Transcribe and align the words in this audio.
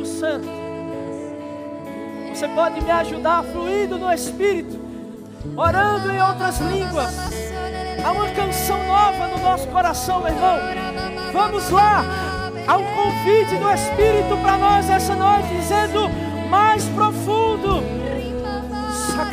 Espírito 0.00 0.06
Santo. 0.06 0.48
Você 2.32 2.48
pode 2.48 2.80
me 2.82 2.90
ajudar 2.90 3.42
fluindo 3.44 3.98
no 3.98 4.12
Espírito, 4.12 4.78
orando 5.56 6.10
em 6.10 6.22
outras 6.22 6.58
línguas. 6.60 7.14
Há 8.04 8.12
uma 8.12 8.30
canção 8.30 8.82
nova 8.86 9.26
no 9.28 9.38
nosso 9.42 9.68
coração, 9.68 10.20
meu 10.20 10.32
irmão. 10.32 10.58
Vamos 11.32 11.70
lá. 11.70 12.04
Há 12.66 12.76
um 12.76 12.84
convite 12.84 13.56
do 13.56 13.70
Espírito 13.70 14.36
para 14.42 14.58
nós 14.58 14.88
essa 14.88 15.14
noite, 15.14 15.48
dizendo 15.48 16.08
mais 16.48 16.84
profundo. 16.86 17.82
Eu 19.18 19.30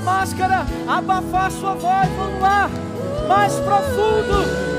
Máscara 0.00 0.66
abafar 0.88 1.50
sua 1.50 1.74
voz. 1.74 2.08
Vamos 2.16 2.40
lá. 2.40 2.70
Mais 3.28 3.54
profundo. 3.54 4.70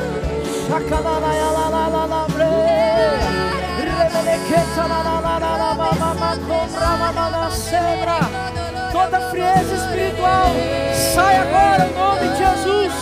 Toda 8.92 9.20
frieza 9.30 9.76
espiritual 9.76 10.48
sai 11.14 11.38
agora 11.38 11.88
em 11.88 11.94
nome 11.94 12.28
de 12.28 12.38
Jesus. 12.38 12.94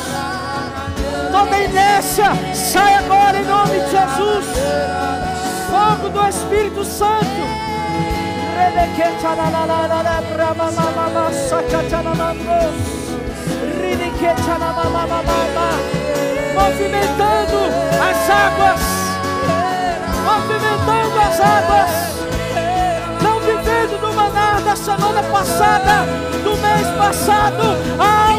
Toda 1.32 1.60
inércia 1.60 2.26
sai 2.54 2.96
agora 2.96 3.38
em 3.38 3.46
nome 3.46 3.80
de 3.80 3.92
Jesus. 3.92 4.46
Fogo 5.70 6.10
do 6.10 6.28
Espírito 6.28 6.84
Santo. 6.84 7.69
Movimentando 16.54 17.60
as 18.10 18.30
águas, 18.30 18.82
movimentando 20.26 21.20
as 21.20 21.40
águas, 21.40 21.92
não 23.22 23.40
vivendo 23.40 24.02
no 24.02 24.14
manar 24.14 24.62
da 24.62 24.76
semana 24.76 25.24
passada, 25.24 26.06
do 26.44 26.58
mês 26.58 26.88
passado, 26.98 27.64
algo 27.98 28.39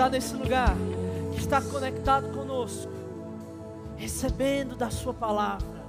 está 0.00 0.08
nesse 0.08 0.34
lugar, 0.34 0.74
que 1.30 1.38
está 1.38 1.60
conectado 1.60 2.32
conosco, 2.34 2.90
recebendo 3.98 4.74
da 4.74 4.88
Sua 4.88 5.12
palavra, 5.12 5.84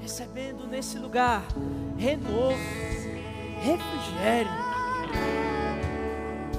recebendo 0.00 0.66
nesse 0.66 0.98
lugar 0.98 1.44
renovo, 1.96 2.58
refrigério. 3.60 4.50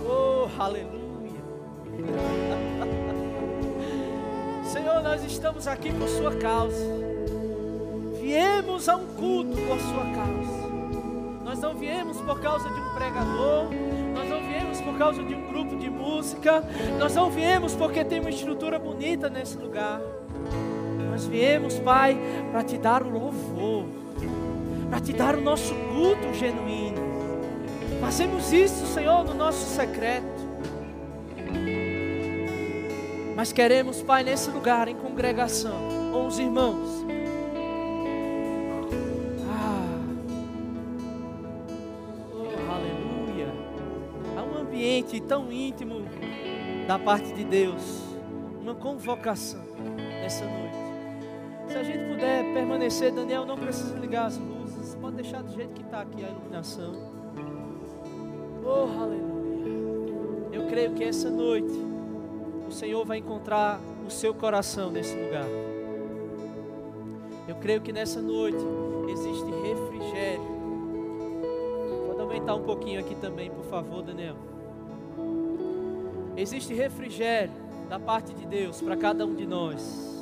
Oh, 0.07 0.47
aleluia! 0.57 1.43
Senhor, 4.71 5.03
nós 5.03 5.25
estamos 5.25 5.67
aqui 5.67 5.91
por 5.91 6.07
Sua 6.07 6.33
causa. 6.37 6.87
Viemos 8.21 8.87
a 8.87 8.95
um 8.95 9.07
culto 9.07 9.57
por 9.57 9.77
Sua 9.77 10.05
causa. 10.05 10.63
Nós 11.43 11.59
não 11.59 11.75
viemos 11.75 12.21
por 12.21 12.39
causa 12.39 12.69
de 12.69 12.79
um 12.79 12.93
pregador, 12.93 13.67
por 14.93 14.99
causa 14.99 15.23
de 15.23 15.33
um 15.33 15.47
grupo 15.47 15.75
de 15.75 15.89
música, 15.89 16.63
nós 16.99 17.15
não 17.15 17.31
viemos 17.31 17.75
porque 17.75 18.05
tem 18.05 18.19
uma 18.19 18.29
estrutura 18.29 18.77
bonita 18.77 19.27
nesse 19.27 19.57
lugar. 19.57 19.99
Nós 21.09 21.25
viemos, 21.25 21.79
Pai, 21.79 22.15
para 22.51 22.63
te 22.63 22.77
dar 22.77 23.01
o 23.01 23.09
louvor, 23.09 23.85
para 24.91 24.99
te 24.99 25.11
dar 25.11 25.35
o 25.35 25.41
nosso 25.41 25.73
culto 25.73 26.31
genuíno. 26.35 27.01
Fazemos 27.99 28.53
isso, 28.53 28.85
Senhor, 28.85 29.23
no 29.23 29.33
nosso 29.33 29.65
secreto. 29.75 30.43
Mas 33.35 33.51
queremos, 33.51 34.03
Pai, 34.03 34.23
nesse 34.23 34.51
lugar, 34.51 34.87
em 34.87 34.95
congregação, 34.95 35.73
com 36.11 36.27
os 36.27 36.37
irmãos. 36.37 37.12
Ambiente 45.03 45.21
tão 45.21 45.51
íntimo 45.51 46.01
da 46.87 46.97
parte 46.97 47.33
de 47.33 47.43
Deus, 47.43 48.01
uma 48.61 48.73
convocação 48.73 49.61
nessa 50.21 50.45
noite. 50.45 50.77
Se 51.67 51.77
a 51.77 51.83
gente 51.83 52.09
puder 52.09 52.53
permanecer, 52.53 53.11
Daniel, 53.11 53.45
não 53.45 53.57
precisa 53.57 53.97
ligar 53.97 54.27
as 54.27 54.37
luzes, 54.37 54.95
pode 54.95 55.17
deixar 55.17 55.43
do 55.43 55.51
jeito 55.51 55.73
que 55.73 55.81
está 55.81 56.01
aqui 56.01 56.23
a 56.23 56.29
iluminação. 56.29 56.93
Oh, 58.63 59.01
aleluia. 59.01 59.33
Eu 60.51 60.67
creio 60.67 60.93
que 60.93 61.03
essa 61.03 61.29
noite 61.29 61.73
o 62.67 62.71
Senhor 62.71 63.05
vai 63.05 63.17
encontrar 63.17 63.79
o 64.05 64.09
seu 64.09 64.33
coração 64.33 64.89
nesse 64.91 65.15
lugar. 65.15 65.47
Eu 67.47 67.55
creio 67.55 67.81
que 67.81 67.91
nessa 67.91 68.21
noite 68.21 68.63
existe 69.09 69.51
refrigério. 69.51 70.53
Pode 72.07 72.21
aumentar 72.21 72.55
um 72.55 72.63
pouquinho 72.63 72.99
aqui 72.99 73.15
também, 73.15 73.51
por 73.51 73.65
favor, 73.65 74.01
Daniel. 74.01 74.52
Existe 76.35 76.73
refrigério 76.73 77.53
da 77.89 77.99
parte 77.99 78.33
de 78.33 78.45
Deus 78.45 78.81
para 78.81 78.97
cada 78.97 79.25
um 79.25 79.35
de 79.35 79.45
nós. 79.45 80.13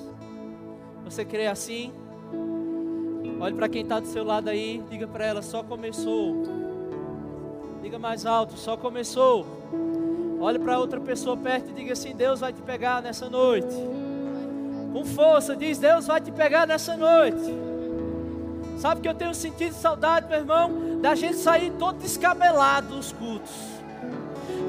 Você 1.05 1.23
crê 1.25 1.47
assim? 1.47 1.91
Olhe 3.39 3.55
para 3.55 3.67
quem 3.67 3.81
está 3.81 3.99
do 3.99 4.07
seu 4.07 4.23
lado 4.23 4.49
aí, 4.49 4.83
diga 4.89 5.07
para 5.07 5.25
ela: 5.25 5.41
só 5.41 5.63
começou. 5.63 6.43
Diga 7.81 7.97
mais 7.97 8.25
alto: 8.25 8.57
só 8.57 8.77
começou. 8.77 9.45
Olhe 10.39 10.59
para 10.59 10.79
outra 10.79 10.99
pessoa 10.99 11.37
perto 11.37 11.69
e 11.69 11.73
diga 11.73 11.93
assim: 11.93 12.15
Deus 12.15 12.39
vai 12.39 12.53
te 12.53 12.61
pegar 12.61 13.01
nessa 13.01 13.29
noite. 13.29 13.75
Com 14.93 15.05
força, 15.05 15.55
diz: 15.55 15.77
Deus 15.77 16.07
vai 16.07 16.19
te 16.19 16.31
pegar 16.31 16.67
nessa 16.67 16.95
noite. 16.97 17.71
Sabe 18.77 19.01
que 19.01 19.07
eu 19.07 19.13
tenho 19.13 19.33
sentido 19.35 19.73
saudade, 19.73 20.27
meu 20.27 20.39
irmão, 20.39 20.99
da 21.01 21.13
gente 21.13 21.37
sair 21.37 21.71
todo 21.73 21.97
descabelado 21.97 22.95
dos 22.95 23.11
cultos, 23.11 23.51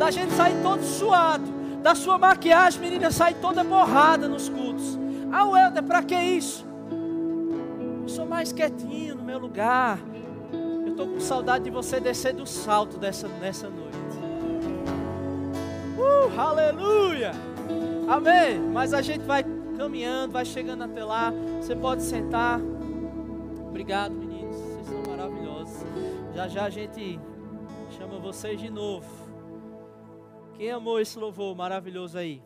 da 0.03 0.11
gente 0.11 0.33
sair 0.33 0.61
todo 0.65 0.83
suado, 0.83 1.45
da 1.81 1.95
sua 1.95 2.19
maquiagem, 2.19 2.81
menina, 2.81 3.09
sair 3.13 3.35
toda 3.35 3.63
borrada 3.63 4.29
nos 4.29 4.49
cultos. 4.49 4.99
Ah, 5.31 5.47
Welder, 5.47 5.85
para 5.85 6.03
que 6.03 6.17
isso? 6.17 6.67
Eu 8.03 8.09
sou 8.09 8.27
mais 8.27 8.53
quietinho 8.53 9.15
no 9.15 9.23
meu 9.23 9.39
lugar. 9.39 10.01
Eu 10.53 10.89
estou 10.89 11.07
com 11.07 11.21
saudade 11.21 11.63
de 11.63 11.71
você 11.71 12.01
descer 12.01 12.35
do 12.35 12.45
salto 12.45 12.99
dessa, 12.99 13.29
nessa 13.29 13.71
noite. 13.71 13.97
Uh, 15.97 16.41
aleluia! 16.41 17.31
Amém. 18.09 18.59
Mas 18.59 18.93
a 18.93 19.03
gente 19.03 19.23
vai 19.23 19.45
caminhando, 19.77 20.33
vai 20.33 20.45
chegando 20.45 20.83
até 20.83 21.05
lá. 21.05 21.33
Você 21.61 21.77
pode 21.77 22.03
sentar. 22.03 22.61
Obrigado, 23.69 24.13
meninos. 24.17 24.57
Vocês 24.57 24.87
são 24.89 25.17
maravilhosos. 25.17 25.87
Já 26.35 26.49
já 26.49 26.65
a 26.65 26.71
gente 26.71 27.21
chama 27.97 28.19
vocês 28.19 28.61
de 28.61 28.69
novo. 28.69 29.22
Quem 30.63 30.71
amou 30.71 31.01
esse 31.01 31.19
louvor 31.19 31.57
maravilhoso 31.57 32.17
aí? 32.17 32.41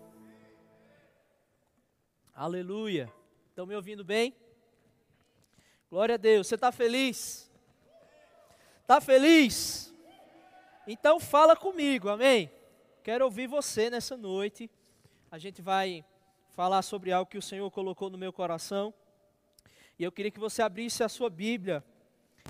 Aleluia. 2.35 3.13
Estão 3.51 3.67
me 3.67 3.77
ouvindo 3.77 4.03
bem? 4.03 4.35
Glória 5.91 6.15
a 6.15 6.17
Deus. 6.17 6.47
Você 6.47 6.55
está 6.55 6.73
feliz? 6.73 7.53
Está 8.81 9.03
feliz? 9.03 9.95
Então 10.87 11.21
fala 11.21 11.55
comigo, 11.55 12.09
amém? 12.09 12.51
Quero 13.05 13.23
ouvir 13.23 13.49
você 13.49 13.91
nessa 13.91 14.17
noite. 14.17 14.71
A 15.31 15.37
gente 15.37 15.61
vai 15.61 16.03
falar 16.53 16.81
sobre 16.81 17.13
algo 17.13 17.31
que 17.31 17.37
o 17.37 17.43
Senhor 17.43 17.71
colocou 17.71 18.09
no 18.09 18.17
meu 18.17 18.33
coração. 18.33 18.95
E 19.99 20.05
eu 20.05 20.11
queria 20.11 20.31
que 20.31 20.41
você 20.41 20.63
abrisse 20.63 21.05
a 21.05 21.09
sua 21.11 21.29
Bíblia. 21.29 21.85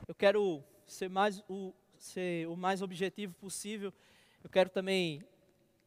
Eu 0.07 0.15
quero 0.15 0.63
ser, 0.87 1.11
mais, 1.11 1.43
o, 1.49 1.75
ser 1.99 2.47
o 2.47 2.57
mais 2.57 2.83
objetivo 2.83 3.35
possível. 3.35 3.93
Eu 4.45 4.49
quero 4.49 4.71
também 4.71 5.27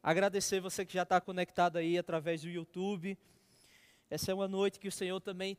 agradecer 0.02 0.60
você 0.60 0.86
que 0.86 0.94
já 0.94 1.04
está 1.04 1.20
conectado 1.20 1.78
aí 1.78 1.98
através 1.98 2.42
do 2.42 2.50
YouTube. 2.50 3.18
Essa 4.10 4.32
é 4.32 4.34
uma 4.34 4.48
noite 4.48 4.80
que 4.80 4.88
o 4.88 4.92
Senhor 4.92 5.20
também 5.20 5.58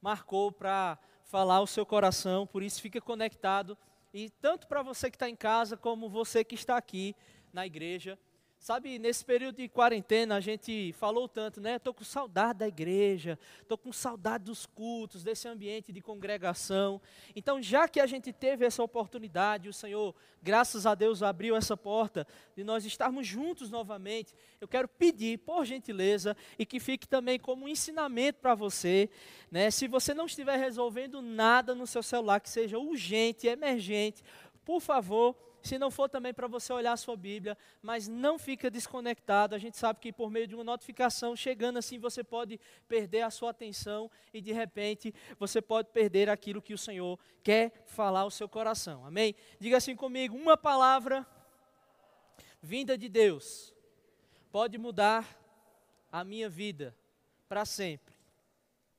marcou 0.00 0.50
para 0.50 0.98
falar 1.24 1.60
o 1.60 1.66
seu 1.66 1.86
coração, 1.86 2.46
por 2.46 2.62
isso 2.62 2.80
fica 2.80 3.00
conectado. 3.00 3.76
E 4.12 4.28
tanto 4.28 4.66
para 4.66 4.82
você 4.82 5.10
que 5.10 5.16
está 5.16 5.28
em 5.28 5.36
casa, 5.36 5.76
como 5.76 6.08
você 6.08 6.44
que 6.44 6.54
está 6.54 6.76
aqui 6.76 7.14
na 7.52 7.66
igreja. 7.66 8.18
Sabe, 8.62 8.96
nesse 8.96 9.24
período 9.24 9.56
de 9.56 9.68
quarentena 9.68 10.36
a 10.36 10.40
gente 10.40 10.92
falou 10.92 11.26
tanto, 11.26 11.60
né? 11.60 11.74
Estou 11.74 11.92
com 11.92 12.04
saudade 12.04 12.60
da 12.60 12.68
igreja, 12.68 13.36
estou 13.60 13.76
com 13.76 13.92
saudade 13.92 14.44
dos 14.44 14.66
cultos, 14.66 15.24
desse 15.24 15.48
ambiente 15.48 15.92
de 15.92 16.00
congregação. 16.00 17.02
Então, 17.34 17.60
já 17.60 17.88
que 17.88 17.98
a 17.98 18.06
gente 18.06 18.32
teve 18.32 18.64
essa 18.64 18.80
oportunidade, 18.80 19.68
o 19.68 19.72
Senhor, 19.72 20.14
graças 20.40 20.86
a 20.86 20.94
Deus, 20.94 21.24
abriu 21.24 21.56
essa 21.56 21.76
porta 21.76 22.24
de 22.54 22.62
nós 22.62 22.84
estarmos 22.84 23.26
juntos 23.26 23.68
novamente, 23.68 24.32
eu 24.60 24.68
quero 24.68 24.86
pedir, 24.86 25.38
por 25.38 25.64
gentileza, 25.64 26.36
e 26.56 26.64
que 26.64 26.78
fique 26.78 27.08
também 27.08 27.40
como 27.40 27.64
um 27.64 27.68
ensinamento 27.68 28.38
para 28.38 28.54
você, 28.54 29.10
né? 29.50 29.72
Se 29.72 29.88
você 29.88 30.14
não 30.14 30.26
estiver 30.26 30.56
resolvendo 30.56 31.20
nada 31.20 31.74
no 31.74 31.84
seu 31.84 32.00
celular 32.00 32.38
que 32.38 32.48
seja 32.48 32.78
urgente, 32.78 33.48
emergente, 33.48 34.22
por 34.64 34.80
favor, 34.80 35.34
se 35.62 35.78
não 35.78 35.90
for 35.90 36.08
também 36.08 36.34
para 36.34 36.46
você 36.46 36.72
olhar 36.72 36.92
a 36.92 36.96
sua 36.96 37.16
Bíblia, 37.16 37.56
mas 37.80 38.08
não 38.08 38.38
fica 38.38 38.70
desconectado. 38.70 39.54
A 39.54 39.58
gente 39.58 39.76
sabe 39.76 40.00
que 40.00 40.12
por 40.12 40.30
meio 40.30 40.46
de 40.46 40.54
uma 40.54 40.64
notificação 40.64 41.36
chegando 41.36 41.78
assim 41.78 41.98
você 41.98 42.24
pode 42.24 42.60
perder 42.88 43.22
a 43.22 43.30
sua 43.30 43.50
atenção 43.50 44.10
e 44.32 44.40
de 44.40 44.52
repente 44.52 45.14
você 45.38 45.62
pode 45.62 45.90
perder 45.90 46.28
aquilo 46.28 46.60
que 46.60 46.74
o 46.74 46.78
Senhor 46.78 47.18
quer 47.42 47.84
falar 47.86 48.20
ao 48.20 48.30
seu 48.30 48.48
coração. 48.48 49.04
Amém? 49.06 49.34
Diga 49.58 49.76
assim 49.76 49.94
comigo, 49.94 50.36
uma 50.36 50.56
palavra 50.56 51.26
vinda 52.60 52.96
de 52.96 53.08
Deus 53.08 53.74
pode 54.50 54.76
mudar 54.78 55.38
a 56.10 56.22
minha 56.22 56.48
vida 56.48 56.96
para 57.48 57.64
sempre. 57.64 58.14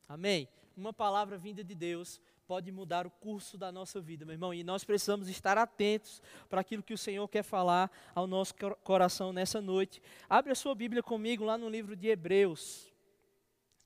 Amém? 0.07 0.47
Uma 0.75 0.91
palavra 0.91 1.37
vinda 1.37 1.63
de 1.63 1.75
Deus 1.75 2.19
pode 2.47 2.71
mudar 2.71 3.07
o 3.07 3.09
curso 3.09 3.57
da 3.57 3.71
nossa 3.71 3.99
vida, 4.01 4.25
meu 4.25 4.33
irmão. 4.33 4.53
E 4.53 4.63
nós 4.63 4.83
precisamos 4.83 5.27
estar 5.29 5.57
atentos 5.57 6.21
para 6.49 6.61
aquilo 6.61 6.83
que 6.83 6.93
o 6.93 6.97
Senhor 6.97 7.27
quer 7.27 7.43
falar 7.43 7.91
ao 8.13 8.27
nosso 8.27 8.53
coração 8.83 9.33
nessa 9.33 9.61
noite. 9.61 10.01
Abre 10.29 10.51
a 10.51 10.55
sua 10.55 10.75
Bíblia 10.75 11.01
comigo 11.01 11.43
lá 11.43 11.57
no 11.57 11.69
livro 11.69 11.95
de 11.95 12.07
Hebreus. 12.07 12.91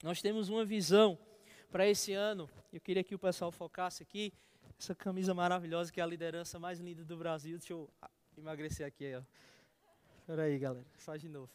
Nós 0.04 0.22
temos 0.22 0.50
uma 0.50 0.66
visão 0.66 1.18
para 1.72 1.88
esse 1.88 2.14
ano. 2.14 2.50
Eu 2.72 2.80
queria 2.80 3.04
que 3.04 3.16
o 3.16 3.20
pessoal 3.20 3.52
focasse 3.52 4.04
aqui. 4.04 4.34
Essa 4.80 4.94
camisa 4.94 5.34
maravilhosa 5.34 5.92
que 5.92 6.00
é 6.00 6.04
a 6.04 6.08
liderança 6.08 6.60
mais 6.60 6.80
linda 6.80 7.04
do 7.04 7.18
Brasil. 7.18 7.58
Deixa 7.58 7.74
eu 7.74 7.90
emagrecer 8.38 8.86
aqui. 8.86 9.16
Ó. 9.16 9.22
Espera 10.20 10.44
aí, 10.44 10.60
galera. 10.60 10.86
Faz 10.98 11.22
de 11.22 11.30
novo. 11.30 11.50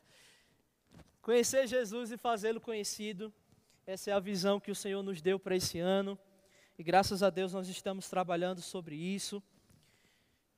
Conhecer 1.20 1.66
Jesus 1.66 2.10
e 2.10 2.16
fazê-lo 2.16 2.60
conhecido. 2.60 3.32
Essa 3.86 4.10
é 4.10 4.12
a 4.12 4.18
visão 4.18 4.58
que 4.58 4.70
o 4.70 4.74
Senhor 4.74 5.02
nos 5.02 5.20
deu 5.20 5.38
para 5.38 5.54
esse 5.54 5.78
ano. 5.78 6.18
E 6.78 6.82
graças 6.82 7.22
a 7.22 7.28
Deus 7.28 7.52
nós 7.52 7.68
estamos 7.68 8.08
trabalhando 8.08 8.62
sobre 8.62 8.96
isso. 8.96 9.42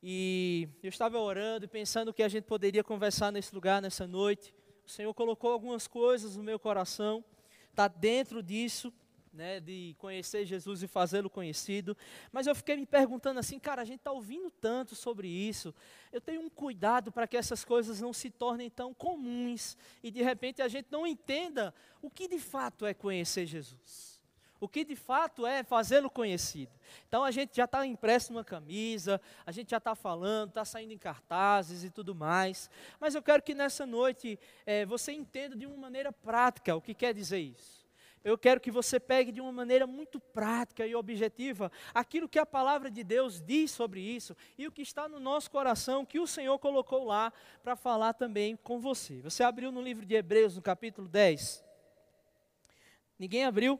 E 0.00 0.68
eu 0.82 0.88
estava 0.88 1.18
orando 1.18 1.64
e 1.64 1.68
pensando 1.68 2.14
que 2.14 2.22
a 2.22 2.28
gente 2.28 2.44
poderia 2.44 2.84
conversar 2.84 3.32
nesse 3.32 3.52
lugar, 3.52 3.82
nessa 3.82 4.06
noite. 4.06 4.54
O 4.86 4.90
Senhor 4.90 5.12
colocou 5.12 5.50
algumas 5.50 5.88
coisas 5.88 6.36
no 6.36 6.42
meu 6.42 6.58
coração, 6.58 7.24
está 7.70 7.88
dentro 7.88 8.42
disso, 8.42 8.92
né, 9.32 9.58
de 9.58 9.96
conhecer 9.98 10.46
Jesus 10.46 10.84
e 10.84 10.86
fazê-lo 10.86 11.28
conhecido. 11.28 11.96
Mas 12.30 12.46
eu 12.46 12.54
fiquei 12.54 12.76
me 12.76 12.86
perguntando 12.86 13.40
assim, 13.40 13.58
cara, 13.58 13.82
a 13.82 13.84
gente 13.84 13.98
está 13.98 14.12
ouvindo 14.12 14.52
tanto 14.52 14.94
sobre 14.94 15.26
isso. 15.26 15.74
Eu 16.12 16.20
tenho 16.20 16.42
um 16.42 16.48
cuidado 16.48 17.10
para 17.10 17.26
que 17.26 17.36
essas 17.36 17.64
coisas 17.64 18.00
não 18.00 18.12
se 18.12 18.30
tornem 18.30 18.70
tão 18.70 18.94
comuns 18.94 19.76
e 20.00 20.12
de 20.12 20.22
repente 20.22 20.62
a 20.62 20.68
gente 20.68 20.86
não 20.92 21.04
entenda 21.04 21.74
o 22.00 22.08
que 22.08 22.28
de 22.28 22.38
fato 22.38 22.86
é 22.86 22.94
conhecer 22.94 23.46
Jesus 23.46 24.13
o 24.64 24.68
que 24.68 24.82
de 24.82 24.96
fato 24.96 25.46
é 25.46 25.62
fazê-lo 25.62 26.08
conhecido. 26.08 26.72
Então 27.06 27.22
a 27.22 27.30
gente 27.30 27.54
já 27.54 27.66
está 27.66 27.86
impresso 27.86 28.32
numa 28.32 28.42
camisa, 28.42 29.20
a 29.44 29.52
gente 29.52 29.70
já 29.70 29.76
está 29.76 29.94
falando, 29.94 30.48
está 30.48 30.64
saindo 30.64 30.92
em 30.92 30.98
cartazes 30.98 31.84
e 31.84 31.90
tudo 31.90 32.14
mais. 32.14 32.70
Mas 32.98 33.14
eu 33.14 33.22
quero 33.22 33.42
que 33.42 33.54
nessa 33.54 33.84
noite 33.84 34.38
é, 34.64 34.86
você 34.86 35.12
entenda 35.12 35.54
de 35.54 35.66
uma 35.66 35.76
maneira 35.76 36.10
prática 36.10 36.74
o 36.74 36.80
que 36.80 36.94
quer 36.94 37.12
dizer 37.12 37.40
isso. 37.40 37.84
Eu 38.24 38.38
quero 38.38 38.58
que 38.58 38.70
você 38.70 38.98
pegue 38.98 39.30
de 39.30 39.38
uma 39.38 39.52
maneira 39.52 39.86
muito 39.86 40.18
prática 40.18 40.86
e 40.86 40.94
objetiva 40.94 41.70
aquilo 41.92 42.26
que 42.26 42.38
a 42.38 42.46
palavra 42.46 42.90
de 42.90 43.04
Deus 43.04 43.42
diz 43.42 43.70
sobre 43.70 44.00
isso 44.00 44.34
e 44.56 44.66
o 44.66 44.72
que 44.72 44.80
está 44.80 45.06
no 45.06 45.20
nosso 45.20 45.50
coração, 45.50 46.06
que 46.06 46.18
o 46.18 46.26
Senhor 46.26 46.58
colocou 46.58 47.04
lá 47.04 47.30
para 47.62 47.76
falar 47.76 48.14
também 48.14 48.56
com 48.56 48.80
você. 48.80 49.20
Você 49.20 49.42
abriu 49.42 49.70
no 49.70 49.82
livro 49.82 50.06
de 50.06 50.14
Hebreus, 50.14 50.56
no 50.56 50.62
capítulo 50.62 51.06
10. 51.06 51.62
Ninguém 53.18 53.44
abriu? 53.44 53.78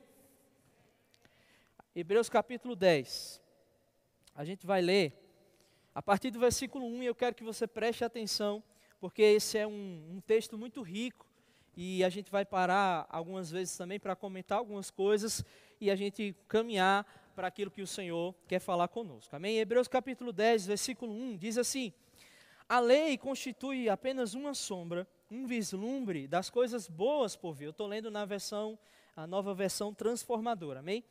Hebreus 1.97 2.29
capítulo 2.29 2.75
10. 2.75 3.41
A 4.35 4.45
gente 4.45 4.67
vai 4.67 4.83
ler 4.83 5.13
a 5.95 6.03
partir 6.03 6.33
do 6.33 6.41
versículo 6.41 6.85
1 6.87 7.05
e 7.05 7.07
eu 7.07 7.15
quero 7.15 7.37
que 7.37 7.45
você 7.45 7.69
preste 7.69 8.05
atenção, 8.05 8.65
porque 8.99 9.23
esse 9.23 9.59
é 9.59 9.65
um, 9.65 10.17
um 10.17 10.21
texto 10.21 10.59
muito 10.59 10.83
rico 10.83 11.25
e 11.77 12.03
a 12.03 12.09
gente 12.09 12.33
vai 12.33 12.45
parar 12.45 13.07
algumas 13.09 13.49
vezes 13.49 13.77
também 13.77 14.01
para 14.01 14.17
comentar 14.17 14.59
algumas 14.59 14.91
coisas 14.91 15.45
e 15.81 15.89
a 15.89 15.95
gente 15.95 16.35
caminhar 16.49 17.07
para 17.33 17.47
aquilo 17.47 17.71
que 17.71 17.81
o 17.81 17.87
Senhor 17.87 18.35
quer 18.49 18.59
falar 18.59 18.89
conosco. 18.89 19.37
Amém? 19.37 19.59
Hebreus 19.59 19.87
capítulo 19.87 20.33
10, 20.33 20.67
versículo 20.67 21.13
1 21.13 21.37
diz 21.37 21.57
assim: 21.57 21.93
A 22.69 22.81
lei 22.81 23.17
constitui 23.17 23.89
apenas 23.89 24.35
uma 24.35 24.53
sombra, 24.53 25.07
um 25.31 25.47
vislumbre 25.47 26.27
das 26.27 26.51
coisas 26.51 26.89
boas 26.89 27.37
por 27.37 27.55
vir. 27.55 27.67
Eu 27.67 27.71
estou 27.71 27.87
lendo 27.87 28.11
na 28.11 28.25
versão, 28.25 28.77
a 29.15 29.29
nova 29.29 29.55
versão 29.55 29.95
transformadora. 29.95 30.81
Amém? 30.81 31.05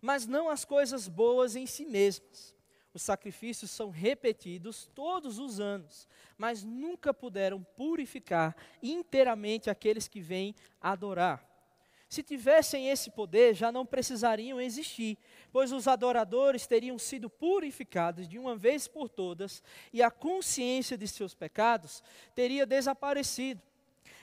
Mas 0.00 0.26
não 0.26 0.48
as 0.48 0.64
coisas 0.64 1.08
boas 1.08 1.56
em 1.56 1.66
si 1.66 1.84
mesmas. 1.84 2.54
Os 2.92 3.02
sacrifícios 3.02 3.70
são 3.70 3.90
repetidos 3.90 4.88
todos 4.94 5.38
os 5.38 5.60
anos, 5.60 6.08
mas 6.36 6.64
nunca 6.64 7.14
puderam 7.14 7.62
purificar 7.76 8.56
inteiramente 8.82 9.70
aqueles 9.70 10.08
que 10.08 10.20
vêm 10.20 10.54
adorar. 10.80 11.48
Se 12.08 12.24
tivessem 12.24 12.88
esse 12.88 13.08
poder, 13.08 13.54
já 13.54 13.70
não 13.70 13.86
precisariam 13.86 14.60
existir, 14.60 15.16
pois 15.52 15.70
os 15.70 15.86
adoradores 15.86 16.66
teriam 16.66 16.98
sido 16.98 17.30
purificados 17.30 18.26
de 18.26 18.36
uma 18.36 18.56
vez 18.56 18.88
por 18.88 19.08
todas 19.08 19.62
e 19.92 20.02
a 20.02 20.10
consciência 20.10 20.98
de 20.98 21.06
seus 21.06 21.36
pecados 21.36 22.02
teria 22.34 22.66
desaparecido. 22.66 23.62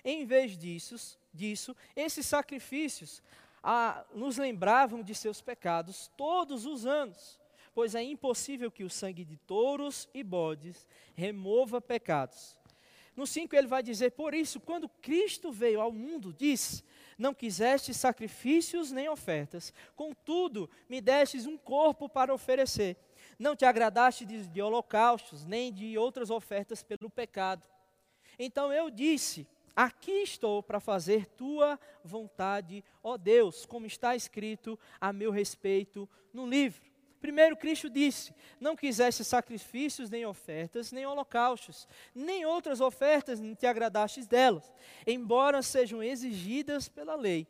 Em 0.04 0.26
vez 0.26 0.58
disso, 0.58 1.18
disso 1.34 1.74
esses 1.96 2.26
sacrifícios 2.26 3.24
a, 3.62 4.06
nos 4.14 4.38
lembravam 4.38 5.04
de 5.04 5.14
seus 5.14 5.42
pecados 5.42 6.10
todos 6.16 6.66
os 6.66 6.86
anos, 6.86 7.40
pois 7.74 7.96
é 7.96 8.04
impossível 8.04 8.72
que 8.72 8.84
o 8.84 8.90
sangue 8.90 9.26
de 9.26 9.38
touros 9.38 10.08
e 10.14 10.24
bodes 10.24 10.88
remova 11.16 11.82
pecados. 11.82 12.58
No 13.18 13.26
5 13.26 13.56
ele 13.56 13.68
vai 13.68 13.82
dizer: 13.82 14.12
Por 14.12 14.36
isso, 14.36 14.60
quando 14.60 14.88
Cristo 14.88 15.52
veio 15.52 15.82
ao 15.82 15.92
mundo, 15.92 16.32
disse: 16.32 16.84
Não 17.18 17.34
quiseste 17.34 17.92
sacrifícios 17.92 18.92
nem 18.92 19.10
ofertas, 19.10 19.74
contudo, 19.96 20.70
me 20.88 21.02
destes 21.02 21.48
um 21.48 21.58
corpo 21.58 22.08
para 22.08 22.32
oferecer. 22.32 22.96
Não 23.40 23.56
te 23.56 23.66
agradaste 23.66 24.24
de, 24.24 24.48
de 24.48 24.62
holocaustos, 24.62 25.44
nem 25.46 25.74
de 25.74 25.98
outras 25.98 26.30
ofertas 26.30 26.84
pelo 26.84 27.10
pecado. 27.10 27.64
Então 28.38 28.72
eu 28.72 28.92
disse: 28.92 29.48
Aqui 29.78 30.24
estou 30.24 30.64
para 30.64 30.80
fazer 30.80 31.28
tua 31.28 31.80
vontade, 32.04 32.84
ó 33.04 33.16
Deus, 33.16 33.64
como 33.64 33.86
está 33.86 34.16
escrito 34.16 34.80
a 35.00 35.14
meu 35.14 35.30
respeito 35.30 36.10
no 36.34 36.48
livro. 36.48 36.82
Primeiro, 37.22 37.56
Cristo 37.56 37.88
disse: 37.88 38.34
Não 38.60 38.76
quiseste 38.76 39.24
sacrifícios, 39.24 40.10
nem 40.10 40.26
ofertas, 40.26 40.92
nem 40.92 41.06
holocaustos, 41.06 41.88
nem 42.16 42.44
outras 42.44 42.82
ofertas, 42.82 43.40
nem 43.40 43.54
te 43.54 43.68
agradastes 43.68 44.26
delas, 44.26 44.74
embora 45.06 45.62
sejam 45.62 46.02
exigidas 46.02 46.90
pela 46.90 47.14
lei. 47.14 47.46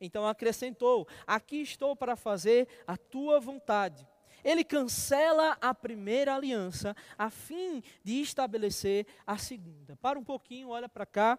Então 0.00 0.26
acrescentou: 0.26 1.06
Aqui 1.24 1.62
estou 1.62 1.94
para 1.94 2.16
fazer 2.16 2.66
a 2.88 2.96
tua 2.96 3.38
vontade. 3.38 4.04
Ele 4.42 4.64
cancela 4.64 5.56
a 5.60 5.72
primeira 5.72 6.34
aliança, 6.34 6.96
a 7.16 7.30
fim 7.30 7.84
de 8.02 8.20
estabelecer 8.20 9.06
a 9.24 9.38
segunda. 9.38 9.96
Para 9.96 10.18
um 10.18 10.24
pouquinho, 10.24 10.70
olha 10.70 10.88
para 10.88 11.06
cá. 11.06 11.38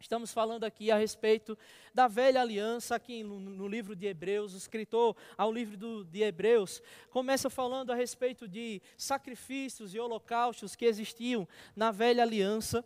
Estamos 0.00 0.32
falando 0.32 0.62
aqui 0.62 0.92
a 0.92 0.96
respeito 0.96 1.58
da 1.92 2.06
velha 2.06 2.40
aliança, 2.40 2.94
aqui 2.94 3.24
no, 3.24 3.66
livro 3.66 3.96
de 3.96 4.06
Hebreus, 4.06 4.54
o 4.54 4.56
escritor 4.56 5.16
ao 5.36 5.52
livro 5.52 5.76
do, 5.76 6.04
de 6.04 6.22
Hebreus 6.22 6.80
começa 7.10 7.50
falando 7.50 7.90
a 7.90 7.96
respeito 7.96 8.46
de 8.46 8.80
sacrifícios 8.96 9.94
e 9.94 9.98
holocaustos 9.98 10.76
que 10.76 10.84
existiam 10.84 11.48
na 11.74 11.90
velha 11.90 12.22
aliança. 12.22 12.84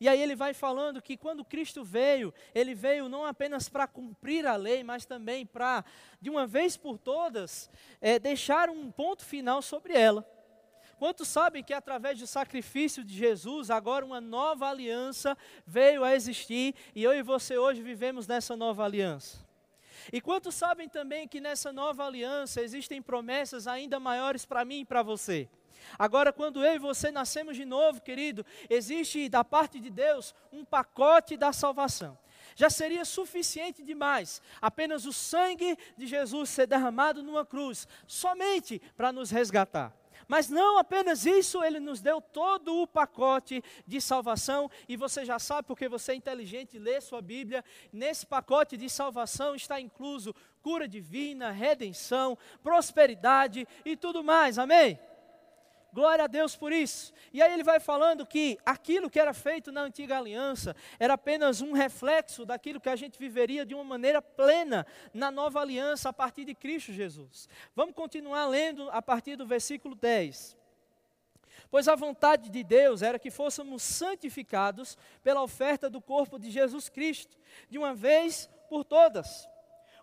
E 0.00 0.08
aí 0.08 0.20
ele 0.20 0.34
vai 0.34 0.52
falando 0.52 1.00
que 1.00 1.16
quando 1.16 1.44
Cristo 1.44 1.84
veio, 1.84 2.34
ele 2.52 2.74
veio 2.74 3.08
não 3.08 3.24
apenas 3.24 3.68
para 3.68 3.86
cumprir 3.86 4.44
a 4.44 4.56
lei, 4.56 4.82
mas 4.82 5.06
também 5.06 5.46
para, 5.46 5.84
de 6.20 6.28
uma 6.28 6.44
vez 6.44 6.76
por 6.76 6.98
todas, 6.98 7.70
é, 8.00 8.18
deixar 8.18 8.68
um 8.68 8.90
ponto 8.90 9.24
final 9.24 9.62
sobre 9.62 9.94
ela. 9.94 10.28
Quantos 10.98 11.28
sabem 11.28 11.62
que 11.62 11.72
através 11.72 12.18
do 12.18 12.26
sacrifício 12.26 13.04
de 13.04 13.16
Jesus, 13.16 13.70
agora 13.70 14.04
uma 14.04 14.20
nova 14.20 14.68
aliança 14.68 15.38
veio 15.64 16.02
a 16.02 16.12
existir 16.12 16.74
e 16.92 17.04
eu 17.04 17.14
e 17.14 17.22
você 17.22 17.56
hoje 17.56 17.80
vivemos 17.80 18.26
nessa 18.26 18.56
nova 18.56 18.84
aliança? 18.84 19.46
E 20.12 20.20
quantos 20.20 20.56
sabem 20.56 20.88
também 20.88 21.28
que 21.28 21.40
nessa 21.40 21.72
nova 21.72 22.04
aliança 22.04 22.60
existem 22.60 23.00
promessas 23.00 23.68
ainda 23.68 24.00
maiores 24.00 24.44
para 24.44 24.64
mim 24.64 24.80
e 24.80 24.84
para 24.84 25.02
você? 25.02 25.48
Agora, 25.96 26.32
quando 26.32 26.64
eu 26.64 26.74
e 26.74 26.78
você 26.78 27.12
nascemos 27.12 27.56
de 27.56 27.64
novo, 27.64 28.00
querido, 28.00 28.44
existe 28.68 29.28
da 29.28 29.44
parte 29.44 29.78
de 29.78 29.90
Deus 29.90 30.34
um 30.52 30.64
pacote 30.64 31.36
da 31.36 31.52
salvação. 31.52 32.18
Já 32.56 32.68
seria 32.68 33.04
suficiente 33.04 33.84
demais 33.84 34.42
apenas 34.60 35.06
o 35.06 35.12
sangue 35.12 35.78
de 35.96 36.08
Jesus 36.08 36.50
ser 36.50 36.66
derramado 36.66 37.22
numa 37.22 37.46
cruz, 37.46 37.86
somente 38.04 38.80
para 38.96 39.12
nos 39.12 39.30
resgatar. 39.30 39.94
Mas 40.28 40.50
não 40.50 40.78
apenas 40.78 41.24
isso, 41.24 41.64
ele 41.64 41.80
nos 41.80 42.02
deu 42.02 42.20
todo 42.20 42.82
o 42.82 42.86
pacote 42.86 43.64
de 43.86 43.98
salvação, 44.00 44.70
e 44.86 44.94
você 44.94 45.24
já 45.24 45.38
sabe, 45.38 45.66
porque 45.66 45.88
você 45.88 46.12
é 46.12 46.14
inteligente, 46.14 46.78
lê 46.78 47.00
sua 47.00 47.22
Bíblia. 47.22 47.64
Nesse 47.90 48.26
pacote 48.26 48.76
de 48.76 48.90
salvação 48.90 49.54
está 49.54 49.80
incluso 49.80 50.34
cura 50.60 50.86
divina, 50.86 51.50
redenção, 51.50 52.36
prosperidade 52.62 53.66
e 53.84 53.96
tudo 53.96 54.22
mais, 54.22 54.58
amém? 54.58 54.98
Glória 55.92 56.24
a 56.24 56.28
Deus 56.28 56.54
por 56.54 56.72
isso. 56.72 57.12
E 57.32 57.40
aí 57.42 57.52
ele 57.52 57.62
vai 57.62 57.80
falando 57.80 58.26
que 58.26 58.58
aquilo 58.64 59.08
que 59.08 59.18
era 59.18 59.32
feito 59.32 59.72
na 59.72 59.82
antiga 59.82 60.18
aliança 60.18 60.76
era 60.98 61.14
apenas 61.14 61.60
um 61.60 61.72
reflexo 61.72 62.44
daquilo 62.44 62.80
que 62.80 62.88
a 62.88 62.96
gente 62.96 63.18
viveria 63.18 63.64
de 63.64 63.74
uma 63.74 63.84
maneira 63.84 64.20
plena 64.20 64.86
na 65.14 65.30
nova 65.30 65.60
aliança 65.60 66.10
a 66.10 66.12
partir 66.12 66.44
de 66.44 66.54
Cristo 66.54 66.92
Jesus. 66.92 67.48
Vamos 67.74 67.94
continuar 67.94 68.46
lendo 68.46 68.90
a 68.90 69.00
partir 69.00 69.36
do 69.36 69.46
versículo 69.46 69.94
10. 69.94 70.56
Pois 71.70 71.88
a 71.88 71.94
vontade 71.94 72.48
de 72.48 72.62
Deus 72.62 73.02
era 73.02 73.18
que 73.18 73.30
fôssemos 73.30 73.82
santificados 73.82 74.96
pela 75.22 75.42
oferta 75.42 75.88
do 75.90 76.00
corpo 76.00 76.38
de 76.38 76.50
Jesus 76.50 76.88
Cristo, 76.88 77.36
de 77.68 77.78
uma 77.78 77.94
vez 77.94 78.48
por 78.68 78.84
todas 78.84 79.48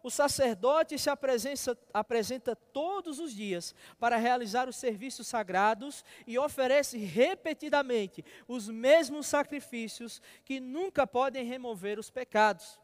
o 0.05 0.11
sacerdote 0.11 0.99
se 0.99 1.09
apresenta, 1.09 1.75
apresenta 1.91 2.55
todos 2.55 3.17
os 3.17 3.33
dias 3.33 3.73
para 3.99 4.17
realizar 4.17 4.69
os 4.69 4.75
serviços 4.75 5.25
sagrados 5.25 6.05
e 6.27 6.37
oferece 6.37 6.95
repetidamente 6.99 8.23
os 8.47 8.69
mesmos 8.69 9.25
sacrifícios 9.25 10.21
que 10.43 10.59
nunca 10.59 11.07
podem 11.07 11.43
remover 11.43 11.97
os 11.97 12.11
pecados. 12.11 12.79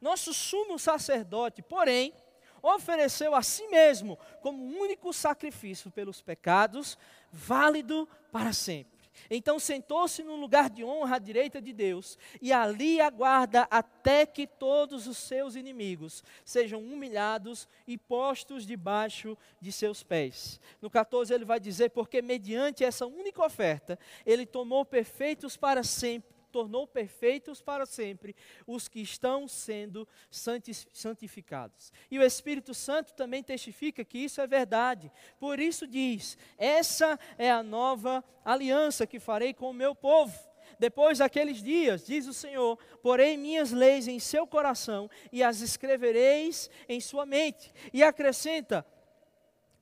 Nosso 0.00 0.32
sumo 0.32 0.78
sacerdote, 0.78 1.60
porém, 1.60 2.14
ofereceu 2.62 3.34
a 3.34 3.42
si 3.42 3.68
mesmo 3.68 4.18
como 4.40 4.64
único 4.64 5.12
sacrifício 5.12 5.90
pelos 5.90 6.22
pecados, 6.22 6.96
válido 7.30 8.08
para 8.32 8.54
sempre. 8.54 8.93
Então 9.30 9.58
sentou-se 9.58 10.22
no 10.22 10.36
lugar 10.36 10.68
de 10.68 10.84
honra 10.84 11.16
à 11.16 11.18
direita 11.18 11.60
de 11.60 11.72
Deus, 11.72 12.18
e 12.40 12.52
ali 12.52 13.00
aguarda 13.00 13.66
até 13.70 14.26
que 14.26 14.46
todos 14.46 15.06
os 15.06 15.16
seus 15.16 15.54
inimigos 15.56 16.22
sejam 16.44 16.80
humilhados 16.80 17.68
e 17.86 17.96
postos 17.96 18.66
debaixo 18.66 19.36
de 19.60 19.72
seus 19.72 20.02
pés. 20.02 20.60
No 20.80 20.90
14 20.90 21.32
ele 21.32 21.44
vai 21.44 21.60
dizer: 21.60 21.90
Porque 21.90 22.20
mediante 22.20 22.84
essa 22.84 23.06
única 23.06 23.44
oferta, 23.44 23.98
ele 24.26 24.44
tomou 24.44 24.84
perfeitos 24.84 25.56
para 25.56 25.82
sempre 25.82 26.33
tornou 26.54 26.86
perfeitos 26.86 27.60
para 27.60 27.84
sempre 27.84 28.36
os 28.64 28.86
que 28.86 29.00
estão 29.00 29.48
sendo 29.48 30.06
santificados. 30.30 31.92
E 32.08 32.16
o 32.16 32.22
Espírito 32.22 32.72
Santo 32.72 33.12
também 33.12 33.42
testifica 33.42 34.04
que 34.04 34.18
isso 34.18 34.40
é 34.40 34.46
verdade. 34.46 35.10
Por 35.40 35.58
isso 35.58 35.84
diz: 35.84 36.38
essa 36.56 37.18
é 37.36 37.50
a 37.50 37.60
nova 37.60 38.22
aliança 38.44 39.04
que 39.04 39.18
farei 39.18 39.52
com 39.52 39.68
o 39.68 39.74
meu 39.74 39.96
povo. 39.96 40.32
Depois 40.78 41.18
daqueles 41.18 41.60
dias, 41.60 42.06
diz 42.06 42.28
o 42.28 42.32
Senhor, 42.32 42.78
porei 43.02 43.36
minhas 43.36 43.72
leis 43.72 44.06
em 44.06 44.20
seu 44.20 44.46
coração 44.46 45.10
e 45.32 45.42
as 45.42 45.60
escrevereis 45.60 46.70
em 46.88 47.00
sua 47.00 47.26
mente. 47.26 47.72
E 47.92 48.00
acrescenta: 48.00 48.86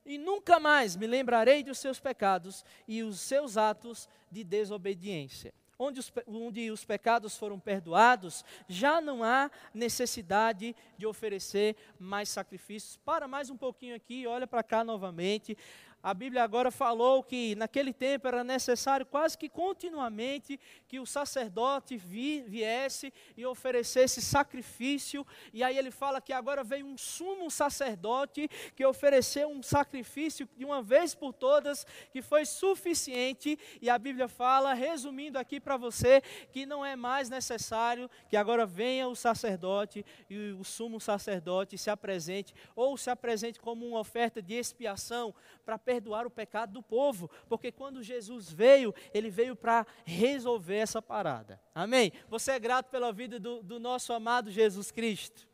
e 0.03 0.17
nunca 0.17 0.59
mais 0.59 0.95
me 0.95 1.05
lembrarei 1.05 1.63
dos 1.63 1.77
seus 1.77 1.99
pecados 1.99 2.65
e 2.87 3.03
os 3.03 3.19
seus 3.19 3.57
atos 3.57 4.09
de 4.31 4.43
desobediência 4.43 5.53
onde 5.83 5.99
os, 5.99 6.11
onde 6.27 6.71
os 6.71 6.85
pecados 6.85 7.37
foram 7.37 7.59
perdoados, 7.59 8.43
já 8.67 9.01
não 9.01 9.23
há 9.23 9.51
necessidade 9.73 10.75
de 10.97 11.05
oferecer 11.05 11.75
mais 11.99 12.29
sacrifícios. 12.29 12.97
Para 12.97 13.27
mais 13.27 13.49
um 13.49 13.57
pouquinho 13.57 13.95
aqui, 13.95 14.25
olha 14.25 14.47
para 14.47 14.63
cá 14.63 14.83
novamente. 14.83 15.57
A 16.03 16.13
Bíblia 16.13 16.43
agora 16.43 16.69
falou 16.69 17.23
que 17.23 17.55
naquele 17.55 17.93
tempo 17.93 18.27
era 18.27 18.43
necessário 18.43 19.05
quase 19.05 19.37
que 19.37 19.47
continuamente 19.47 20.59
que 20.85 20.99
o 20.99 21.05
sacerdote 21.05 21.95
vi, 21.95 22.41
viesse 22.41 23.13
e 23.37 23.45
oferecesse 23.45 24.21
sacrifício. 24.21 25.25
E 25.53 25.63
aí 25.63 25.77
ele 25.77 25.91
fala 25.91 26.19
que 26.19 26.33
agora 26.33 26.61
veio 26.61 26.85
um 26.85 26.97
sumo 26.97 27.49
sacerdote 27.49 28.49
que 28.75 28.85
ofereceu 28.85 29.47
um 29.47 29.63
sacrifício 29.63 30.45
de 30.57 30.65
uma 30.65 30.81
vez 30.81 31.15
por 31.15 31.31
todas, 31.31 31.85
que 32.11 32.21
foi 32.21 32.45
suficiente. 32.45 33.57
E 33.81 33.89
a 33.89 33.97
Bíblia 33.97 34.27
fala, 34.27 34.73
resumindo 34.73 35.39
aqui 35.39 35.57
para 35.57 35.77
você, 35.77 36.21
que 36.51 36.65
não 36.65 36.85
é 36.85 36.97
mais 36.97 37.29
necessário 37.29 38.09
que 38.27 38.35
agora 38.35 38.65
venha 38.65 39.07
o 39.07 39.15
sacerdote 39.15 40.05
e 40.29 40.51
o 40.59 40.65
sumo 40.65 40.99
sacerdote 40.99 41.77
se 41.77 41.89
apresente, 41.89 42.53
ou 42.75 42.97
se 42.97 43.09
apresente 43.09 43.57
como 43.57 43.87
uma 43.87 44.01
oferta 44.01 44.41
de 44.41 44.53
expiação 44.53 45.33
para 45.65 45.77
perdoar 45.77 46.25
o 46.25 46.31
pecado 46.31 46.73
do 46.73 46.83
povo, 46.83 47.29
porque 47.47 47.71
quando 47.71 48.03
Jesus 48.03 48.51
veio, 48.51 48.93
ele 49.13 49.29
veio 49.29 49.55
para 49.55 49.85
resolver 50.05 50.77
essa 50.77 51.01
parada. 51.01 51.61
Amém? 51.73 52.11
Você 52.27 52.51
é 52.51 52.59
grato 52.59 52.89
pela 52.89 53.11
vida 53.11 53.39
do, 53.39 53.63
do 53.63 53.79
nosso 53.79 54.13
amado 54.13 54.51
Jesus 54.51 54.91
Cristo? 54.91 55.47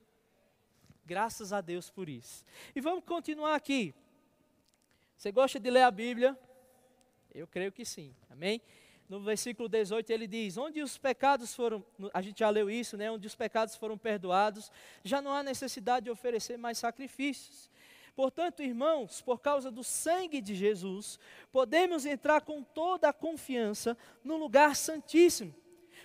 Graças 1.06 1.54
a 1.54 1.62
Deus 1.62 1.90
por 1.90 2.08
isso. 2.08 2.44
E 2.76 2.82
vamos 2.82 3.04
continuar 3.04 3.56
aqui. 3.56 3.94
Você 5.16 5.32
gosta 5.32 5.60
de 5.60 5.70
ler 5.70 5.82
a 5.82 5.92
Bíblia? 5.92 6.38
Eu 7.34 7.48
creio 7.48 7.72
que 7.72 7.84
sim. 7.84 8.16
Amém? 8.30 8.62
No 9.10 9.20
versículo 9.20 9.68
18 9.68 10.08
ele 10.12 10.28
diz: 10.28 10.56
Onde 10.56 10.84
os 10.84 11.00
pecados 11.00 11.56
foram, 11.56 11.84
a 12.14 12.22
gente 12.22 12.40
já 12.40 12.50
leu 12.52 12.70
isso, 12.70 12.96
né? 12.96 13.10
Onde 13.10 13.26
os 13.26 13.36
pecados 13.36 13.76
foram 13.76 13.98
perdoados, 13.98 14.72
já 15.04 15.20
não 15.20 15.34
há 15.34 15.42
necessidade 15.42 16.06
de 16.06 16.12
oferecer 16.12 16.58
mais 16.58 16.78
sacrifícios. 16.78 17.70
Portanto, 18.20 18.62
irmãos, 18.62 19.22
por 19.22 19.40
causa 19.40 19.72
do 19.72 19.82
sangue 19.82 20.42
de 20.42 20.54
Jesus, 20.54 21.18
podemos 21.54 22.06
entrar 22.06 22.42
com 22.42 22.62
toda 22.62 23.08
a 23.08 23.14
confiança 23.14 23.98
no 24.22 24.36
lugar 24.36 24.76
santíssimo. 24.76 25.56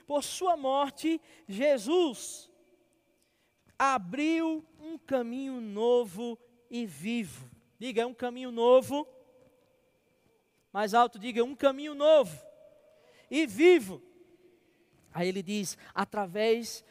Por 0.06 0.22
sua 0.22 0.56
morte, 0.56 1.20
Jesus 1.48 2.48
abriu 3.76 4.64
um 4.78 4.96
caminho 4.96 5.60
novo 5.60 6.38
e 6.70 6.86
vivo. 6.86 7.50
Diga, 7.80 8.02
é 8.02 8.06
um 8.06 8.14
caminho 8.14 8.52
novo. 8.52 9.08
Mais 10.72 10.94
alto, 10.94 11.18
diga, 11.18 11.40
é 11.40 11.44
um 11.44 11.56
caminho 11.56 11.96
novo 11.96 12.40
e 13.28 13.44
vivo. 13.44 14.00
Aí 15.12 15.26
ele 15.26 15.42
diz: 15.42 15.76
através 15.92 16.84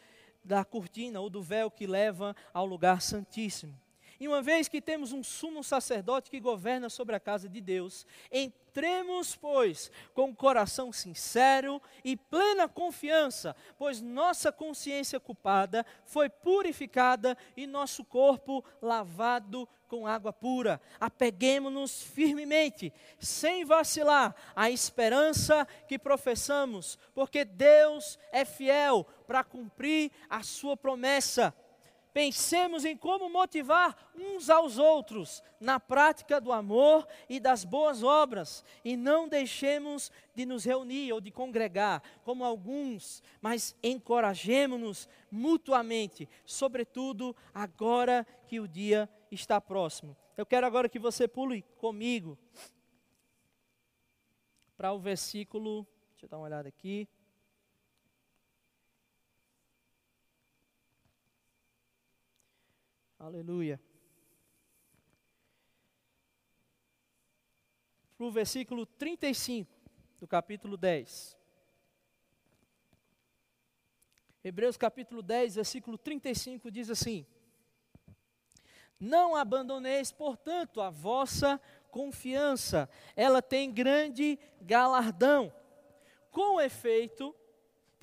da 0.44 0.66
cortina 0.66 1.18
ou 1.18 1.30
do 1.30 1.40
véu 1.40 1.70
que 1.70 1.86
leva 1.86 2.36
ao 2.52 2.66
lugar 2.66 3.00
santíssimo. 3.00 3.83
E 4.24 4.26
uma 4.26 4.40
vez 4.40 4.68
que 4.68 4.80
temos 4.80 5.12
um 5.12 5.22
sumo 5.22 5.62
sacerdote 5.62 6.30
que 6.30 6.40
governa 6.40 6.88
sobre 6.88 7.14
a 7.14 7.20
casa 7.20 7.46
de 7.46 7.60
Deus, 7.60 8.06
entremos, 8.32 9.36
pois, 9.36 9.92
com 10.14 10.30
o 10.30 10.34
coração 10.34 10.90
sincero 10.90 11.78
e 12.02 12.16
plena 12.16 12.66
confiança, 12.66 13.54
pois 13.76 14.00
nossa 14.00 14.50
consciência 14.50 15.20
culpada 15.20 15.84
foi 16.06 16.30
purificada 16.30 17.36
e 17.54 17.66
nosso 17.66 18.02
corpo 18.02 18.64
lavado 18.80 19.68
com 19.88 20.06
água 20.06 20.32
pura. 20.32 20.80
Apeguemos-nos 20.98 22.02
firmemente, 22.02 22.94
sem 23.18 23.62
vacilar, 23.62 24.34
à 24.56 24.70
esperança 24.70 25.68
que 25.86 25.98
professamos, 25.98 26.98
porque 27.14 27.44
Deus 27.44 28.18
é 28.32 28.46
fiel 28.46 29.06
para 29.26 29.44
cumprir 29.44 30.10
a 30.30 30.42
sua 30.42 30.78
promessa 30.78 31.54
Pensemos 32.14 32.84
em 32.84 32.96
como 32.96 33.28
motivar 33.28 34.12
uns 34.14 34.48
aos 34.48 34.78
outros 34.78 35.42
na 35.58 35.80
prática 35.80 36.40
do 36.40 36.52
amor 36.52 37.08
e 37.28 37.40
das 37.40 37.64
boas 37.64 38.04
obras, 38.04 38.64
e 38.84 38.96
não 38.96 39.28
deixemos 39.28 40.12
de 40.32 40.46
nos 40.46 40.64
reunir 40.64 41.12
ou 41.12 41.20
de 41.20 41.32
congregar, 41.32 42.00
como 42.22 42.44
alguns, 42.44 43.20
mas 43.42 43.74
encorajemos-nos 43.82 45.08
mutuamente, 45.28 46.28
sobretudo 46.46 47.34
agora 47.52 48.24
que 48.46 48.60
o 48.60 48.68
dia 48.68 49.10
está 49.28 49.60
próximo. 49.60 50.16
Eu 50.36 50.46
quero 50.46 50.68
agora 50.68 50.88
que 50.88 51.00
você 51.00 51.26
pule 51.26 51.62
comigo 51.78 52.38
para 54.76 54.92
o 54.92 55.00
versículo, 55.00 55.84
deixa 56.12 56.26
eu 56.26 56.28
dar 56.28 56.36
uma 56.36 56.46
olhada 56.46 56.68
aqui. 56.68 57.08
Aleluia. 63.24 63.80
Para 68.18 68.26
o 68.26 68.30
versículo 68.30 68.84
35 68.84 69.74
do 70.20 70.28
capítulo 70.28 70.76
10. 70.76 71.34
Hebreus 74.44 74.76
capítulo 74.76 75.22
10, 75.22 75.54
versículo 75.54 75.96
35 75.96 76.70
diz 76.70 76.90
assim: 76.90 77.26
Não 79.00 79.34
abandoneis, 79.34 80.12
portanto, 80.12 80.82
a 80.82 80.90
vossa 80.90 81.58
confiança, 81.90 82.90
ela 83.16 83.40
tem 83.40 83.72
grande 83.72 84.38
galardão. 84.60 85.50
Com 86.30 86.60
efeito, 86.60 87.34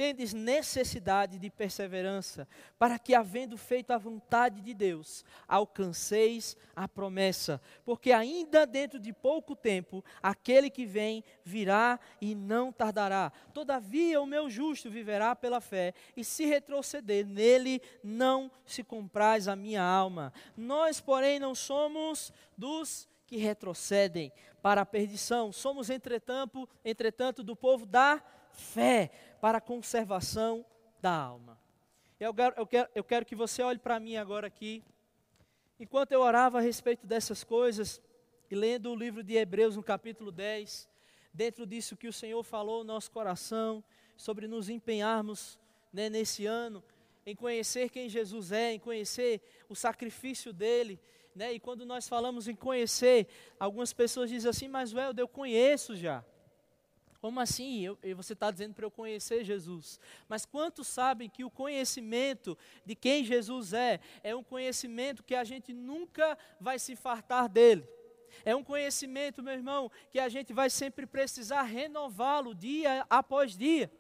tendes 0.02 0.34
necessidade 0.34 1.38
de 1.38 1.48
perseverança, 1.52 2.48
para 2.80 2.98
que, 2.98 3.14
havendo 3.14 3.56
feito 3.56 3.92
a 3.92 4.00
vontade 4.00 4.60
de 4.60 4.74
Deus, 4.74 5.24
alcanceis 5.48 6.58
a 6.76 6.88
promessa. 6.88 7.62
Porque 7.86 8.12
ainda 8.12 8.66
dentro 8.66 8.98
de 8.98 9.14
pouco 9.14 9.56
tempo, 9.56 10.04
aquele 10.20 10.72
que 10.72 10.88
vem 10.88 11.24
virá 11.46 12.00
e 12.20 12.34
não 12.34 12.72
tardará. 12.72 13.32
Todavia, 13.54 14.20
o 14.20 14.26
meu 14.26 14.50
justo 14.50 14.90
viverá 14.90 15.36
pela 15.36 15.62
fé, 15.62 15.94
e 16.18 16.24
se 16.24 16.48
retroceder 16.48 17.24
nele, 17.24 17.80
não 18.04 18.50
se 18.66 18.84
compraz 18.84 19.48
a 19.48 19.56
minha 19.56 19.84
alma. 19.84 20.34
Nós, 20.58 21.00
porém, 21.00 21.40
não 21.40 21.54
somos 21.54 22.34
dos 22.58 23.08
que 23.28 23.38
retrocedem 23.38 24.34
para 24.64 24.82
a 24.82 24.86
perdição. 24.86 25.52
Somos, 25.52 25.92
entretanto, 25.92 26.68
entretanto 26.84 27.44
do 27.44 27.56
povo 27.56 27.86
da 27.86 28.20
fé 28.54 29.12
para 29.40 29.58
a 29.58 29.62
conservação 29.62 30.66
da 31.02 31.12
alma. 31.12 31.60
Eu 32.20 32.34
quero, 32.34 32.56
eu 32.56 32.68
quero, 32.68 32.90
eu 32.94 33.04
quero 33.04 33.26
que 33.26 33.36
você 33.36 33.64
olhe 33.64 33.80
para 33.80 34.00
mim 34.00 34.16
agora 34.16 34.48
aqui. 34.48 34.84
Enquanto 35.80 36.12
eu 36.12 36.22
orava 36.22 36.60
a 36.60 36.62
respeito 36.62 37.08
dessas 37.08 37.44
coisas, 37.44 38.00
e 38.50 38.56
lendo 38.56 38.92
o 38.92 38.96
livro 38.96 39.24
de 39.24 39.36
Hebreus 39.36 39.76
no 39.76 39.82
capítulo 39.82 40.32
10, 40.32 40.88
dentro 41.34 41.66
disso 41.66 41.98
que 41.98 42.08
o 42.08 42.14
Senhor 42.14 42.44
falou 42.44 42.80
no 42.80 42.94
nosso 42.94 43.10
coração, 43.10 43.84
sobre 44.16 44.48
nos 44.48 44.70
empenharmos 44.70 45.58
né, 45.92 46.10
nesse 46.10 46.46
ano, 46.46 46.84
em 47.26 47.36
conhecer 47.36 47.90
quem 47.90 48.08
Jesus 48.08 48.52
é, 48.52 48.74
em 48.74 48.80
conhecer 48.80 49.42
o 49.68 49.76
sacrifício 49.76 50.54
dele. 50.54 51.00
Né, 51.34 51.54
e 51.54 51.60
quando 51.60 51.86
nós 51.86 52.08
falamos 52.08 52.48
em 52.48 52.56
conhecer, 52.56 53.28
algumas 53.60 53.94
pessoas 53.94 54.30
dizem 54.30 54.50
assim, 54.50 54.68
mas 54.68 54.94
Welder, 54.94 55.24
eu 55.24 55.28
conheço 55.28 55.96
já. 55.96 56.24
Como 57.22 57.40
assim? 57.40 57.82
Eu, 57.86 57.98
você 58.16 58.34
está 58.34 58.50
dizendo 58.50 58.74
para 58.74 58.84
eu 58.84 58.90
conhecer 58.90 59.44
Jesus. 59.44 60.00
Mas 60.28 60.44
quantos 60.44 60.88
sabem 60.88 61.30
que 61.30 61.44
o 61.44 61.52
conhecimento 61.52 62.58
de 62.84 62.96
quem 62.96 63.24
Jesus 63.24 63.74
é, 63.74 64.00
é 64.24 64.36
um 64.36 64.44
conhecimento 64.44 65.24
que 65.24 65.36
a 65.36 65.44
gente 65.44 65.72
nunca 65.72 66.36
vai 66.60 66.80
se 66.80 66.96
fartar 66.96 67.48
dele? 67.48 67.88
É 68.44 68.56
um 68.56 68.64
conhecimento, 68.64 69.44
meu 69.44 69.54
irmão, 69.54 69.92
que 70.10 70.18
a 70.18 70.30
gente 70.30 70.52
vai 70.52 70.68
sempre 70.68 71.06
precisar 71.06 71.62
renová-lo 71.62 72.56
dia 72.56 73.06
após 73.08 73.56
dia. 73.56 73.92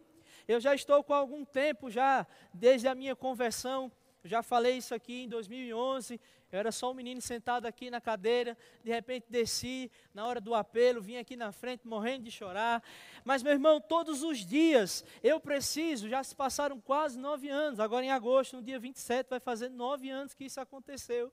Eu 0.48 0.60
já 0.60 0.74
estou 0.74 1.04
com 1.04 1.14
algum 1.14 1.46
tempo 1.46 1.92
já, 1.92 2.26
desde 2.52 2.88
a 2.88 2.96
minha 2.96 3.16
conversão, 3.16 3.92
já 4.24 4.42
falei 4.42 4.78
isso 4.78 4.96
aqui 4.96 5.24
em 5.24 5.30
2011, 5.30 6.20
eu 6.52 6.60
era 6.60 6.72
só 6.72 6.92
um 6.92 6.94
menino 6.94 7.22
sentado 7.22 7.66
aqui 7.66 7.90
na 7.90 8.02
cadeira, 8.02 8.58
de 8.84 8.92
repente 8.92 9.26
desci 9.30 9.90
na 10.14 10.26
hora 10.28 10.42
do 10.42 10.54
apelo, 10.54 11.02
vim 11.02 11.16
aqui 11.16 11.36
na 11.36 11.52
frente 11.52 11.88
morrendo 11.88 12.26
de 12.26 12.32
chorar. 12.32 12.84
Mas, 13.24 13.42
meu 13.42 13.54
irmão, 13.54 13.80
todos 13.80 14.22
os 14.22 14.40
dias 14.40 15.06
eu 15.24 15.40
preciso, 15.40 16.10
já 16.10 16.24
se 16.24 16.36
passaram 16.36 16.80
quase 16.82 17.18
nove 17.18 17.48
anos, 17.48 17.80
agora 17.80 18.06
em 18.06 18.12
agosto, 18.12 18.58
no 18.58 18.62
dia 18.62 18.80
27, 18.80 19.30
vai 19.30 19.40
fazer 19.40 19.70
nove 19.70 20.10
anos 20.10 20.34
que 20.34 20.44
isso 20.44 20.60
aconteceu. 20.60 21.32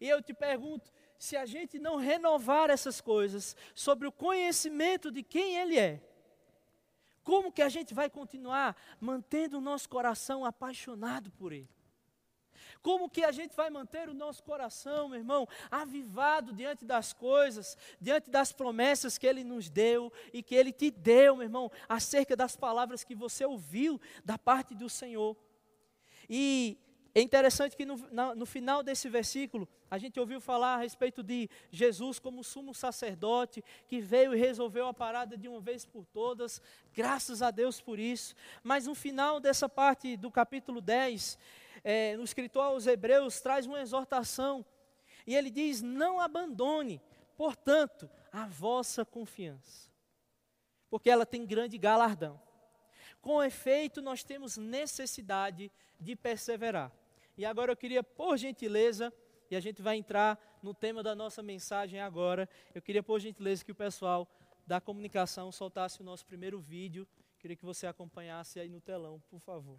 E 0.00 0.08
eu 0.08 0.20
te 0.20 0.34
pergunto, 0.34 0.90
se 1.16 1.36
a 1.36 1.46
gente 1.46 1.78
não 1.78 1.96
renovar 1.96 2.70
essas 2.70 3.00
coisas 3.00 3.56
sobre 3.74 4.08
o 4.08 4.12
conhecimento 4.12 5.10
de 5.10 5.22
quem 5.22 5.56
Ele 5.56 5.78
é, 5.78 6.02
como 7.22 7.50
que 7.50 7.62
a 7.62 7.68
gente 7.68 7.94
vai 7.94 8.10
continuar 8.10 8.76
mantendo 9.00 9.58
o 9.58 9.60
nosso 9.60 9.88
coração 9.88 10.44
apaixonado 10.44 11.30
por 11.30 11.52
Ele? 11.52 11.68
Como 12.84 13.08
que 13.08 13.24
a 13.24 13.32
gente 13.32 13.56
vai 13.56 13.70
manter 13.70 14.10
o 14.10 14.12
nosso 14.12 14.42
coração, 14.42 15.08
meu 15.08 15.18
irmão, 15.18 15.48
avivado 15.70 16.52
diante 16.52 16.84
das 16.84 17.14
coisas, 17.14 17.78
diante 17.98 18.28
das 18.28 18.52
promessas 18.52 19.16
que 19.16 19.26
Ele 19.26 19.42
nos 19.42 19.70
deu 19.70 20.12
e 20.34 20.42
que 20.42 20.54
Ele 20.54 20.70
te 20.70 20.90
deu, 20.90 21.34
meu 21.34 21.44
irmão, 21.44 21.72
acerca 21.88 22.36
das 22.36 22.56
palavras 22.56 23.02
que 23.02 23.14
você 23.14 23.42
ouviu 23.42 23.98
da 24.22 24.36
parte 24.36 24.74
do 24.74 24.90
Senhor. 24.90 25.34
E 26.28 26.76
é 27.14 27.22
interessante 27.22 27.74
que 27.74 27.86
no, 27.86 27.96
no, 28.36 28.44
final 28.44 28.82
desse 28.82 29.08
versículo, 29.08 29.66
a 29.90 29.96
gente 29.96 30.20
ouviu 30.20 30.38
falar 30.38 30.74
a 30.74 30.82
respeito 30.82 31.22
de 31.22 31.48
Jesus 31.70 32.18
como 32.18 32.44
sumo 32.44 32.74
sacerdote, 32.74 33.64
que 33.88 33.98
veio 33.98 34.34
e 34.34 34.38
resolveu 34.38 34.88
a 34.88 34.92
parada 34.92 35.38
de 35.38 35.48
uma 35.48 35.60
vez 35.60 35.86
por 35.86 36.04
todas, 36.04 36.60
graças 36.92 37.40
a 37.40 37.50
Deus 37.50 37.80
por 37.80 37.98
isso. 37.98 38.34
Mas 38.62 38.86
no 38.86 38.94
final 38.94 39.40
dessa 39.40 39.70
parte 39.70 40.18
do 40.18 40.30
capítulo 40.30 40.82
10, 40.82 41.38
é, 41.84 42.16
no 42.16 42.24
escritor 42.24 42.64
aos 42.64 42.86
Hebreus, 42.86 43.40
traz 43.40 43.66
uma 43.66 43.80
exortação. 43.80 44.64
E 45.26 45.36
ele 45.36 45.50
diz: 45.50 45.82
Não 45.82 46.18
abandone, 46.18 47.00
portanto, 47.36 48.10
a 48.32 48.46
vossa 48.46 49.04
confiança, 49.04 49.90
porque 50.90 51.10
ela 51.10 51.26
tem 51.26 51.46
grande 51.46 51.78
galardão. 51.78 52.40
Com 53.20 53.42
efeito, 53.42 54.02
nós 54.02 54.24
temos 54.24 54.56
necessidade 54.56 55.70
de 56.00 56.16
perseverar. 56.16 56.90
E 57.36 57.44
agora 57.44 57.72
eu 57.72 57.76
queria, 57.76 58.02
por 58.02 58.36
gentileza, 58.36 59.12
e 59.50 59.56
a 59.56 59.60
gente 59.60 59.82
vai 59.82 59.96
entrar 59.96 60.58
no 60.62 60.74
tema 60.74 61.02
da 61.02 61.14
nossa 61.14 61.42
mensagem 61.42 62.00
agora, 62.00 62.48
eu 62.74 62.82
queria, 62.82 63.02
por 63.02 63.20
gentileza, 63.20 63.64
que 63.64 63.72
o 63.72 63.74
pessoal 63.74 64.28
da 64.66 64.80
comunicação 64.80 65.52
soltasse 65.52 66.00
o 66.00 66.04
nosso 66.04 66.24
primeiro 66.26 66.58
vídeo. 66.58 67.06
Queria 67.38 67.56
que 67.56 67.64
você 67.64 67.86
acompanhasse 67.86 68.58
aí 68.58 68.68
no 68.68 68.80
telão, 68.80 69.22
por 69.30 69.40
favor. 69.40 69.78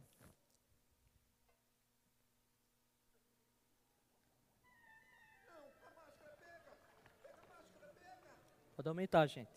Pode 8.75 8.89
aumentar, 8.89 9.25
gente. 9.27 9.49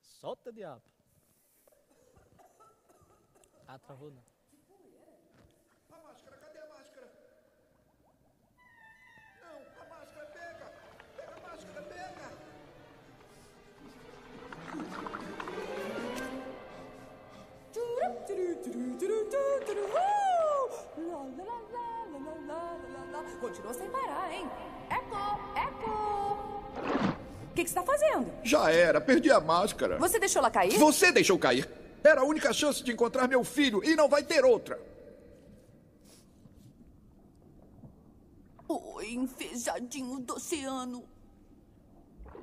Solta, 0.00 0.52
diabo. 0.52 0.82
Ah, 3.66 3.78
travou 3.78 4.10
não. 4.10 4.31
Continua 23.42 23.74
sem 23.74 23.90
parar, 23.90 24.32
hein? 24.32 24.48
Eco, 24.88 25.16
eco. 25.56 25.90
O 27.50 27.54
que, 27.56 27.64
que 27.64 27.68
você 27.68 27.76
está 27.76 27.82
fazendo? 27.82 28.32
Já 28.44 28.70
era, 28.70 29.00
perdi 29.00 29.32
a 29.32 29.40
máscara. 29.40 29.98
Você 29.98 30.20
deixou 30.20 30.38
ela 30.38 30.50
cair? 30.50 30.78
Você 30.78 31.10
deixou 31.10 31.36
cair. 31.36 31.68
Era 32.04 32.20
a 32.20 32.24
única 32.24 32.52
chance 32.52 32.84
de 32.84 32.92
encontrar 32.92 33.26
meu 33.26 33.42
filho 33.42 33.82
e 33.82 33.96
não 33.96 34.08
vai 34.08 34.22
ter 34.22 34.44
outra. 34.44 34.80
Oi, 38.68 39.10
enfejadinho 39.10 40.20
do 40.20 40.34
oceano. 40.34 41.04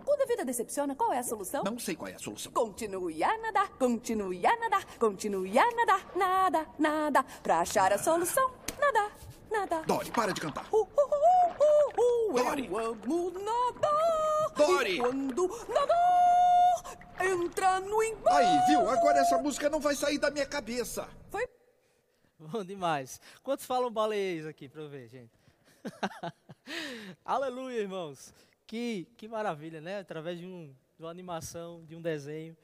Quando 0.03 0.21
a 0.23 0.25
vida 0.25 0.43
decepciona, 0.43 0.95
qual 0.95 1.13
é 1.13 1.19
a 1.19 1.23
solução? 1.23 1.63
Não 1.63 1.79
sei 1.79 1.95
qual 1.95 2.09
é 2.09 2.15
a 2.15 2.19
solução. 2.19 2.51
Continue 2.51 3.23
a 3.23 3.37
nadar, 3.37 3.69
continue 3.77 4.45
a 4.45 4.57
nadar, 4.57 4.85
continue 4.97 5.57
a 5.57 5.71
nadar, 5.71 6.11
nada, 6.13 6.67
nada. 6.77 7.23
Pra 7.41 7.61
achar 7.61 7.93
a 7.93 7.97
solução, 7.97 8.51
nada, 8.77 9.11
nada. 9.49 9.81
Dory, 9.83 10.11
para 10.11 10.33
de 10.33 10.41
cantar. 10.41 10.67
Uh, 10.71 10.77
uh, 10.77 10.85
uh, 10.85 11.99
uh, 11.99 12.31
uh, 12.31 12.43
Dory. 12.43 12.67
Eu 12.67 12.77
amo 12.77 13.31
nadar. 13.31 14.49
Dory. 14.55 14.95
E 14.95 14.99
quando 14.99 15.47
nadar, 15.67 16.97
entra 17.21 17.79
no 17.79 18.03
embalo. 18.03 18.37
Aí, 18.37 18.67
viu? 18.67 18.89
Agora 18.89 19.19
essa 19.19 19.37
música 19.37 19.69
não 19.69 19.79
vai 19.79 19.95
sair 19.95 20.17
da 20.17 20.31
minha 20.31 20.45
cabeça. 20.45 21.07
Foi 21.29 21.47
Bom 22.39 22.63
demais. 22.63 23.19
Quantos 23.43 23.65
falam 23.65 23.91
baleias 23.91 24.45
aqui 24.45 24.69
para 24.69 24.81
eu 24.81 24.89
ver, 24.89 25.09
gente? 25.09 25.37
Aleluia, 27.25 27.81
irmãos. 27.81 28.33
Que, 28.65 29.07
que 29.17 29.27
maravilha, 29.27 29.81
né? 29.81 29.99
Através 29.99 30.39
de, 30.39 30.45
um, 30.45 30.73
de 30.95 31.03
uma 31.03 31.11
animação, 31.11 31.83
de 31.85 31.95
um 31.97 32.01
desenho. 32.01 32.55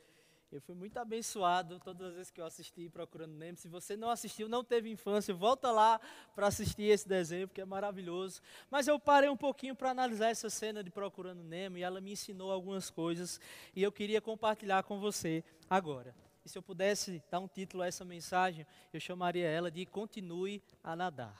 Eu 0.55 0.61
fui 0.61 0.73
muito 0.73 0.97
abençoado 0.97 1.81
todas 1.81 2.07
as 2.07 2.13
vezes 2.13 2.31
que 2.31 2.39
eu 2.39 2.45
assisti 2.45 2.87
Procurando 2.87 3.33
Nemo. 3.33 3.57
Se 3.57 3.67
você 3.67 3.97
não 3.97 4.09
assistiu, 4.09 4.47
não 4.47 4.63
teve 4.63 4.89
infância, 4.89 5.33
volta 5.33 5.69
lá 5.69 5.99
para 6.33 6.47
assistir 6.47 6.83
esse 6.83 7.05
desenho, 7.05 7.45
porque 7.45 7.59
é 7.59 7.65
maravilhoso. 7.65 8.41
Mas 8.71 8.87
eu 8.87 8.97
parei 8.97 9.29
um 9.29 9.35
pouquinho 9.35 9.75
para 9.75 9.91
analisar 9.91 10.29
essa 10.29 10.49
cena 10.49 10.81
de 10.81 10.89
Procurando 10.89 11.43
Nemo 11.43 11.77
e 11.77 11.83
ela 11.83 11.99
me 11.99 12.13
ensinou 12.13 12.53
algumas 12.53 12.89
coisas 12.89 13.37
e 13.75 13.83
eu 13.83 13.91
queria 13.91 14.21
compartilhar 14.21 14.83
com 14.83 14.97
você 14.97 15.43
agora. 15.69 16.15
E 16.45 16.47
se 16.47 16.57
eu 16.57 16.63
pudesse 16.63 17.21
dar 17.29 17.41
um 17.41 17.49
título 17.49 17.83
a 17.83 17.87
essa 17.87 18.05
mensagem, 18.05 18.65
eu 18.93 18.99
chamaria 19.01 19.49
ela 19.49 19.69
de 19.69 19.85
Continue 19.85 20.63
a 20.81 20.95
Nadar. 20.95 21.37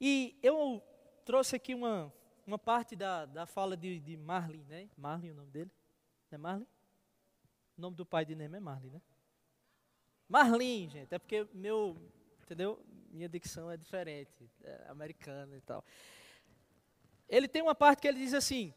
E 0.00 0.38
eu 0.42 0.82
trouxe 1.22 1.54
aqui 1.54 1.74
uma, 1.74 2.10
uma 2.46 2.58
parte 2.58 2.96
da, 2.96 3.26
da 3.26 3.44
fala 3.44 3.76
de, 3.76 4.00
de 4.00 4.16
Marlin, 4.16 4.64
né? 4.70 4.88
Marlin 4.96 5.28
é 5.28 5.32
o 5.32 5.34
nome 5.34 5.50
dele? 5.50 5.70
Não 6.30 6.36
é 6.36 6.38
Marlin? 6.38 6.66
O 7.76 7.80
nome 7.80 7.96
do 7.96 8.06
pai 8.06 8.24
de 8.24 8.34
Nemo 8.34 8.56
é 8.56 8.60
Marlin, 8.60 8.90
né? 8.90 9.02
Marlin, 10.28 10.88
gente, 10.88 11.14
é 11.14 11.18
porque 11.18 11.46
meu, 11.52 11.96
entendeu? 12.42 12.84
Minha 13.10 13.28
dicção 13.28 13.70
é 13.70 13.76
diferente, 13.76 14.50
é 14.62 14.86
americana 14.88 15.56
e 15.56 15.60
tal. 15.60 15.84
Ele 17.28 17.46
tem 17.48 17.62
uma 17.62 17.74
parte 17.74 18.00
que 18.00 18.08
ele 18.08 18.18
diz 18.18 18.34
assim, 18.34 18.74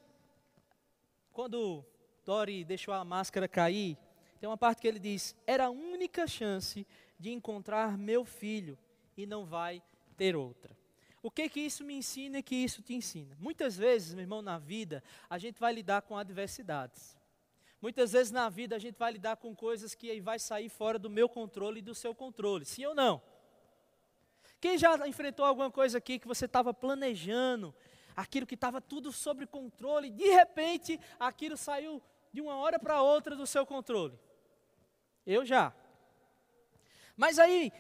quando 1.32 1.84
Dory 2.26 2.64
deixou 2.64 2.94
a 2.94 3.04
máscara 3.04 3.48
cair, 3.48 3.98
tem 4.40 4.48
uma 4.48 4.58
parte 4.58 4.82
que 4.82 4.88
ele 4.88 5.00
diz: 5.00 5.36
era 5.46 5.66
a 5.66 5.70
única 5.70 6.28
chance 6.28 6.86
de 7.20 7.32
encontrar 7.32 7.98
meu 7.98 8.24
filho 8.24 8.78
e 9.18 9.26
não 9.26 9.46
vai 9.46 9.82
ter 10.16 10.36
outra. 10.36 10.78
O 11.22 11.30
que 11.30 11.50
que 11.50 11.60
isso 11.60 11.84
me 11.84 11.96
ensina 11.96 12.40
e 12.40 12.44
que 12.44 12.56
isso 12.56 12.82
te 12.82 12.94
ensina? 12.94 13.36
Muitas 13.40 13.76
vezes, 13.76 14.14
meu 14.14 14.22
irmão, 14.22 14.42
na 14.42 14.58
vida, 14.58 15.04
a 15.30 15.38
gente 15.38 15.60
vai 15.60 15.74
lidar 15.74 16.02
com 16.04 16.16
adversidades. 16.16 17.19
Muitas 17.82 18.12
vezes 18.12 18.32
na 18.32 18.50
vida 18.50 18.76
a 18.76 18.80
gente 18.80 18.98
vai 18.98 19.14
lidar 19.14 19.38
com 19.38 19.56
coisas 19.56 19.96
que 19.96 20.20
vai 20.20 20.38
sair 20.38 20.68
fora 20.68 21.00
do 21.00 21.10
meu 21.10 21.30
controle 21.30 21.80
e 21.80 21.82
do 21.82 21.96
seu 21.96 22.14
controle. 22.14 22.66
Sim 22.66 22.86
ou 22.88 22.96
não? 22.96 23.22
Quem 24.60 24.78
já 24.78 25.08
enfrentou 25.08 25.46
alguma 25.46 25.72
coisa 25.72 25.98
aqui 25.98 26.20
que 26.20 26.28
você 26.28 26.46
estava 26.46 26.74
planejando, 26.74 27.74
aquilo 28.16 28.46
que 28.46 28.56
estava 28.56 28.82
tudo 28.82 29.14
sob 29.14 29.48
controle, 29.48 30.10
de 30.10 30.30
repente 30.30 31.00
aquilo 31.18 31.56
saiu 31.56 32.02
de 32.34 32.42
uma 32.42 32.58
hora 32.58 32.78
para 32.78 33.02
outra 33.02 33.36
do 33.36 33.48
seu 33.48 33.66
controle? 33.66 34.20
Eu 35.26 35.46
já. 35.46 35.74
Mas 37.16 37.40
aí, 37.40 37.72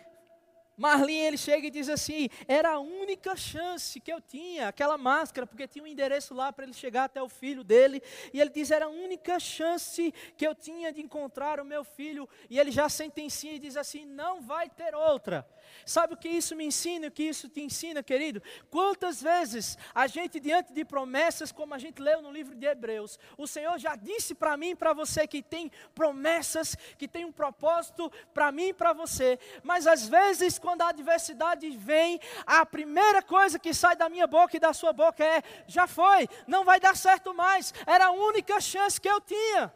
Marlin, 0.79 1.17
ele 1.17 1.37
chega 1.37 1.67
e 1.67 1.69
diz 1.69 1.89
assim: 1.89 2.29
era 2.47 2.71
a 2.71 2.79
única 2.79 3.35
chance 3.35 3.99
que 3.99 4.11
eu 4.11 4.21
tinha, 4.21 4.69
aquela 4.69 4.97
máscara, 4.97 5.45
porque 5.45 5.67
tinha 5.67 5.83
um 5.83 5.87
endereço 5.87 6.33
lá 6.33 6.53
para 6.53 6.63
ele 6.63 6.73
chegar 6.73 7.03
até 7.03 7.21
o 7.21 7.27
filho 7.27 7.65
dele. 7.65 8.01
E 8.33 8.39
ele 8.39 8.49
diz: 8.49 8.71
era 8.71 8.85
a 8.85 8.89
única 8.89 9.37
chance 9.41 10.13
que 10.37 10.47
eu 10.47 10.55
tinha 10.55 10.93
de 10.93 11.01
encontrar 11.01 11.59
o 11.59 11.65
meu 11.65 11.83
filho. 11.83 12.27
E 12.49 12.57
ele 12.57 12.71
já 12.71 12.87
sentencia 12.87 13.51
e 13.51 13.59
diz 13.59 13.75
assim: 13.75 14.05
não 14.05 14.41
vai 14.41 14.69
ter 14.69 14.95
outra. 14.95 15.45
Sabe 15.85 16.13
o 16.13 16.17
que 16.17 16.29
isso 16.29 16.55
me 16.55 16.65
ensina? 16.65 17.07
O 17.07 17.11
que 17.11 17.23
isso 17.23 17.49
te 17.49 17.61
ensina, 17.61 18.01
querido? 18.01 18.41
Quantas 18.69 19.21
vezes 19.21 19.77
a 19.93 20.07
gente, 20.07 20.39
diante 20.39 20.71
de 20.71 20.85
promessas, 20.85 21.51
como 21.51 21.73
a 21.73 21.77
gente 21.77 22.01
leu 22.01 22.21
no 22.21 22.31
livro 22.31 22.55
de 22.55 22.65
Hebreus, 22.65 23.19
o 23.37 23.45
Senhor 23.45 23.77
já 23.77 23.95
disse 23.97 24.33
para 24.33 24.55
mim 24.55 24.69
e 24.69 24.75
para 24.75 24.93
você 24.93 25.27
que 25.27 25.43
tem 25.43 25.69
promessas, 25.93 26.75
que 26.97 27.07
tem 27.07 27.25
um 27.25 27.31
propósito 27.31 28.09
para 28.33 28.51
mim 28.51 28.69
e 28.69 28.73
para 28.73 28.93
você, 28.93 29.37
mas 29.61 29.85
às 29.85 30.07
vezes, 30.07 30.57
quando 30.57 30.68
a 30.77 30.89
adversidade 30.89 31.69
vem, 31.71 32.19
a 32.45 32.65
primeira 32.65 33.21
coisa 33.21 33.57
que 33.57 33.73
sai 33.73 33.95
da 33.95 34.09
minha 34.09 34.27
boca 34.27 34.57
e 34.57 34.59
da 34.59 34.73
sua 34.73 34.93
boca 34.93 35.23
é: 35.23 35.41
já 35.67 35.87
foi, 35.87 36.27
não 36.47 36.63
vai 36.63 36.79
dar 36.79 36.95
certo 36.95 37.33
mais, 37.33 37.73
era 37.85 38.07
a 38.07 38.11
única 38.11 38.59
chance 38.59 38.99
que 38.99 39.09
eu 39.09 39.21
tinha. 39.21 39.73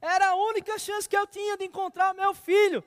Era 0.00 0.28
a 0.28 0.34
única 0.34 0.78
chance 0.78 1.08
que 1.08 1.16
eu 1.16 1.26
tinha 1.26 1.56
de 1.56 1.64
encontrar 1.64 2.14
meu 2.14 2.34
filho. 2.34 2.84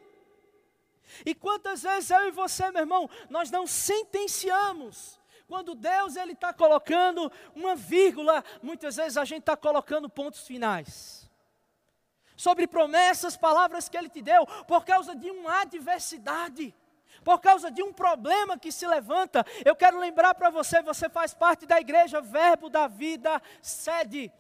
E 1.25 1.33
quantas 1.33 1.81
vezes 1.81 2.09
eu 2.12 2.27
e 2.27 2.31
você, 2.31 2.69
meu 2.71 2.81
irmão, 2.81 3.09
nós 3.29 3.49
não 3.49 3.65
sentenciamos. 3.65 5.19
Quando 5.47 5.73
Deus 5.73 6.15
ele 6.15 6.33
está 6.33 6.53
colocando 6.53 7.31
uma 7.55 7.75
vírgula, 7.75 8.43
muitas 8.62 8.95
vezes 8.97 9.17
a 9.17 9.25
gente 9.25 9.39
está 9.39 9.57
colocando 9.57 10.07
pontos 10.07 10.45
finais 10.45 11.19
sobre 12.39 12.65
promessas, 12.65 13.35
palavras 13.35 13.89
que 13.89 13.97
Ele 13.97 14.07
te 14.07 14.21
deu, 14.21 14.47
por 14.65 14.85
causa 14.85 15.13
de 15.13 15.29
uma 15.29 15.59
adversidade 15.59 16.73
por 17.30 17.39
causa 17.39 17.70
de 17.70 17.84
um 17.84 17.94
problema 17.94 18.58
que 18.58 18.72
se 18.72 18.88
levanta, 18.88 19.46
eu 19.63 19.76
quero 19.76 20.00
lembrar 20.00 20.34
para 20.34 20.50
você: 20.50 20.82
você 20.82 21.08
faz 21.08 21.32
parte 21.32 21.68
da 21.68 21.80
igreja 21.80 22.20
Verbo 22.20 22.72
da 22.72 22.88
Vida 22.88 23.39
sede. 23.62 24.32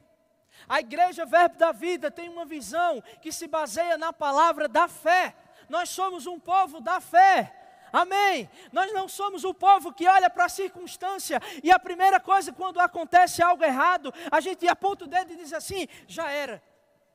A 0.67 0.79
igreja 0.79 1.23
Verbo 1.23 1.55
da 1.55 1.71
Vida 1.71 2.09
tem 2.09 2.27
uma 2.27 2.45
visão 2.45 2.99
que 3.21 3.31
se 3.31 3.47
baseia 3.47 3.95
na 3.95 4.11
palavra 4.11 4.67
da 4.67 4.87
fé. 4.87 5.35
Nós 5.69 5.89
somos 5.89 6.25
um 6.25 6.39
povo 6.39 6.81
da 6.81 6.99
fé. 6.99 7.53
Amém. 7.93 8.49
Nós 8.71 8.91
não 8.91 9.07
somos 9.07 9.43
o 9.43 9.53
povo 9.53 9.93
que 9.93 10.07
olha 10.07 10.27
para 10.27 10.45
a 10.45 10.49
circunstância 10.49 11.39
e 11.63 11.69
a 11.69 11.77
primeira 11.77 12.19
coisa 12.19 12.51
quando 12.51 12.79
acontece 12.79 13.43
algo 13.43 13.63
errado, 13.63 14.11
a 14.31 14.39
gente 14.39 14.67
aponta 14.67 15.05
o 15.05 15.07
dedo 15.07 15.31
e 15.31 15.35
diz 15.35 15.53
assim: 15.53 15.87
já 16.07 16.31
era, 16.31 16.59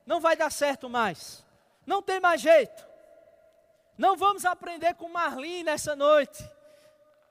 não 0.05 0.21
vai 0.21 0.37
dar 0.37 0.53
certo 0.53 0.89
mais, 0.89 1.45
não 1.85 2.01
tem 2.01 2.21
mais 2.21 2.39
jeito. 2.39 2.94
Não 3.97 4.15
vamos 4.17 4.45
aprender 4.45 4.93
com 4.95 5.09
Marlin 5.09 5.63
nessa 5.63 5.95
noite 5.95 6.43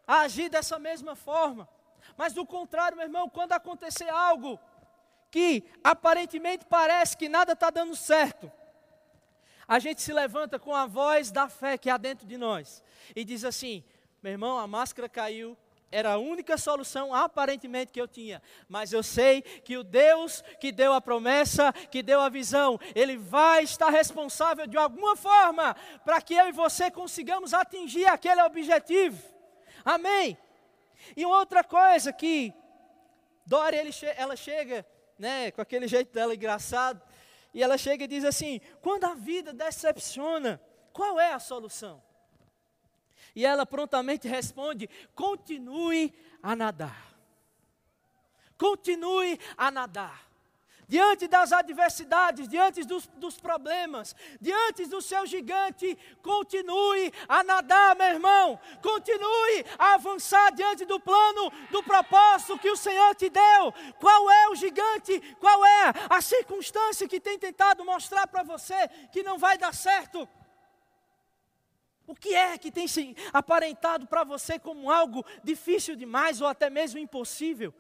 a 0.06 0.20
agir 0.20 0.48
dessa 0.48 0.78
mesma 0.78 1.14
forma. 1.14 1.68
Mas 2.16 2.32
do 2.32 2.46
contrário, 2.46 2.96
meu 2.96 3.06
irmão, 3.06 3.28
quando 3.28 3.52
acontecer 3.52 4.08
algo 4.08 4.58
que 5.30 5.64
aparentemente 5.82 6.64
parece 6.66 7.16
que 7.16 7.28
nada 7.28 7.52
está 7.52 7.70
dando 7.70 7.96
certo, 7.96 8.50
a 9.66 9.78
gente 9.78 10.00
se 10.00 10.12
levanta 10.12 10.58
com 10.58 10.74
a 10.74 10.86
voz 10.86 11.30
da 11.30 11.48
fé 11.48 11.76
que 11.76 11.90
há 11.90 11.96
dentro 11.96 12.26
de 12.26 12.36
nós 12.36 12.82
e 13.16 13.24
diz 13.24 13.44
assim: 13.44 13.82
meu 14.22 14.32
irmão, 14.32 14.58
a 14.58 14.66
máscara 14.66 15.08
caiu, 15.08 15.56
era 15.90 16.12
a 16.12 16.18
única 16.18 16.58
solução 16.58 17.14
aparentemente 17.14 17.92
que 17.92 18.00
eu 18.00 18.08
tinha, 18.08 18.42
mas 18.68 18.92
eu 18.92 19.02
sei 19.02 19.42
que 19.42 19.76
o 19.76 19.84
Deus 19.84 20.42
que 20.58 20.72
deu 20.72 20.92
a 20.92 21.00
promessa, 21.00 21.72
que 21.72 22.02
deu 22.02 22.20
a 22.20 22.28
visão, 22.28 22.78
ele 22.94 23.16
vai 23.16 23.62
estar 23.62 23.90
responsável 23.90 24.66
de 24.66 24.76
alguma 24.76 25.14
forma 25.14 25.74
para 26.04 26.20
que 26.20 26.34
eu 26.34 26.48
e 26.48 26.52
você 26.52 26.90
consigamos 26.90 27.54
atingir 27.54 28.06
aquele 28.06 28.42
objetivo. 28.42 29.22
Amém. 29.84 30.36
E 31.16 31.24
outra 31.24 31.62
coisa 31.62 32.12
que 32.12 32.52
Dória 33.46 33.78
ele, 33.78 33.90
ela 34.16 34.36
chega, 34.36 34.86
né, 35.18 35.50
com 35.50 35.60
aquele 35.60 35.86
jeito 35.86 36.12
dela 36.12 36.34
engraçado, 36.34 37.00
e 37.52 37.62
ela 37.62 37.76
chega 37.76 38.04
e 38.04 38.08
diz 38.08 38.24
assim: 38.24 38.60
quando 38.80 39.04
a 39.04 39.14
vida 39.14 39.52
decepciona, 39.52 40.60
qual 40.92 41.20
é 41.20 41.32
a 41.32 41.38
solução? 41.38 42.02
E 43.34 43.44
ela 43.44 43.66
prontamente 43.66 44.28
responde: 44.28 44.88
continue 45.14 46.14
a 46.42 46.54
nadar. 46.54 47.14
Continue 48.56 49.38
a 49.56 49.70
nadar. 49.70 50.24
Diante 50.86 51.26
das 51.26 51.50
adversidades, 51.52 52.46
diante 52.46 52.84
dos, 52.84 53.06
dos, 53.16 53.40
problemas, 53.40 54.14
diante 54.40 54.84
do 54.86 55.00
seu 55.00 55.24
gigante, 55.26 55.96
continue 56.22 57.12
a 57.26 57.42
nadar, 57.42 57.96
meu 57.96 58.06
irmão. 58.06 58.60
Continue 58.82 59.64
a 59.78 59.94
avançar 59.94 60.52
diante 60.52 60.84
do 60.84 61.00
plano, 61.00 61.50
do 61.70 61.82
propósito 61.82 62.58
que 62.58 62.70
o 62.70 62.76
Senhor 62.76 63.14
te 63.14 63.30
deu. 63.30 63.72
Qual 63.98 64.30
é 64.30 64.48
o 64.50 64.54
gigante? 64.54 65.18
Qual 65.40 65.64
é 65.64 65.92
a 66.10 66.20
circunstância 66.20 67.08
que 67.08 67.18
tem 67.18 67.38
tentado 67.38 67.84
mostrar 67.84 68.26
para 68.26 68.42
você 68.42 68.86
que 69.10 69.22
não 69.22 69.38
vai 69.38 69.56
dar 69.56 69.72
certo? 69.72 70.28
O 72.06 72.14
que 72.14 72.34
é 72.34 72.58
que 72.58 72.70
tem 72.70 72.86
se 72.86 73.16
aparentado 73.32 74.06
para 74.06 74.24
você 74.24 74.58
como 74.58 74.90
algo 74.90 75.24
difícil 75.42 75.96
demais 75.96 76.40
ou 76.40 76.46
até 76.46 76.68
mesmo 76.68 76.98
impossível? 76.98 77.72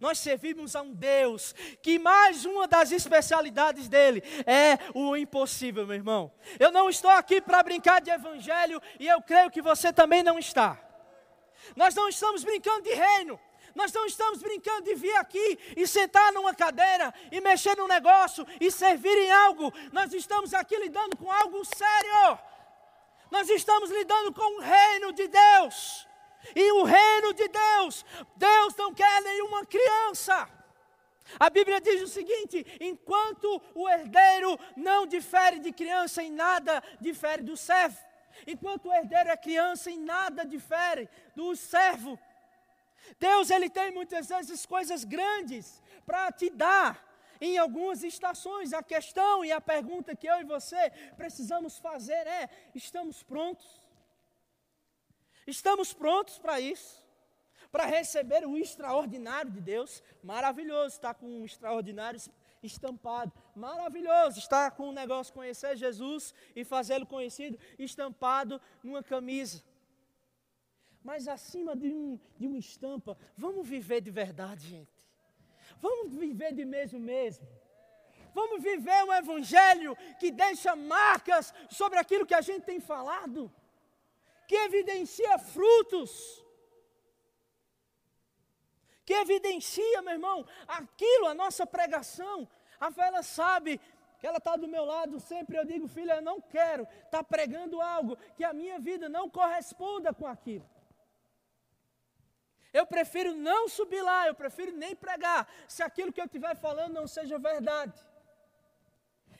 Nós 0.00 0.18
servimos 0.18 0.76
a 0.76 0.82
um 0.82 0.92
Deus 0.92 1.54
que 1.82 1.98
mais 1.98 2.44
uma 2.44 2.68
das 2.68 2.92
especialidades 2.92 3.88
dele 3.88 4.22
é 4.46 4.78
o 4.94 5.16
impossível, 5.16 5.86
meu 5.86 5.96
irmão. 5.96 6.32
Eu 6.58 6.70
não 6.70 6.88
estou 6.88 7.10
aqui 7.10 7.40
para 7.40 7.62
brincar 7.62 8.00
de 8.00 8.10
evangelho 8.10 8.80
e 8.98 9.06
eu 9.06 9.20
creio 9.20 9.50
que 9.50 9.60
você 9.60 9.92
também 9.92 10.22
não 10.22 10.38
está. 10.38 10.78
Nós 11.74 11.94
não 11.94 12.08
estamos 12.08 12.44
brincando 12.44 12.82
de 12.82 12.94
reino. 12.94 13.38
Nós 13.74 13.92
não 13.92 14.06
estamos 14.06 14.40
brincando 14.40 14.82
de 14.82 14.94
vir 14.94 15.14
aqui 15.16 15.58
e 15.76 15.86
sentar 15.86 16.32
numa 16.32 16.54
cadeira 16.54 17.12
e 17.30 17.40
mexer 17.40 17.76
num 17.76 17.86
negócio 17.86 18.46
e 18.60 18.70
servir 18.70 19.16
em 19.16 19.30
algo. 19.30 19.72
Nós 19.92 20.12
estamos 20.12 20.54
aqui 20.54 20.76
lidando 20.76 21.16
com 21.16 21.30
algo 21.30 21.64
sério. 21.64 22.38
Nós 23.30 23.48
estamos 23.50 23.90
lidando 23.90 24.32
com 24.32 24.58
o 24.58 24.60
reino 24.60 25.12
de 25.12 25.28
Deus. 25.28 26.06
E 26.54 26.72
o 26.72 26.84
reino 26.84 27.34
de 27.34 27.48
Deus, 27.48 28.04
Deus 28.36 28.74
não 28.76 28.94
quer 28.94 29.20
nenhuma 29.22 29.66
criança. 29.66 30.48
A 31.38 31.50
Bíblia 31.50 31.80
diz 31.80 32.00
o 32.02 32.06
seguinte: 32.06 32.64
enquanto 32.80 33.60
o 33.74 33.88
herdeiro 33.88 34.58
não 34.76 35.06
difere 35.06 35.58
de 35.58 35.72
criança 35.72 36.22
em 36.22 36.30
nada, 36.30 36.82
difere 37.00 37.42
do 37.42 37.56
servo. 37.56 37.98
Enquanto 38.46 38.86
o 38.86 38.92
herdeiro 38.92 39.30
é 39.30 39.36
criança, 39.36 39.90
em 39.90 39.98
nada 39.98 40.44
difere 40.44 41.08
do 41.34 41.54
servo. 41.56 42.18
Deus 43.18 43.50
ele 43.50 43.68
tem 43.68 43.90
muitas 43.90 44.28
vezes 44.28 44.64
coisas 44.64 45.02
grandes 45.04 45.82
para 46.06 46.30
te 46.30 46.50
dar 46.50 47.07
em 47.40 47.58
algumas 47.58 48.02
estações. 48.02 48.72
A 48.72 48.82
questão 48.82 49.44
e 49.44 49.52
a 49.52 49.60
pergunta 49.60 50.16
que 50.16 50.26
eu 50.26 50.40
e 50.40 50.44
você 50.44 50.90
precisamos 51.16 51.78
fazer 51.78 52.26
é: 52.26 52.48
estamos 52.74 53.22
prontos? 53.22 53.80
Estamos 55.46 55.92
prontos 55.92 56.38
para 56.38 56.60
isso? 56.60 57.06
Para 57.70 57.86
receber 57.86 58.46
o 58.46 58.56
extraordinário 58.56 59.50
de 59.50 59.60
Deus? 59.60 60.02
Maravilhoso 60.22 60.96
estar 60.96 61.14
com 61.14 61.26
um 61.26 61.44
extraordinário 61.44 62.20
estampado. 62.62 63.32
Maravilhoso 63.54 64.38
estar 64.38 64.70
com 64.72 64.88
um 64.88 64.92
negócio, 64.92 65.32
conhecer 65.32 65.76
Jesus 65.76 66.34
e 66.54 66.64
fazê-lo 66.64 67.06
conhecido, 67.06 67.58
estampado 67.78 68.60
numa 68.82 69.02
camisa. 69.02 69.62
Mas 71.02 71.28
acima 71.28 71.74
de, 71.76 71.88
um, 71.88 72.18
de 72.38 72.46
uma 72.46 72.58
estampa, 72.58 73.16
vamos 73.36 73.66
viver 73.66 74.00
de 74.00 74.10
verdade, 74.10 74.66
gente. 74.66 74.97
Vamos 75.80 76.14
viver 76.14 76.52
de 76.52 76.64
mesmo 76.64 76.98
mesmo. 76.98 77.46
Vamos 78.34 78.62
viver 78.62 79.04
um 79.04 79.12
evangelho 79.12 79.96
que 80.20 80.30
deixa 80.30 80.76
marcas 80.76 81.52
sobre 81.70 81.98
aquilo 81.98 82.26
que 82.26 82.34
a 82.34 82.40
gente 82.40 82.64
tem 82.64 82.80
falado, 82.80 83.52
que 84.46 84.54
evidencia 84.54 85.38
frutos, 85.38 86.44
que 89.04 89.14
evidencia, 89.14 90.02
meu 90.02 90.12
irmão, 90.12 90.46
aquilo, 90.66 91.26
a 91.28 91.34
nossa 91.34 91.66
pregação. 91.66 92.48
A 92.78 92.92
fé, 92.92 93.06
ela 93.06 93.22
sabe 93.22 93.80
que 94.18 94.26
ela 94.26 94.38
está 94.38 94.54
do 94.56 94.68
meu 94.68 94.84
lado 94.84 95.18
sempre. 95.18 95.56
Eu 95.56 95.64
digo, 95.64 95.88
filha, 95.88 96.16
eu 96.16 96.22
não 96.22 96.40
quero 96.40 96.82
estar 96.82 97.22
tá 97.22 97.24
pregando 97.24 97.80
algo 97.80 98.16
que 98.36 98.44
a 98.44 98.52
minha 98.52 98.78
vida 98.78 99.08
não 99.08 99.30
corresponda 99.30 100.12
com 100.12 100.26
aquilo. 100.26 100.68
Eu 102.72 102.86
prefiro 102.86 103.34
não 103.34 103.68
subir 103.68 104.02
lá, 104.02 104.26
eu 104.26 104.34
prefiro 104.34 104.72
nem 104.76 104.94
pregar, 104.94 105.48
se 105.66 105.82
aquilo 105.82 106.12
que 106.12 106.20
eu 106.20 106.26
estiver 106.26 106.54
falando 106.56 106.94
não 106.94 107.06
seja 107.06 107.38
verdade. 107.38 107.98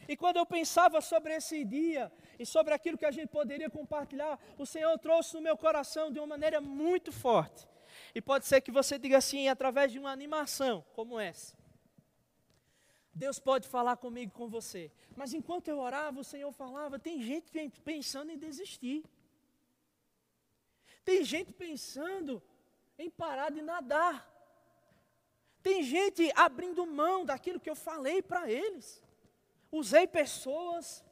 E 0.08 0.16
quando 0.16 0.38
eu 0.38 0.46
pensava 0.46 1.00
sobre 1.02 1.34
esse 1.34 1.64
dia 1.64 2.10
e 2.38 2.46
sobre 2.46 2.72
aquilo 2.72 2.96
que 2.96 3.04
a 3.04 3.10
gente 3.10 3.28
poderia 3.28 3.68
compartilhar, 3.68 4.40
o 4.56 4.64
Senhor 4.64 4.96
trouxe 4.98 5.34
no 5.34 5.42
meu 5.42 5.56
coração 5.56 6.10
de 6.10 6.18
uma 6.18 6.26
maneira 6.26 6.60
muito 6.60 7.12
forte. 7.12 7.68
E 8.14 8.20
pode 8.22 8.46
ser 8.46 8.62
que 8.62 8.70
você 8.70 8.98
diga 8.98 9.18
assim, 9.18 9.48
através 9.48 9.92
de 9.92 9.98
uma 9.98 10.10
animação 10.10 10.82
como 10.94 11.20
essa. 11.20 11.54
Deus 13.14 13.38
pode 13.38 13.68
falar 13.68 13.96
comigo, 13.96 14.32
com 14.32 14.48
você. 14.48 14.90
Mas 15.14 15.34
enquanto 15.34 15.68
eu 15.68 15.78
orava, 15.78 16.20
o 16.20 16.24
Senhor 16.24 16.52
falava: 16.52 16.98
tem 16.98 17.20
gente 17.20 17.50
pensando 17.84 18.30
em 18.30 18.38
desistir. 18.38 19.04
Tem 21.04 21.24
gente 21.24 21.52
pensando 21.52 22.42
em 22.98 23.08
parar 23.08 23.50
de 23.50 23.62
nadar. 23.62 24.26
Tem 25.62 25.82
gente 25.82 26.30
abrindo 26.34 26.86
mão 26.86 27.24
daquilo 27.24 27.60
que 27.60 27.70
eu 27.70 27.76
falei 27.76 28.20
para 28.22 28.50
eles. 28.50 29.02
Usei 29.70 30.06
pessoas. 30.06 31.04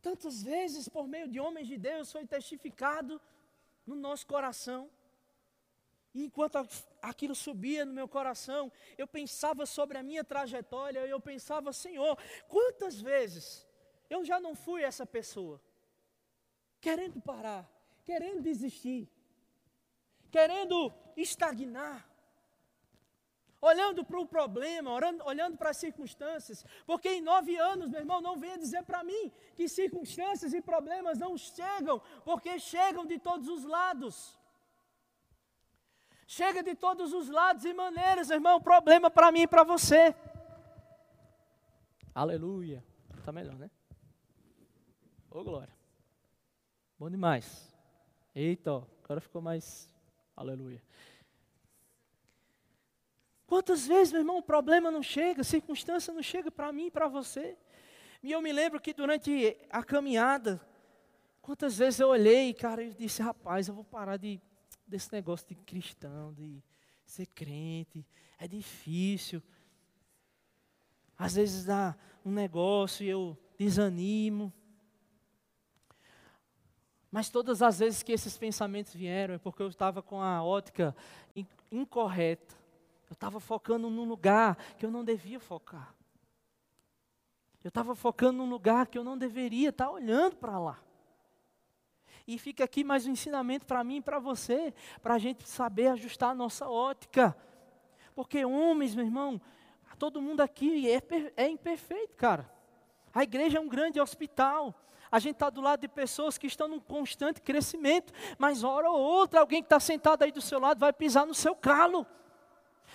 Tantas 0.00 0.42
vezes, 0.42 0.88
por 0.88 1.06
meio 1.06 1.28
de 1.28 1.38
homens 1.38 1.68
de 1.68 1.76
Deus, 1.76 2.10
foi 2.10 2.26
testificado 2.26 3.20
no 3.86 3.94
nosso 3.94 4.26
coração. 4.26 4.90
E 6.14 6.24
enquanto 6.24 6.56
aquilo 7.00 7.34
subia 7.34 7.84
no 7.84 7.92
meu 7.92 8.06
coração, 8.06 8.70
eu 8.98 9.06
pensava 9.06 9.64
sobre 9.64 9.96
a 9.98 10.02
minha 10.02 10.22
trajetória, 10.22 11.00
eu 11.06 11.20
pensava, 11.20 11.72
Senhor, 11.72 12.18
quantas 12.48 13.00
vezes 13.00 13.66
eu 14.10 14.24
já 14.24 14.38
não 14.38 14.54
fui 14.54 14.82
essa 14.82 15.06
pessoa, 15.06 15.60
querendo 16.80 17.20
parar, 17.20 17.66
querendo 18.04 18.42
desistir, 18.42 19.08
querendo 20.32 20.92
estagnar, 21.16 22.08
olhando 23.60 24.02
para 24.04 24.18
o 24.18 24.26
problema, 24.26 24.90
olhando, 24.90 25.24
olhando 25.24 25.56
para 25.58 25.70
as 25.70 25.76
circunstâncias, 25.76 26.64
porque 26.86 27.10
em 27.10 27.20
nove 27.20 27.54
anos, 27.56 27.88
meu 27.88 28.00
irmão, 28.00 28.20
não 28.20 28.38
venha 28.38 28.58
dizer 28.58 28.82
para 28.82 29.04
mim 29.04 29.30
que 29.54 29.68
circunstâncias 29.68 30.54
e 30.54 30.60
problemas 30.60 31.18
não 31.18 31.36
chegam, 31.36 32.00
porque 32.24 32.58
chegam 32.58 33.04
de 33.06 33.18
todos 33.18 33.46
os 33.46 33.64
lados. 33.64 34.40
Chega 36.26 36.62
de 36.62 36.74
todos 36.74 37.12
os 37.12 37.28
lados 37.28 37.64
e 37.66 37.74
maneiras, 37.74 38.30
irmão, 38.30 38.58
problema 38.58 39.10
para 39.10 39.30
mim 39.30 39.42
e 39.42 39.46
para 39.46 39.64
você. 39.64 40.14
Aleluia. 42.14 42.82
Está 43.18 43.30
melhor, 43.32 43.58
né? 43.58 43.70
Ô, 45.30 45.40
oh, 45.40 45.44
glória. 45.44 45.74
Bom 46.98 47.10
demais. 47.10 47.70
Eita, 48.34 48.82
agora 49.04 49.20
ficou 49.20 49.42
mais 49.42 49.91
Aleluia. 50.36 50.82
Quantas 53.46 53.86
vezes, 53.86 54.12
meu 54.12 54.22
irmão, 54.22 54.38
o 54.38 54.42
problema 54.42 54.90
não 54.90 55.02
chega, 55.02 55.42
a 55.42 55.44
circunstância 55.44 56.12
não 56.14 56.22
chega 56.22 56.50
para 56.50 56.72
mim 56.72 56.86
e 56.86 56.90
para 56.90 57.06
você. 57.06 57.56
E 58.22 58.32
eu 58.32 58.40
me 58.40 58.52
lembro 58.52 58.80
que 58.80 58.94
durante 58.94 59.56
a 59.68 59.82
caminhada, 59.82 60.60
quantas 61.42 61.76
vezes 61.76 62.00
eu 62.00 62.08
olhei, 62.08 62.54
cara, 62.54 62.82
e 62.82 62.94
disse, 62.94 63.20
rapaz, 63.20 63.68
eu 63.68 63.74
vou 63.74 63.84
parar 63.84 64.16
de, 64.16 64.40
desse 64.86 65.12
negócio 65.12 65.46
de 65.46 65.54
cristão, 65.54 66.32
de 66.32 66.62
ser 67.04 67.26
crente, 67.26 68.06
é 68.38 68.48
difícil. 68.48 69.42
Às 71.18 71.34
vezes 71.34 71.66
dá 71.66 71.94
um 72.24 72.30
negócio 72.30 73.04
e 73.04 73.08
eu 73.08 73.36
desanimo. 73.58 74.52
Mas 77.12 77.28
todas 77.28 77.60
as 77.60 77.78
vezes 77.78 78.02
que 78.02 78.10
esses 78.10 78.38
pensamentos 78.38 78.94
vieram 78.94 79.34
é 79.34 79.38
porque 79.38 79.62
eu 79.62 79.68
estava 79.68 80.02
com 80.02 80.22
a 80.22 80.42
ótica 80.42 80.96
incorreta. 81.70 82.56
Eu 83.10 83.12
estava 83.12 83.38
focando 83.38 83.90
num 83.90 84.08
lugar 84.08 84.56
que 84.78 84.86
eu 84.86 84.90
não 84.90 85.04
devia 85.04 85.38
focar. 85.38 85.94
Eu 87.62 87.68
estava 87.68 87.94
focando 87.94 88.38
num 88.38 88.48
lugar 88.48 88.86
que 88.86 88.96
eu 88.96 89.04
não 89.04 89.18
deveria 89.18 89.68
estar 89.68 89.90
olhando 89.90 90.36
para 90.36 90.58
lá. 90.58 90.78
E 92.26 92.38
fica 92.38 92.64
aqui 92.64 92.82
mais 92.82 93.06
um 93.06 93.10
ensinamento 93.10 93.66
para 93.66 93.84
mim 93.84 93.96
e 93.96 94.02
para 94.02 94.18
você, 94.18 94.72
para 95.02 95.14
a 95.14 95.18
gente 95.18 95.46
saber 95.46 95.88
ajustar 95.88 96.30
a 96.30 96.34
nossa 96.34 96.66
ótica. 96.70 97.36
Porque 98.14 98.42
homens, 98.42 98.94
meu 98.94 99.04
irmão, 99.04 99.38
todo 99.98 100.22
mundo 100.22 100.40
aqui 100.40 100.90
é, 100.90 101.02
é 101.36 101.46
imperfeito, 101.46 102.16
cara. 102.16 102.50
A 103.12 103.22
igreja 103.22 103.58
é 103.58 103.60
um 103.60 103.68
grande 103.68 104.00
hospital. 104.00 104.74
A 105.12 105.18
gente 105.18 105.34
está 105.34 105.50
do 105.50 105.60
lado 105.60 105.80
de 105.80 105.88
pessoas 105.88 106.38
que 106.38 106.46
estão 106.46 106.66
num 106.66 106.80
constante 106.80 107.42
crescimento, 107.42 108.14
mas 108.38 108.64
hora 108.64 108.90
ou 108.90 108.98
outra, 108.98 109.40
alguém 109.40 109.60
que 109.60 109.66
está 109.66 109.78
sentado 109.78 110.22
aí 110.22 110.32
do 110.32 110.40
seu 110.40 110.58
lado 110.58 110.80
vai 110.80 110.90
pisar 110.90 111.26
no 111.26 111.34
seu 111.34 111.54
calo. 111.54 112.06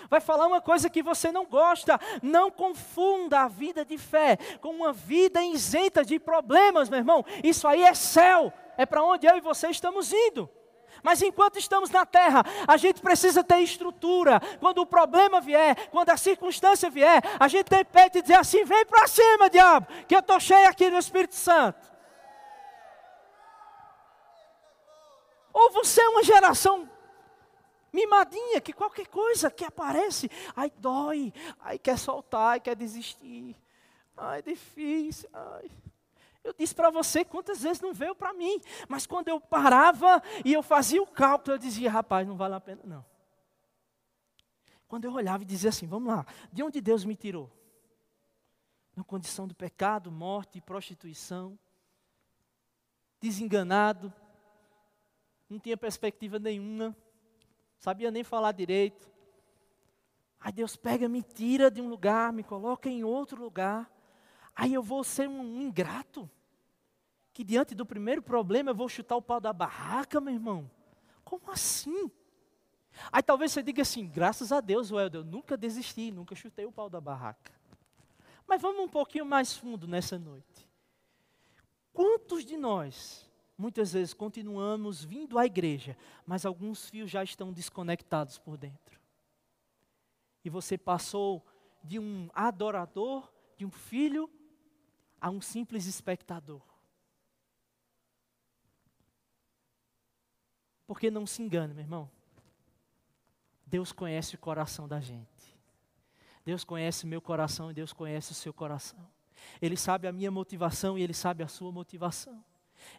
Vai 0.10 0.20
falar 0.20 0.48
uma 0.48 0.60
coisa 0.60 0.90
que 0.90 1.04
você 1.04 1.32
não 1.32 1.46
gosta. 1.46 2.00
Não 2.24 2.50
confunda 2.50 3.42
a 3.42 3.48
vida 3.48 3.86
de 3.86 4.00
fé 4.00 4.36
com 4.62 4.70
uma 4.70 4.92
vida 4.92 5.44
isenta 5.44 6.04
de 6.04 6.20
problemas, 6.20 6.90
meu 6.90 7.00
irmão. 7.00 7.24
Isso 7.44 7.68
aí 7.68 7.84
é 7.84 7.94
céu. 7.94 8.52
É 8.78 8.86
para 8.86 9.04
onde 9.04 9.28
eu 9.28 9.38
e 9.38 9.42
você 9.42 9.68
estamos 9.70 10.12
indo. 10.12 10.50
Mas 11.04 11.22
enquanto 11.22 11.60
estamos 11.60 11.92
na 11.92 12.06
terra, 12.06 12.44
a 12.68 12.78
gente 12.78 13.00
precisa 13.00 13.44
ter 13.44 13.60
estrutura. 13.60 14.40
Quando 14.60 14.80
o 14.80 14.86
problema 14.86 15.40
vier, 15.40 15.88
quando 15.90 16.10
a 16.10 16.18
circunstância 16.18 16.90
vier, 16.90 17.22
a 17.40 17.48
gente 17.48 17.66
tem 17.66 17.86
peito 17.86 18.18
e 18.18 18.22
dizer 18.24 18.40
assim: 18.40 18.64
vem 18.64 18.86
para 18.86 19.08
cima, 19.08 19.50
diabo, 19.50 19.88
que 20.08 20.16
eu 20.16 20.20
estou 20.20 20.40
cheio 20.40 20.68
aqui 20.68 20.90
do 20.90 20.98
Espírito 20.98 21.36
Santo. 21.36 21.97
Ou 25.60 25.72
você 25.72 26.00
é 26.02 26.10
uma 26.10 26.22
geração 26.22 26.88
mimadinha, 27.92 28.62
que 28.62 28.72
qualquer 28.72 29.08
coisa 29.08 29.50
que 29.50 29.66
aparece, 29.66 30.30
aí 30.56 30.72
dói, 30.78 31.34
aí 31.60 31.80
quer 31.80 31.98
soltar, 31.98 32.54
aí 32.54 32.60
quer 32.60 32.76
desistir. 32.76 33.58
Ai, 34.16 34.44
difícil. 34.44 35.28
Ai. 35.34 35.72
Eu 36.44 36.54
disse 36.54 36.76
para 36.76 36.92
você 36.92 37.26
quantas 37.26 37.64
vezes 37.64 37.82
não 37.82 37.92
veio 37.92 38.14
para 38.14 38.34
mim, 38.34 38.62
mas 38.88 39.08
quando 39.08 39.30
eu 39.30 39.42
parava 39.42 40.22
e 40.46 40.54
eu 40.54 40.62
fazia 40.62 41.02
o 41.02 41.08
cálculo, 41.08 41.56
eu 41.56 41.58
dizia, 41.58 41.90
rapaz, 41.90 42.28
não 42.28 42.38
vale 42.38 42.54
a 42.54 42.60
pena 42.60 42.84
não. 42.86 43.04
Quando 44.88 45.06
eu 45.06 45.12
olhava 45.12 45.42
e 45.42 45.46
dizia 45.46 45.72
assim, 45.72 45.88
vamos 45.88 46.14
lá, 46.14 46.24
de 46.54 46.62
onde 46.62 46.80
Deus 46.80 47.04
me 47.04 47.16
tirou? 47.16 47.52
Na 48.96 49.04
condição 49.04 49.48
do 49.48 49.56
pecado, 49.56 50.12
morte 50.12 50.60
e 50.60 50.62
prostituição, 50.62 51.58
desenganado, 53.20 54.14
não 55.50 55.60
tinha 55.60 55.78
perspectiva 55.78 56.40
nenhuma, 56.40 56.96
sabia 57.78 58.12
nem 58.12 58.24
falar 58.24 58.52
direito. 58.52 59.10
Aí 60.40 60.52
Deus 60.52 60.76
pega, 60.76 61.10
me 61.10 61.24
tira 61.24 61.72
de 61.72 61.82
um 61.82 61.90
lugar, 61.90 62.32
me 62.32 62.44
coloca 62.44 62.90
em 62.90 63.04
outro 63.04 63.42
lugar. 63.42 63.92
Aí 64.56 64.74
eu 64.74 64.84
vou 64.84 65.04
ser 65.04 65.28
um 65.28 65.62
ingrato. 65.62 66.30
Que 67.34 67.44
diante 67.44 67.76
do 67.76 67.86
primeiro 67.86 68.22
problema 68.22 68.72
eu 68.72 68.76
vou 68.76 68.90
chutar 68.90 69.16
o 69.16 69.22
pau 69.22 69.40
da 69.40 69.54
barraca, 69.54 70.20
meu 70.20 70.34
irmão. 70.34 70.70
Como 71.24 71.52
assim? 71.52 72.10
Aí 73.12 73.22
talvez 73.22 73.52
você 73.52 73.62
diga 73.62 73.82
assim: 73.82 74.08
graças 74.08 74.52
a 74.52 74.60
Deus, 74.60 74.92
Welder, 74.92 75.22
eu 75.22 75.26
nunca 75.26 75.56
desisti, 75.56 76.12
nunca 76.12 76.34
chutei 76.36 76.66
o 76.66 76.72
pau 76.72 76.90
da 76.90 77.00
barraca. 77.00 77.52
Mas 78.48 78.62
vamos 78.62 78.84
um 78.84 78.88
pouquinho 78.88 79.26
mais 79.26 79.54
fundo 79.54 79.88
nessa 79.88 80.18
noite. 80.18 80.68
Quantos 81.94 82.46
de 82.46 82.56
nós, 82.56 83.27
muitas 83.58 83.94
vezes, 83.94 84.14
continuamos 84.14 85.04
vindo 85.04 85.40
à 85.40 85.46
igreja, 85.46 85.98
mas 86.26 86.46
alguns 86.46 86.90
fios 86.90 87.10
já 87.10 87.24
estão 87.24 87.52
desconectados 87.52 88.38
por 88.38 88.58
dentro? 88.58 89.00
E 90.44 90.50
você 90.50 90.78
passou 90.78 91.46
de 91.84 92.00
um 92.00 92.30
adorador, 92.34 93.32
de 93.58 93.66
um 93.66 93.72
filho, 93.72 94.30
a 95.20 95.30
um 95.30 95.42
simples 95.42 95.86
espectador. 95.88 96.62
Porque 100.86 101.12
não 101.12 101.26
se 101.26 101.42
engane, 101.42 101.74
meu 101.74 101.84
irmão. 101.84 102.10
Deus 103.66 103.92
conhece 103.92 104.36
o 104.36 104.38
coração 104.38 104.88
da 104.88 105.02
gente. 105.02 105.58
Deus 106.46 106.64
conhece 106.64 107.04
o 107.04 107.08
meu 107.08 107.22
coração 107.22 107.70
e 107.70 107.74
Deus 107.74 107.92
conhece 107.92 108.32
o 108.32 108.36
seu 108.36 108.54
coração. 108.54 109.06
Ele 109.62 109.76
sabe 109.76 110.08
a 110.08 110.14
minha 110.14 110.32
motivação 110.32 110.98
e 110.98 111.02
Ele 111.02 111.14
sabe 111.14 111.44
a 111.44 111.48
sua 111.48 111.72
motivação. 111.74 112.42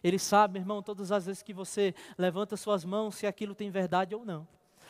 Ele 0.03 0.19
sabe, 0.19 0.59
irmão, 0.59 0.81
todas 0.81 1.11
as 1.11 1.25
vezes 1.25 1.43
que 1.43 1.53
você 1.53 1.93
levanta 2.17 2.57
suas 2.57 2.85
mãos, 2.85 3.15
se 3.15 3.27
aquilo 3.27 3.55
tem 3.55 3.69
verdade 3.69 4.15
ou 4.15 4.25
não. 4.25 4.47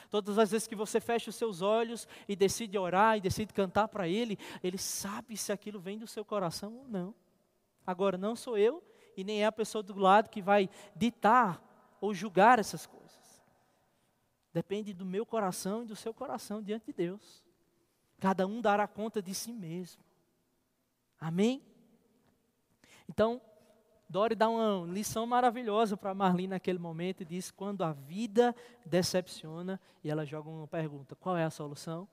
Todas 0.10 0.40
as 0.40 0.52
vezes 0.52 0.68
que 0.68 0.76
você 0.76 1.00
fecha 1.00 1.30
os 1.30 1.36
seus 1.36 1.62
olhos 1.62 2.08
e 2.28 2.36
decide 2.36 2.78
orar 2.78 3.18
e 3.18 3.22
decide 3.22 3.54
cantar 3.54 3.88
para 3.88 4.08
Ele, 4.08 4.38
Ele 4.64 4.78
sabe 4.78 5.38
se 5.38 5.52
aquilo 5.52 5.80
vem 5.80 5.98
do 5.98 6.08
seu 6.08 6.26
coração 6.26 6.78
ou 6.78 6.88
não. 6.88 7.14
Agora, 7.86 8.18
não 8.18 8.36
sou 8.36 8.58
eu 8.58 8.84
e 9.16 9.24
nem 9.24 9.44
é 9.44 9.46
a 9.46 9.52
pessoa 9.52 9.84
do 9.84 9.98
lado 9.98 10.30
que 10.30 10.42
vai 10.42 10.70
ditar 10.96 11.62
ou 12.02 12.14
julgar 12.14 12.60
essas 12.60 12.86
coisas. 12.86 13.10
Depende 14.54 14.94
do 14.94 15.06
meu 15.06 15.26
coração 15.26 15.84
e 15.84 15.86
do 15.86 15.96
seu 15.96 16.14
coração 16.14 16.62
diante 16.62 16.88
de 16.88 16.94
Deus. 16.94 17.44
Cada 18.20 18.48
um 18.48 18.62
dará 18.62 18.88
conta 18.88 19.22
de 19.22 19.34
si 19.34 19.54
mesmo. 19.54 20.04
Amém? 21.20 21.62
Então, 23.08 23.42
Dori 24.10 24.34
dá 24.34 24.50
uma 24.50 24.92
lição 24.92 25.28
maravilhosa 25.28 25.96
para 25.96 26.16
Marli 26.16 26.48
naquele 26.48 26.80
momento 26.80 27.22
e 27.22 27.26
diz: 27.26 27.52
quando 27.52 27.84
a 27.84 27.92
vida 27.92 28.56
decepciona, 28.84 29.80
e 30.04 30.10
ela 30.10 30.26
joga 30.26 30.50
uma 30.50 30.68
pergunta: 30.68 31.16
qual 31.16 31.38
é 31.38 31.44
a 31.44 31.50
solução? 31.52 32.08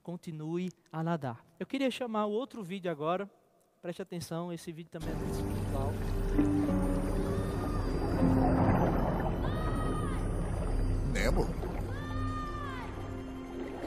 Continue 0.00 0.70
a 0.92 1.02
nadar. 1.02 1.44
Eu 1.58 1.66
queria 1.66 1.90
chamar 1.90 2.26
o 2.26 2.30
outro 2.30 2.62
vídeo 2.62 2.88
agora, 2.88 3.28
preste 3.82 4.00
atenção, 4.00 4.52
esse 4.52 4.70
vídeo 4.70 4.90
também 4.90 5.10
é 5.10 5.14
muito 5.14 5.34
espiritual. 5.34 5.92
Nemo? 11.12 11.46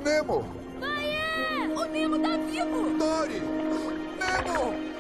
Nemo! 0.04 0.44
Pai, 0.82 1.06
é! 1.06 1.68
O 1.70 1.86
Nemo 1.86 2.20
tá 2.20 2.38
vivo! 2.38 2.98
Dory! 2.98 3.40
Nemo! 4.20 4.91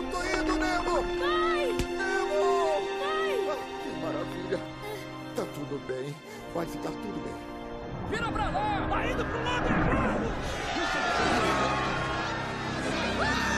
Eu 0.00 0.06
tô 0.10 0.22
indo, 0.24 0.56
Nemo! 0.56 1.02
Pai! 1.20 1.76
Nemo! 1.90 2.80
Pai! 2.98 3.36
Ah, 3.50 3.56
que 3.82 3.90
maravilha! 4.00 4.58
Tá 5.36 5.44
tudo 5.54 5.76
bem. 5.86 6.16
Vai 6.54 6.64
ficar 6.64 6.88
tudo 6.90 7.22
bem. 7.22 7.34
Vira 8.08 8.32
pra 8.32 8.44
lá! 8.44 8.88
Tá 8.88 9.06
indo 9.06 9.24
pro 9.26 9.44
lado 9.44 9.66
errado! 9.66 10.32
Pai! 13.18 13.49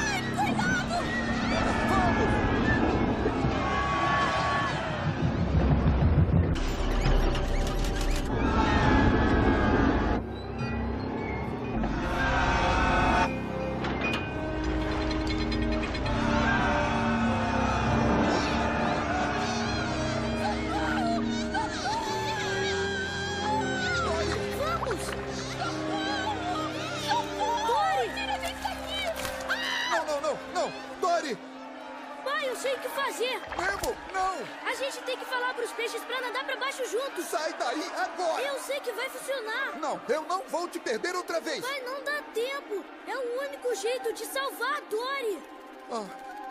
Salvar 44.53 44.77
a 44.77 44.81
Dory! 44.91 45.43
Ah, 45.91 46.07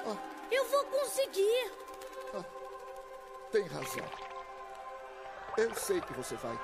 ah, 0.07 0.17
Eu 0.51 0.65
vou 0.65 0.83
conseguir! 0.85 1.71
tem 3.51 3.67
razão. 3.67 4.05
Eu 5.57 5.75
sei 5.75 5.99
que 5.99 6.13
você 6.13 6.35
vai. 6.35 6.57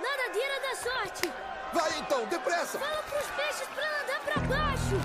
Nadadeira 0.00 0.60
da 0.60 0.76
sorte! 0.76 1.32
Vai 1.72 1.98
então, 1.98 2.24
depressa! 2.26 2.78
Fala 2.78 3.02
pros 3.02 3.26
peixes 3.32 3.68
pra 3.74 3.84
nadar 3.84 4.20
pra 4.20 4.42
baixo! 4.42 4.96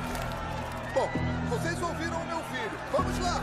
Bom, 0.94 1.10
vocês 1.50 1.82
ouviram 1.82 2.22
o 2.22 2.26
meu 2.26 2.44
filho. 2.44 2.80
Vamos 2.92 3.20
lá! 3.20 3.42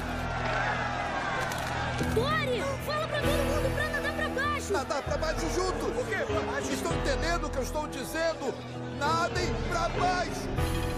Dory, 2.15 2.63
fala 2.87 3.09
pra 3.09 3.21
todo 3.21 3.45
mundo 3.45 3.75
pra 3.75 3.89
nadar 3.89 4.13
pra 4.15 4.29
baixo! 4.29 4.73
Nadar 4.73 5.03
pra 5.03 5.17
baixo 5.17 5.51
juntos! 5.51 6.01
O 6.01 6.05
quê? 6.07 6.25
Pra 6.25 6.53
baixo? 6.53 6.73
Estão 6.73 6.93
entendendo 6.93 7.47
o 7.47 7.51
que 7.51 7.59
eu 7.59 7.63
estou 7.65 7.89
dizendo? 7.89 8.55
Nadem 8.99 9.53
pra 9.69 9.89
baixo! 9.89 10.94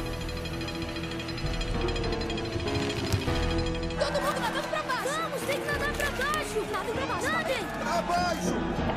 Todo 4.06 4.20
mundo 4.22 4.38
nadando 4.40 4.68
pra 4.68 4.82
baixo! 4.82 5.20
Vamos, 5.20 5.42
tem 5.42 5.60
que 5.60 5.66
nadar 5.66 5.92
pra 5.92 6.10
baixo! 6.12 6.64
Nadem 6.70 6.94
pra 6.94 7.06
baixo! 7.06 7.26
Nadem! 7.26 7.64
Pra 7.82 8.02
baixo! 8.02 8.54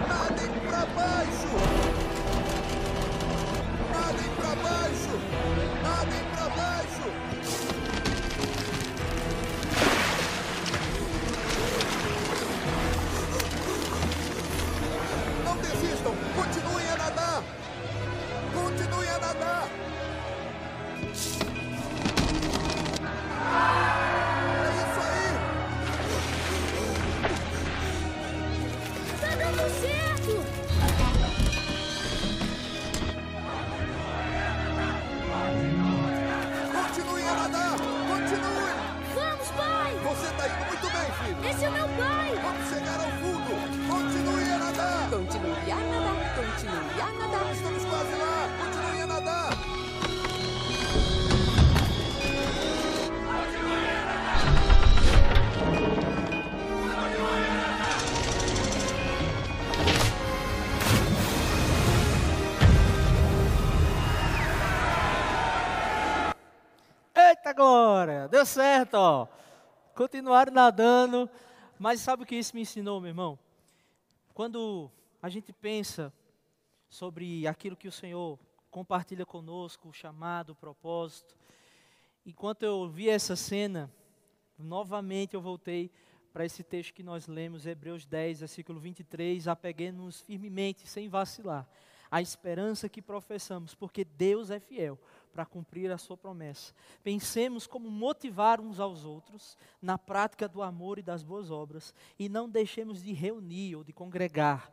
Nadem 0.07 0.49
pra 0.69 0.85
baixo! 0.85 1.49
Nadem 3.89 4.29
pra 4.35 4.53
baixo! 4.61 5.13
Nadem 5.81 6.28
deu 68.39 68.45
certo, 68.45 68.93
ó. 68.93 69.27
Continuaram 69.93 70.53
nadando, 70.53 71.29
mas 71.77 71.99
sabe 71.99 72.23
o 72.23 72.25
que 72.25 72.37
isso 72.37 72.55
me 72.55 72.61
ensinou, 72.61 73.01
meu 73.01 73.09
irmão? 73.09 73.37
Quando 74.33 74.89
a 75.21 75.27
gente 75.27 75.51
pensa 75.51 76.13
sobre 76.87 77.45
aquilo 77.45 77.75
que 77.75 77.87
o 77.87 77.91
Senhor 77.91 78.39
compartilha 78.71 79.25
conosco, 79.25 79.89
o 79.89 79.93
chamado, 79.93 80.51
o 80.51 80.55
propósito, 80.55 81.35
enquanto 82.25 82.63
eu 82.63 82.87
vi 82.87 83.09
essa 83.09 83.35
cena, 83.35 83.91
novamente 84.57 85.33
eu 85.33 85.41
voltei 85.41 85.91
para 86.31 86.45
esse 86.45 86.63
texto 86.63 86.93
que 86.93 87.03
nós 87.03 87.27
lemos, 87.27 87.65
Hebreus 87.65 88.05
10, 88.05 88.39
versículo 88.39 88.79
23, 88.79 89.49
apeguemos 89.49 90.21
firmemente, 90.21 90.87
sem 90.87 91.09
vacilar, 91.09 91.67
a 92.09 92.21
esperança 92.21 92.87
que 92.87 93.01
professamos, 93.01 93.75
porque 93.75 94.05
Deus 94.05 94.49
é 94.49 94.61
fiel 94.61 94.97
para 95.31 95.45
cumprir 95.45 95.91
a 95.91 95.97
sua 95.97 96.17
promessa. 96.17 96.73
Pensemos 97.03 97.67
como 97.67 97.89
motivar 97.89 98.59
uns 98.59 98.79
aos 98.79 99.05
outros 99.05 99.57
na 99.81 99.97
prática 99.97 100.47
do 100.47 100.61
amor 100.61 100.99
e 100.99 101.03
das 101.03 101.23
boas 101.23 101.51
obras, 101.51 101.93
e 102.17 102.27
não 102.27 102.49
deixemos 102.49 103.01
de 103.01 103.13
reunir 103.13 103.75
ou 103.75 103.83
de 103.83 103.93
congregar, 103.93 104.71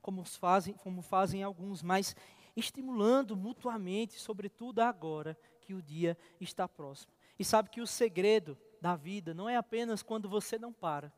como 0.00 0.24
fazem, 0.24 0.74
como 0.74 1.00
fazem 1.00 1.42
alguns, 1.42 1.82
mas 1.82 2.14
estimulando 2.56 3.36
mutuamente, 3.36 4.18
sobretudo 4.18 4.80
agora 4.80 5.38
que 5.60 5.74
o 5.74 5.82
dia 5.82 6.16
está 6.40 6.68
próximo. 6.68 7.12
E 7.38 7.44
sabe 7.44 7.70
que 7.70 7.80
o 7.80 7.86
segredo 7.86 8.58
da 8.80 8.96
vida 8.96 9.32
não 9.32 9.48
é 9.48 9.56
apenas 9.56 10.02
quando 10.02 10.28
você 10.28 10.58
não 10.58 10.72
para. 10.72 11.12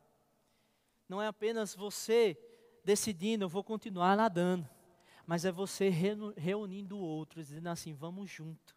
Não 1.09 1.21
é 1.21 1.27
apenas 1.27 1.75
você 1.75 2.37
decidindo, 2.83 3.43
eu 3.43 3.49
vou 3.49 3.63
continuar 3.63 4.15
nadando. 4.15 4.69
Mas 5.25 5.45
é 5.45 5.51
você 5.51 5.89
reunindo 5.89 6.97
outros, 6.97 7.47
dizendo 7.47 7.67
assim: 7.67 7.93
vamos 7.93 8.29
junto. 8.29 8.75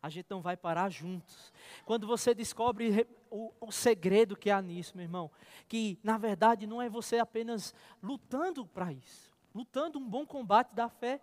A 0.00 0.08
gente 0.08 0.26
não 0.30 0.40
vai 0.40 0.56
parar 0.56 0.88
juntos. 0.90 1.52
Quando 1.84 2.06
você 2.06 2.32
descobre 2.32 3.06
o, 3.30 3.52
o 3.60 3.72
segredo 3.72 4.36
que 4.36 4.48
há 4.48 4.62
nisso, 4.62 4.96
meu 4.96 5.04
irmão, 5.04 5.30
que 5.66 5.98
na 6.04 6.16
verdade 6.16 6.66
não 6.66 6.80
é 6.80 6.88
você 6.88 7.18
apenas 7.18 7.74
lutando 8.00 8.64
para 8.64 8.92
isso, 8.92 9.32
lutando 9.52 9.98
um 9.98 10.08
bom 10.08 10.24
combate 10.24 10.72
da 10.72 10.88
fé, 10.88 11.20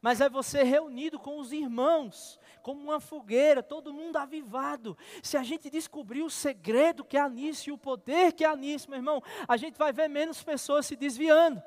mas 0.00 0.20
é 0.20 0.28
você 0.28 0.62
reunido 0.62 1.18
com 1.18 1.38
os 1.38 1.52
irmãos, 1.52 2.38
como 2.62 2.80
uma 2.80 3.00
fogueira, 3.00 3.62
todo 3.62 3.92
mundo 3.92 4.16
avivado. 4.16 4.96
Se 5.22 5.36
a 5.36 5.42
gente 5.42 5.70
descobrir 5.70 6.22
o 6.22 6.30
segredo 6.30 7.04
que 7.04 7.16
há 7.16 7.28
nisso 7.28 7.68
e 7.68 7.72
o 7.72 7.78
poder 7.78 8.32
que 8.32 8.44
há 8.44 8.56
nisso, 8.56 8.88
meu 8.88 8.98
irmão, 8.98 9.22
a 9.46 9.56
gente 9.56 9.76
vai 9.76 9.92
ver 9.92 10.08
menos 10.08 10.42
pessoas 10.42 10.86
se 10.86 10.96
desviando. 10.96 11.62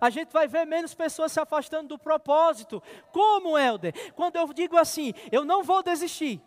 A 0.00 0.10
gente 0.10 0.32
vai 0.32 0.46
ver 0.46 0.66
menos 0.66 0.94
pessoas 0.94 1.32
se 1.32 1.40
afastando 1.40 1.88
do 1.88 1.98
propósito. 1.98 2.82
Como, 3.12 3.58
Helder? 3.58 3.94
Quando 4.14 4.36
eu 4.36 4.52
digo 4.52 4.76
assim, 4.76 5.12
eu 5.30 5.44
não 5.44 5.62
vou 5.62 5.82
desistir, 5.82 6.40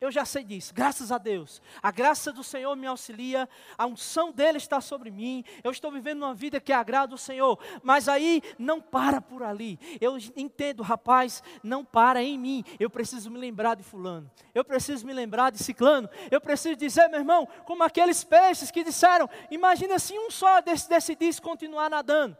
eu 0.00 0.10
já 0.10 0.24
sei 0.24 0.44
disso, 0.44 0.72
graças 0.72 1.10
a 1.10 1.18
Deus. 1.18 1.60
A 1.82 1.90
graça 1.90 2.32
do 2.32 2.44
Senhor 2.44 2.76
me 2.76 2.86
auxilia, 2.86 3.48
a 3.76 3.86
unção 3.86 4.30
dele 4.30 4.58
está 4.58 4.80
sobre 4.80 5.10
mim. 5.10 5.44
Eu 5.62 5.70
estou 5.70 5.90
vivendo 5.90 6.22
uma 6.22 6.34
vida 6.34 6.60
que 6.60 6.72
agrada 6.72 7.14
o 7.14 7.18
Senhor, 7.18 7.58
mas 7.82 8.08
aí 8.08 8.42
não 8.58 8.80
para 8.80 9.20
por 9.20 9.42
ali. 9.42 9.78
Eu 10.00 10.16
entendo, 10.36 10.82
rapaz, 10.82 11.42
não 11.62 11.84
para 11.84 12.22
em 12.22 12.38
mim. 12.38 12.64
Eu 12.78 12.88
preciso 12.88 13.30
me 13.30 13.38
lembrar 13.38 13.74
de 13.74 13.82
Fulano, 13.82 14.30
eu 14.54 14.64
preciso 14.64 15.06
me 15.06 15.12
lembrar 15.12 15.50
de 15.50 15.58
Ciclano. 15.58 16.08
Eu 16.30 16.40
preciso 16.40 16.76
dizer, 16.76 17.08
meu 17.08 17.20
irmão, 17.20 17.48
como 17.64 17.82
aqueles 17.82 18.22
peixes 18.22 18.70
que 18.70 18.84
disseram: 18.84 19.28
imagina 19.50 19.98
se 19.98 20.16
um 20.18 20.30
só 20.30 20.60
decidisse 20.60 21.40
continuar 21.40 21.90
nadando. 21.90 22.36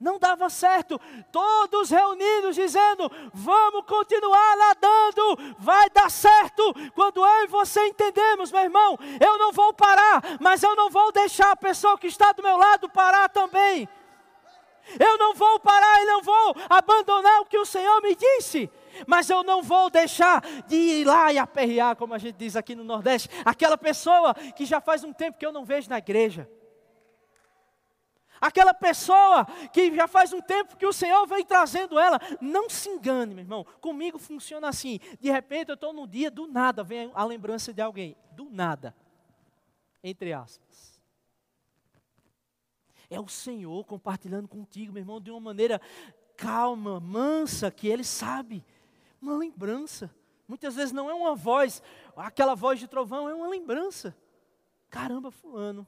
Não 0.00 0.18
dava 0.18 0.48
certo. 0.48 0.98
Todos 1.30 1.90
reunidos 1.90 2.56
dizendo: 2.56 3.10
vamos 3.34 3.84
continuar 3.84 4.56
nadando, 4.56 5.54
vai 5.58 5.90
dar 5.90 6.10
certo. 6.10 6.74
Quando 6.94 7.20
eu 7.20 7.44
e 7.44 7.48
você 7.48 7.86
entendemos, 7.86 8.50
meu 8.50 8.62
irmão, 8.62 8.98
eu 9.20 9.36
não 9.36 9.52
vou 9.52 9.74
parar, 9.74 10.22
mas 10.40 10.62
eu 10.62 10.74
não 10.74 10.88
vou 10.88 11.12
deixar 11.12 11.50
a 11.50 11.56
pessoa 11.56 11.98
que 11.98 12.06
está 12.06 12.32
do 12.32 12.42
meu 12.42 12.56
lado 12.56 12.88
parar 12.88 13.28
também. 13.28 13.86
Eu 14.98 15.18
não 15.18 15.34
vou 15.34 15.60
parar 15.60 16.02
e 16.02 16.06
não 16.06 16.22
vou 16.22 16.56
abandonar 16.68 17.42
o 17.42 17.44
que 17.44 17.58
o 17.58 17.66
Senhor 17.66 18.00
me 18.00 18.16
disse. 18.16 18.70
Mas 19.06 19.28
eu 19.28 19.44
não 19.44 19.62
vou 19.62 19.90
deixar 19.90 20.42
de 20.66 20.76
ir 20.76 21.04
lá 21.04 21.30
e 21.30 21.38
aperrear, 21.38 21.94
como 21.94 22.14
a 22.14 22.18
gente 22.18 22.36
diz 22.36 22.56
aqui 22.56 22.74
no 22.74 22.82
Nordeste, 22.82 23.28
aquela 23.44 23.76
pessoa 23.76 24.34
que 24.34 24.64
já 24.64 24.80
faz 24.80 25.04
um 25.04 25.12
tempo 25.12 25.38
que 25.38 25.46
eu 25.46 25.52
não 25.52 25.64
vejo 25.64 25.90
na 25.90 25.98
igreja 25.98 26.48
Aquela 28.40 28.72
pessoa 28.72 29.44
que 29.70 29.94
já 29.94 30.08
faz 30.08 30.32
um 30.32 30.40
tempo 30.40 30.76
que 30.76 30.86
o 30.86 30.92
Senhor 30.92 31.26
vem 31.26 31.44
trazendo 31.44 31.98
ela, 31.98 32.18
não 32.40 32.70
se 32.70 32.88
engane, 32.88 33.34
meu 33.34 33.44
irmão. 33.44 33.66
Comigo 33.80 34.18
funciona 34.18 34.68
assim. 34.68 34.98
De 35.20 35.30
repente 35.30 35.68
eu 35.68 35.74
estou 35.74 35.92
num 35.92 36.06
dia, 36.06 36.30
do 36.30 36.46
nada 36.46 36.82
vem 36.82 37.10
a 37.14 37.22
lembrança 37.24 37.72
de 37.72 37.82
alguém. 37.82 38.16
Do 38.32 38.48
nada. 38.48 38.96
Entre 40.02 40.32
aspas. 40.32 40.98
É 43.10 43.20
o 43.20 43.28
Senhor 43.28 43.84
compartilhando 43.84 44.48
contigo, 44.48 44.92
meu 44.92 45.02
irmão, 45.02 45.20
de 45.20 45.30
uma 45.30 45.40
maneira 45.40 45.78
calma, 46.34 46.98
mansa, 46.98 47.70
que 47.70 47.88
Ele 47.88 48.04
sabe. 48.04 48.64
Uma 49.20 49.36
lembrança. 49.36 50.10
Muitas 50.48 50.74
vezes 50.76 50.92
não 50.92 51.10
é 51.10 51.14
uma 51.14 51.34
voz, 51.34 51.82
aquela 52.16 52.54
voz 52.54 52.80
de 52.80 52.88
trovão, 52.88 53.28
é 53.28 53.34
uma 53.34 53.48
lembrança. 53.48 54.16
Caramba, 54.88 55.30
fulano 55.30 55.86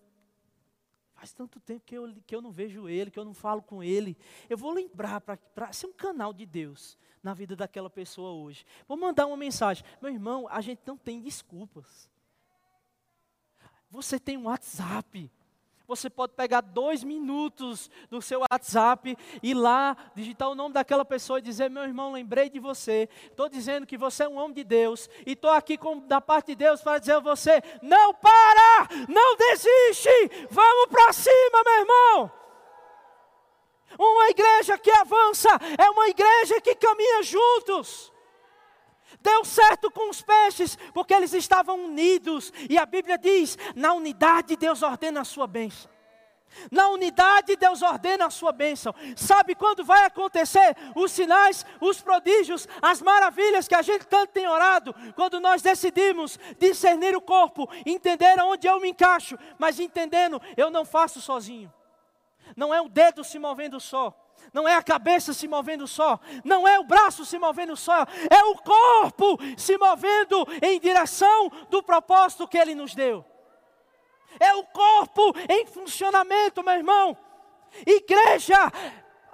Faz 1.23 1.33
tanto 1.33 1.61
tempo 1.61 1.85
que 1.87 1.95
eu, 1.97 2.12
que 2.27 2.35
eu 2.35 2.43
não 2.43 2.51
vejo 2.51 2.89
ele, 2.89 3.09
que 3.09 3.16
eu 3.16 3.25
não 3.25 3.33
falo 3.33 3.62
com 3.62 3.81
ele. 3.81 4.18
Eu 4.51 4.59
vou 4.59 4.73
lembrar 4.73 5.20
para 5.20 5.73
ser 5.73 5.87
um 5.87 5.93
canal 5.93 6.33
de 6.33 6.45
Deus 6.45 6.99
na 7.23 7.33
vida 7.33 7.55
daquela 7.55 7.89
pessoa 7.89 8.33
hoje. 8.33 8.66
Vou 8.89 8.97
mandar 8.97 9.29
uma 9.29 9.37
mensagem. 9.37 9.85
Meu 10.01 10.11
irmão, 10.11 10.49
a 10.49 10.61
gente 10.61 10.83
não 10.85 10.99
tem 10.99 11.20
desculpas. 11.20 12.11
Você 13.89 14.18
tem 14.18 14.37
um 14.37 14.47
WhatsApp. 14.47 15.31
Você 15.87 16.09
pode 16.09 16.33
pegar 16.35 16.61
dois 16.61 17.03
minutos 17.03 17.91
do 18.11 18.22
seu 18.22 18.41
WhatsApp 18.41 19.16
e 19.43 19.53
lá 19.53 19.97
digitar 20.14 20.49
o 20.49 20.55
nome 20.55 20.74
daquela 20.74 21.05
pessoa 21.05 21.39
e 21.39 21.43
dizer: 21.43 21.68
Meu 21.68 21.83
irmão, 21.83 22.12
lembrei 22.12 22.49
de 22.49 22.61
você. 22.61 23.09
Estou 23.24 23.49
dizendo 23.49 23.87
que 23.87 23.99
você 23.99 24.24
é 24.24 24.28
um 24.28 24.37
homem 24.37 24.55
de 24.55 24.64
Deus. 24.64 25.09
E 25.26 25.33
estou 25.33 25.51
aqui 25.51 25.76
com, 25.76 25.99
da 25.99 26.20
parte 26.20 26.49
de 26.49 26.57
Deus 26.57 26.80
para 26.80 26.99
dizer 26.99 27.14
a 27.14 27.20
você: 27.20 27.62
Não 27.83 28.14
para! 28.14 28.89
Não 29.09 29.37
desiste! 29.37 30.47
Vamos 30.51 30.87
para 30.87 31.12
cima, 31.12 31.62
meu 31.64 31.80
irmão! 31.80 32.33
Uma 33.99 34.28
igreja 34.30 34.78
que 34.78 34.91
avança 34.91 35.49
é 35.78 35.91
uma 35.91 36.09
igreja 36.09 36.61
que 36.61 36.74
caminha 36.74 37.22
juntos. 37.22 38.12
Deu 39.21 39.45
certo 39.45 39.91
com 39.91 40.11
os 40.11 40.23
peixes, 40.23 40.77
porque 40.95 41.15
eles 41.15 41.33
estavam 41.33 41.85
unidos. 41.85 42.53
E 42.69 42.79
a 42.79 42.87
Bíblia 42.87 43.19
diz: 43.19 43.59
na 43.75 43.93
unidade 43.93 44.57
Deus 44.57 44.83
ordena 44.83 45.21
a 45.21 45.25
sua 45.25 45.47
bênção. 45.47 45.91
Na 46.71 46.89
unidade 46.89 47.57
Deus 47.57 47.83
ordena 47.83 48.27
a 48.27 48.31
sua 48.31 48.53
bênção. 48.53 48.95
Sabe 49.17 49.55
quando 49.55 49.85
vai 49.85 50.05
acontecer 50.05 50.77
os 50.95 51.11
sinais, 51.11 51.65
os 51.81 52.01
prodígios, 52.01 52.69
as 52.81 53.01
maravilhas 53.01 53.67
que 53.67 53.75
a 53.75 53.83
gente 53.83 54.07
tanto 54.07 54.33
tem 54.33 54.47
orado? 54.47 54.95
Quando 55.15 55.41
nós 55.41 55.63
decidimos 55.63 56.39
discernir 56.59 57.17
o 57.17 57.21
corpo, 57.21 57.69
entender 57.87 58.39
onde 58.43 58.67
eu 58.67 58.81
me 58.81 58.91
encaixo, 58.91 59.39
mas 59.59 59.81
entendendo, 59.81 60.41
eu 60.57 60.71
não 60.71 60.85
faço 60.85 61.21
sozinho. 61.21 61.73
Não 62.57 62.73
é 62.73 62.81
o 62.81 62.89
dedo 62.89 63.25
se 63.25 63.39
movendo 63.39 63.81
só 63.81 64.22
não 64.53 64.66
é 64.66 64.74
a 64.74 64.82
cabeça 64.82 65.32
se 65.32 65.49
movendo 65.49 65.86
só, 65.86 66.18
não 66.45 66.66
é 66.66 66.78
o 66.78 66.84
braço 66.84 67.24
se 67.24 67.38
movendo 67.38 67.76
só, 67.76 68.03
é 68.30 68.45
o 68.45 68.57
corpo 68.57 69.38
se 69.57 69.76
movendo 69.76 70.47
em 70.62 70.78
direção 70.78 71.51
do 71.70 71.82
propósito 71.82 72.47
que 72.49 72.59
Ele 72.59 72.74
nos 72.74 72.95
deu. 72.95 73.24
É 74.40 74.55
o 74.55 74.64
corpo 74.64 75.34
em 75.49 75.66
funcionamento, 75.66 76.62
meu 76.62 76.74
irmão. 76.74 77.16
Igreja, 77.86 78.70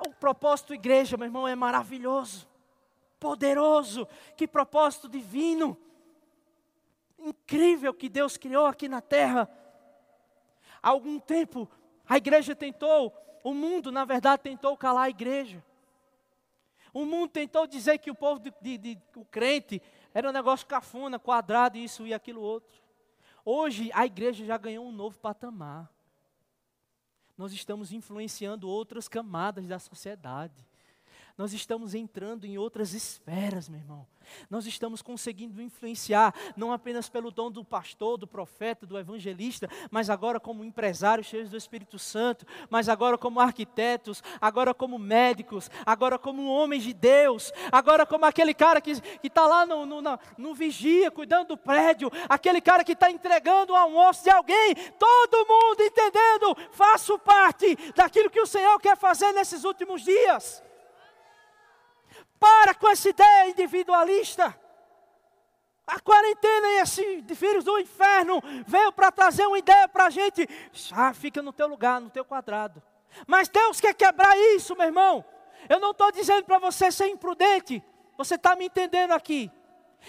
o 0.07 0.11
propósito 0.11 0.75
igreja, 0.75 1.17
meu 1.17 1.27
irmão, 1.27 1.47
é 1.47 1.55
maravilhoso, 1.55 2.49
poderoso, 3.19 4.07
que 4.37 4.47
propósito 4.47 5.09
divino, 5.09 5.77
incrível 7.19 7.93
que 7.93 8.09
Deus 8.09 8.37
criou 8.37 8.67
aqui 8.67 8.89
na 8.89 9.01
terra. 9.01 9.49
Há 10.83 10.91
algum 10.91 11.19
tempo, 11.19 11.69
a 12.09 12.17
igreja 12.17 12.55
tentou 12.55 13.13
o 13.43 13.55
mundo, 13.55 13.91
na 13.91 14.05
verdade, 14.05 14.43
tentou 14.43 14.77
calar 14.77 15.05
a 15.05 15.11
igreja. 15.11 15.65
O 16.93 17.05
mundo 17.05 17.31
tentou 17.31 17.67
dizer 17.67 17.99
que 17.99 18.11
o 18.11 18.15
povo, 18.15 18.41
de, 18.41 18.53
de, 18.61 18.79
de, 18.79 19.03
o 19.15 19.25
crente, 19.25 19.81
era 20.13 20.29
um 20.29 20.33
negócio 20.33 20.67
cafona, 20.67 21.19
quadrado, 21.19 21.77
isso 21.79 22.07
e 22.07 22.15
aquilo 22.15 22.41
outro. 22.41 22.83
Hoje, 23.45 23.91
a 23.95 24.05
igreja 24.05 24.45
já 24.45 24.57
ganhou 24.57 24.87
um 24.87 24.93
novo 24.93 25.19
patamar. 25.19 25.91
Nós 27.37 27.53
estamos 27.53 27.93
influenciando 27.93 28.69
outras 28.69 29.09
camadas 29.09 29.67
da 29.67 29.79
sociedade 29.79 30.68
nós 31.39 31.53
estamos 31.53 31.95
entrando 31.95 32.45
em 32.45 32.59
outras 32.59 32.93
esferas, 32.93 33.69
meu 33.69 33.79
irmão. 33.79 34.05
Nós 34.51 34.67
estamos 34.67 35.01
conseguindo 35.01 35.63
influenciar, 35.63 36.35
não 36.57 36.73
apenas 36.73 37.09
pelo 37.09 37.31
dom 37.31 37.49
do 37.49 37.65
pastor, 37.65 38.19
do 38.19 38.27
profeta, 38.27 38.85
do 38.85 38.99
evangelista, 38.99 39.71
mas 39.89 40.11
agora 40.11 40.41
como 40.41 40.65
empresários 40.65 41.29
cheios 41.29 41.49
do 41.49 41.57
Espírito 41.57 41.97
Santo, 41.97 42.45
mas 42.69 42.89
agora 42.89 43.17
como 43.17 43.39
arquitetos, 43.39 44.21
agora 44.41 44.75
como 44.75 44.99
médicos, 44.99 45.71
agora 45.87 46.19
como 46.19 46.45
homens 46.51 46.83
de 46.83 46.93
Deus, 46.93 47.53
agora 47.71 48.05
como 48.05 48.25
aquele 48.25 48.53
cara 48.53 48.81
que 48.81 49.01
está 49.23 49.47
lá 49.47 49.65
no, 49.65 49.87
no, 49.87 50.03
no, 50.03 50.19
no 50.37 50.55
vigia, 50.55 51.09
cuidando 51.09 51.49
do 51.49 51.57
prédio, 51.57 52.11
aquele 52.29 52.61
cara 52.61 52.83
que 52.83 52.93
está 52.93 53.13
entregando 53.13 53.73
o 53.73 53.77
almoço 53.77 54.25
de 54.25 54.31
alguém, 54.31 54.75
todo 54.99 55.47
mundo 55.47 55.83
entendendo, 55.83 56.57
faço 56.73 57.17
parte 57.17 57.79
daquilo 57.95 58.29
que 58.29 58.41
o 58.41 58.47
Senhor 58.47 58.79
quer 58.81 58.97
fazer 58.97 59.31
nesses 59.33 59.63
últimos 59.63 60.03
dias. 60.03 60.67
Para 62.39 62.75
com 62.75 62.89
essa 62.89 63.09
ideia 63.09 63.51
individualista. 63.51 64.59
A 65.87 65.99
quarentena 66.01 66.69
e 66.69 66.81
esse 66.81 67.23
vírus 67.23 67.65
do 67.65 67.79
inferno 67.79 68.43
veio 68.67 68.93
para 68.93 69.11
trazer 69.11 69.47
uma 69.47 69.59
ideia 69.59 69.89
para 69.89 70.07
a 70.07 70.11
gente. 70.11 70.47
Ah, 70.93 71.15
fica 71.15 71.41
no 71.41 71.53
teu 71.53 71.67
lugar, 71.67 72.01
no 72.01 72.11
teu 72.11 72.25
quadrado. 72.25 72.83
Mas 73.27 73.49
Deus 73.49 73.81
quer 73.81 73.95
quebrar 73.95 74.37
isso, 74.55 74.77
meu 74.77 74.87
irmão. 74.87 75.25
Eu 75.69 75.81
não 75.81 75.93
estou 75.93 76.13
dizendo 76.13 76.45
para 76.45 76.59
você 76.59 76.93
ser 76.93 77.09
imprudente. 77.09 77.83
Você 78.19 78.35
está 78.35 78.55
me 78.55 78.67
entendendo 78.67 79.13
aqui. 79.13 79.51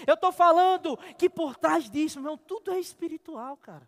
Eu 0.06 0.16
estou 0.16 0.32
falando 0.32 0.98
que 1.18 1.30
por 1.30 1.56
trás 1.56 1.90
disso, 1.90 2.20
meu 2.20 2.34
irmão, 2.34 2.46
tudo 2.46 2.72
é 2.72 2.80
espiritual, 2.80 3.56
cara. 3.58 3.88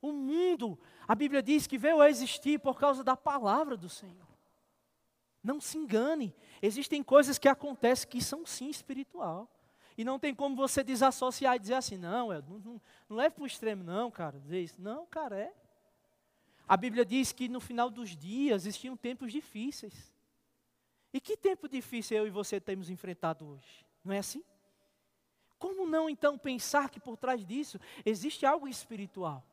O 0.00 0.12
mundo, 0.12 0.78
a 1.06 1.14
Bíblia 1.14 1.42
diz 1.42 1.66
que 1.66 1.76
veio 1.76 2.00
a 2.00 2.08
existir 2.08 2.58
por 2.58 2.78
causa 2.78 3.04
da 3.04 3.16
palavra 3.16 3.76
do 3.76 3.88
Senhor. 3.88 4.26
Não 5.42 5.60
se 5.60 5.76
engane. 5.76 6.34
Existem 6.62 7.02
coisas 7.02 7.38
que 7.38 7.48
acontecem 7.48 8.08
que 8.08 8.22
são 8.22 8.44
sim 8.44 8.68
espiritual. 8.68 9.48
E 9.96 10.04
não 10.04 10.18
tem 10.18 10.34
como 10.34 10.56
você 10.56 10.82
desassociar 10.82 11.56
e 11.56 11.58
dizer 11.58 11.74
assim, 11.74 11.96
não, 11.96 12.28
não, 12.28 12.58
não, 12.58 12.80
não 13.08 13.16
leve 13.16 13.34
para 13.34 13.44
o 13.44 13.46
extremo, 13.46 13.82
não, 13.82 14.10
cara. 14.10 14.38
Dizer 14.38 14.60
isso. 14.62 14.80
Não, 14.80 15.06
cara, 15.06 15.38
é. 15.38 15.52
A 16.68 16.76
Bíblia 16.76 17.04
diz 17.04 17.32
que 17.32 17.48
no 17.48 17.60
final 17.60 17.90
dos 17.90 18.16
dias 18.16 18.64
existiam 18.64 18.96
tempos 18.96 19.32
difíceis. 19.32 20.14
E 21.12 21.20
que 21.20 21.36
tempo 21.36 21.68
difícil 21.68 22.18
eu 22.18 22.26
e 22.26 22.30
você 22.30 22.60
temos 22.60 22.88
enfrentado 22.88 23.46
hoje? 23.46 23.84
Não 24.04 24.14
é 24.14 24.18
assim? 24.18 24.44
Como 25.58 25.86
não 25.86 26.08
então 26.08 26.38
pensar 26.38 26.88
que 26.88 27.00
por 27.00 27.16
trás 27.16 27.44
disso 27.44 27.78
existe 28.06 28.46
algo 28.46 28.68
espiritual? 28.68 29.44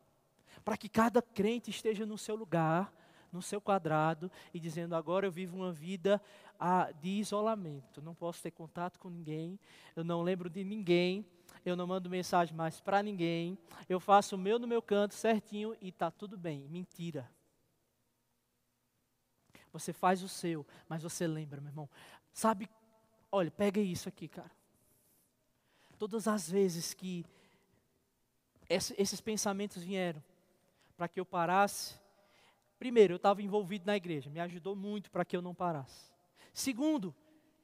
Para 0.63 0.77
que 0.77 0.87
cada 0.87 1.21
crente 1.21 1.69
esteja 1.71 2.05
no 2.05 2.17
seu 2.17 2.35
lugar, 2.35 2.93
no 3.31 3.41
seu 3.41 3.59
quadrado 3.59 4.31
e 4.53 4.59
dizendo: 4.59 4.95
agora 4.95 5.25
eu 5.25 5.31
vivo 5.31 5.57
uma 5.57 5.71
vida 5.71 6.21
ah, 6.59 6.91
de 6.91 7.09
isolamento, 7.09 8.01
não 8.01 8.15
posso 8.15 8.41
ter 8.41 8.51
contato 8.51 8.99
com 8.99 9.09
ninguém, 9.09 9.59
eu 9.95 10.03
não 10.03 10.21
lembro 10.21 10.49
de 10.49 10.63
ninguém, 10.63 11.25
eu 11.65 11.75
não 11.75 11.87
mando 11.87 12.09
mensagem 12.09 12.55
mais 12.55 12.79
para 12.79 13.03
ninguém, 13.03 13.57
eu 13.87 13.99
faço 13.99 14.35
o 14.35 14.39
meu 14.39 14.57
no 14.57 14.67
meu 14.67 14.81
canto 14.81 15.13
certinho 15.13 15.75
e 15.81 15.89
está 15.89 16.09
tudo 16.09 16.37
bem. 16.37 16.67
Mentira. 16.69 17.29
Você 19.71 19.93
faz 19.93 20.23
o 20.23 20.29
seu, 20.29 20.65
mas 20.87 21.03
você 21.03 21.27
lembra, 21.27 21.61
meu 21.61 21.69
irmão. 21.69 21.89
Sabe, 22.33 22.69
olha, 23.31 23.51
pega 23.51 23.79
isso 23.79 24.09
aqui, 24.09 24.27
cara. 24.27 24.51
Todas 25.99 26.27
as 26.27 26.49
vezes 26.49 26.93
que 26.93 27.25
esses 28.69 29.21
pensamentos 29.21 29.83
vieram 29.83 30.23
para 30.95 31.07
que 31.07 31.19
eu 31.19 31.25
parasse, 31.25 31.95
primeiro, 32.79 33.13
eu 33.13 33.17
estava 33.17 33.41
envolvido 33.41 33.85
na 33.85 33.95
igreja, 33.95 34.29
me 34.29 34.39
ajudou 34.39 34.75
muito 34.75 35.09
para 35.11 35.25
que 35.25 35.35
eu 35.35 35.41
não 35.41 35.53
parasse. 35.53 36.11
Segundo, 36.53 37.13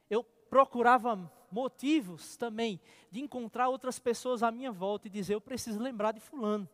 eu 0.09 0.23
procurava 0.23 1.31
motivos 1.51 2.35
também 2.37 2.79
de 3.09 3.19
encontrar 3.19 3.69
outras 3.69 3.99
pessoas 3.99 4.43
à 4.43 4.51
minha 4.51 4.71
volta 4.71 5.07
e 5.07 5.11
dizer: 5.11 5.33
eu 5.33 5.41
preciso 5.41 5.79
lembrar 5.79 6.11
de 6.11 6.19
Fulano. 6.19 6.67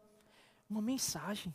Uma 0.69 0.81
mensagem. 0.81 1.53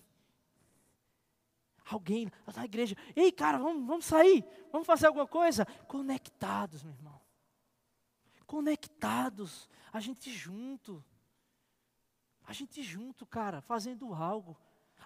Alguém 1.91 2.31
na 2.57 2.65
igreja, 2.65 2.97
ei 3.15 3.31
cara, 3.31 3.59
vamos, 3.59 3.87
vamos 3.87 4.05
sair, 4.07 4.43
vamos 4.73 4.87
fazer 4.87 5.07
alguma 5.07 5.27
coisa. 5.27 5.67
Conectados, 5.87 6.83
meu 6.83 6.95
irmão. 6.95 7.21
Conectados, 8.47 9.69
a 9.93 10.01
gente 10.01 10.33
junto. 10.33 11.05
A 12.47 12.53
gente 12.53 12.83
junto, 12.83 13.27
cara, 13.27 13.61
fazendo 13.61 14.15
algo. 14.15 14.57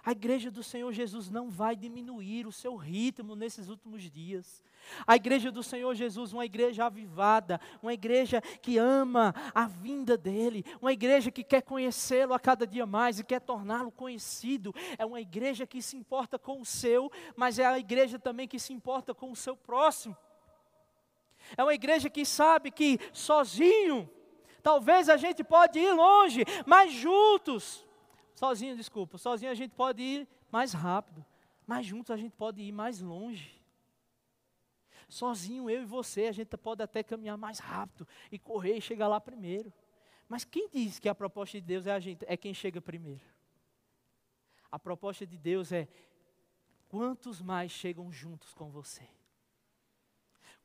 A 0.03 0.11
igreja 0.11 0.49
do 0.49 0.63
Senhor 0.63 0.91
Jesus 0.93 1.29
não 1.29 1.49
vai 1.49 1.75
diminuir 1.75 2.47
o 2.47 2.51
seu 2.51 2.75
ritmo 2.75 3.35
nesses 3.35 3.67
últimos 3.67 4.09
dias. 4.09 4.63
A 5.05 5.15
igreja 5.15 5.51
do 5.51 5.61
Senhor 5.61 5.93
Jesus, 5.93 6.33
uma 6.33 6.45
igreja 6.45 6.85
avivada, 6.85 7.59
uma 7.81 7.93
igreja 7.93 8.41
que 8.61 8.77
ama 8.77 9.33
a 9.53 9.67
vinda 9.67 10.17
dele, 10.17 10.65
uma 10.81 10.93
igreja 10.93 11.29
que 11.29 11.43
quer 11.43 11.61
conhecê-lo 11.61 12.33
a 12.33 12.39
cada 12.39 12.65
dia 12.65 12.85
mais 12.85 13.19
e 13.19 13.23
quer 13.23 13.41
torná-lo 13.41 13.91
conhecido. 13.91 14.73
É 14.97 15.05
uma 15.05 15.19
igreja 15.19 15.67
que 15.67 15.81
se 15.81 15.97
importa 15.97 16.39
com 16.39 16.61
o 16.61 16.65
seu, 16.65 17.11
mas 17.35 17.59
é 17.59 17.65
a 17.65 17.77
igreja 17.77 18.17
também 18.17 18.47
que 18.47 18.59
se 18.59 18.73
importa 18.73 19.13
com 19.13 19.31
o 19.31 19.35
seu 19.35 19.55
próximo. 19.55 20.15
É 21.57 21.63
uma 21.63 21.73
igreja 21.73 22.09
que 22.09 22.25
sabe 22.25 22.71
que 22.71 22.99
sozinho, 23.11 24.09
talvez 24.61 25.09
a 25.09 25.17
gente 25.17 25.43
pode 25.43 25.79
ir 25.79 25.91
longe, 25.91 26.45
mas 26.65 26.91
juntos 26.91 27.87
Sozinho, 28.39 28.77
desculpa. 28.77 29.17
Sozinho 29.17 29.51
a 29.51 29.53
gente 29.53 29.75
pode 29.75 30.01
ir 30.01 30.25
mais 30.49 30.71
rápido. 30.71 31.25
Mas 31.67 31.85
juntos 31.85 32.09
a 32.09 32.15
gente 32.15 32.31
pode 32.31 32.61
ir 32.61 32.71
mais 32.71 33.01
longe. 33.01 33.61
Sozinho, 35.09 35.69
eu 35.69 35.81
e 35.81 35.85
você, 35.85 36.27
a 36.27 36.31
gente 36.31 36.55
pode 36.55 36.81
até 36.81 37.03
caminhar 37.03 37.37
mais 37.37 37.59
rápido 37.59 38.07
e 38.31 38.39
correr 38.39 38.77
e 38.77 38.81
chegar 38.81 39.09
lá 39.09 39.19
primeiro. 39.19 39.73
Mas 40.25 40.45
quem 40.45 40.69
diz 40.69 40.99
que 40.99 41.09
a 41.09 41.13
proposta 41.13 41.59
de 41.59 41.67
Deus 41.67 41.85
é 41.85 41.91
a 41.91 41.99
gente, 41.99 42.23
é 42.29 42.37
quem 42.37 42.53
chega 42.53 42.79
primeiro? 42.79 43.25
A 44.71 44.79
proposta 44.79 45.27
de 45.27 45.37
Deus 45.37 45.73
é 45.73 45.89
quantos 46.87 47.41
mais 47.41 47.73
chegam 47.73 48.09
juntos 48.09 48.53
com 48.53 48.69
você? 48.69 49.05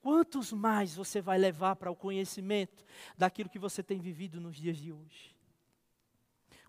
Quantos 0.01 0.53
mais 0.53 0.95
você 0.95 1.20
vai 1.20 1.39
levar 1.39 1.75
para 1.75 1.91
o 1.91 1.97
conhecimento 1.97 2.85
daquilo 3.18 3.51
que 3.51 3.59
você 3.59 3.83
tem 3.83 3.99
vivido 3.99 4.41
nos 4.41 4.55
dias 4.55 4.77
de 4.77 4.93
hoje? 4.93 5.34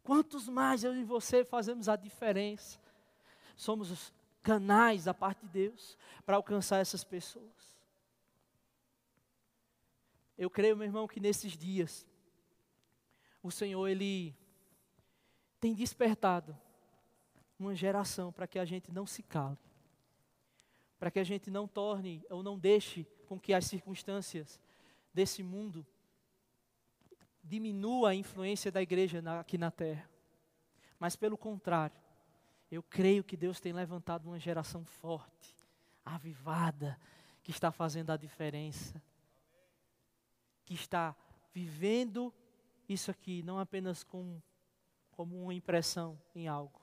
Quantos 0.05 0.47
mais 0.47 0.83
eu 0.83 0.95
e 0.95 1.03
você 1.03 1.43
fazemos 1.43 1.89
a 1.89 1.95
diferença? 1.95 2.79
Somos 3.57 3.89
os 3.89 4.13
canais 4.43 5.05
da 5.05 5.15
parte 5.15 5.41
de 5.41 5.47
Deus 5.47 5.97
para 6.23 6.35
alcançar 6.35 6.77
essas 6.77 7.03
pessoas. 7.03 7.75
Eu 10.37 10.47
creio, 10.47 10.77
meu 10.77 10.85
irmão, 10.85 11.07
que 11.07 11.19
nesses 11.19 11.57
dias 11.57 12.05
o 13.41 13.49
Senhor 13.49 13.87
ele 13.87 14.35
tem 15.59 15.73
despertado 15.73 16.55
uma 17.57 17.73
geração 17.73 18.31
para 18.31 18.45
que 18.45 18.59
a 18.59 18.65
gente 18.65 18.91
não 18.91 19.07
se 19.07 19.23
cale, 19.23 19.57
para 20.99 21.09
que 21.09 21.17
a 21.17 21.23
gente 21.23 21.49
não 21.49 21.67
torne 21.67 22.23
ou 22.29 22.43
não 22.43 22.59
deixe 22.59 23.07
com 23.27 23.39
que 23.39 23.55
as 23.55 23.65
circunstâncias 23.65 24.61
desse 25.11 25.41
mundo 25.41 25.83
diminua 27.45 28.09
a 28.09 28.15
influência 28.15 28.71
da 28.71 28.81
igreja 28.81 29.21
na, 29.21 29.39
aqui 29.39 29.57
na 29.57 29.71
terra. 29.71 30.09
Mas 30.99 31.15
pelo 31.15 31.37
contrário, 31.37 31.95
eu 32.71 32.81
creio 32.81 33.23
que 33.23 33.37
Deus 33.37 33.59
tem 33.59 33.71
levantado 33.71 34.25
uma 34.25 34.39
geração 34.39 34.83
forte, 34.83 35.55
avivada, 36.03 36.99
que 37.43 37.51
está 37.51 37.71
fazendo 37.71 38.09
a 38.09 38.17
diferença. 38.17 39.01
Que 40.65 40.73
está 40.73 41.15
vivendo 41.53 42.33
isso 42.89 43.11
aqui, 43.11 43.43
não 43.43 43.59
apenas 43.59 44.03
com, 44.03 44.41
como 45.11 45.41
uma 45.41 45.53
impressão 45.53 46.19
em 46.33 46.47
algo, 46.47 46.81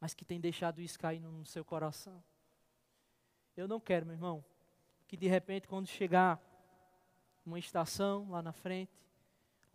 mas 0.00 0.14
que 0.14 0.24
tem 0.24 0.40
deixado 0.40 0.80
isso 0.80 0.98
cair 0.98 1.20
no 1.20 1.44
seu 1.44 1.64
coração. 1.64 2.22
Eu 3.56 3.68
não 3.68 3.80
quero, 3.80 4.06
meu 4.06 4.14
irmão, 4.14 4.44
que 5.06 5.16
de 5.16 5.26
repente, 5.26 5.68
quando 5.68 5.86
chegar 5.86 6.40
uma 7.44 7.58
estação 7.58 8.30
lá 8.30 8.42
na 8.42 8.52
frente, 8.52 8.92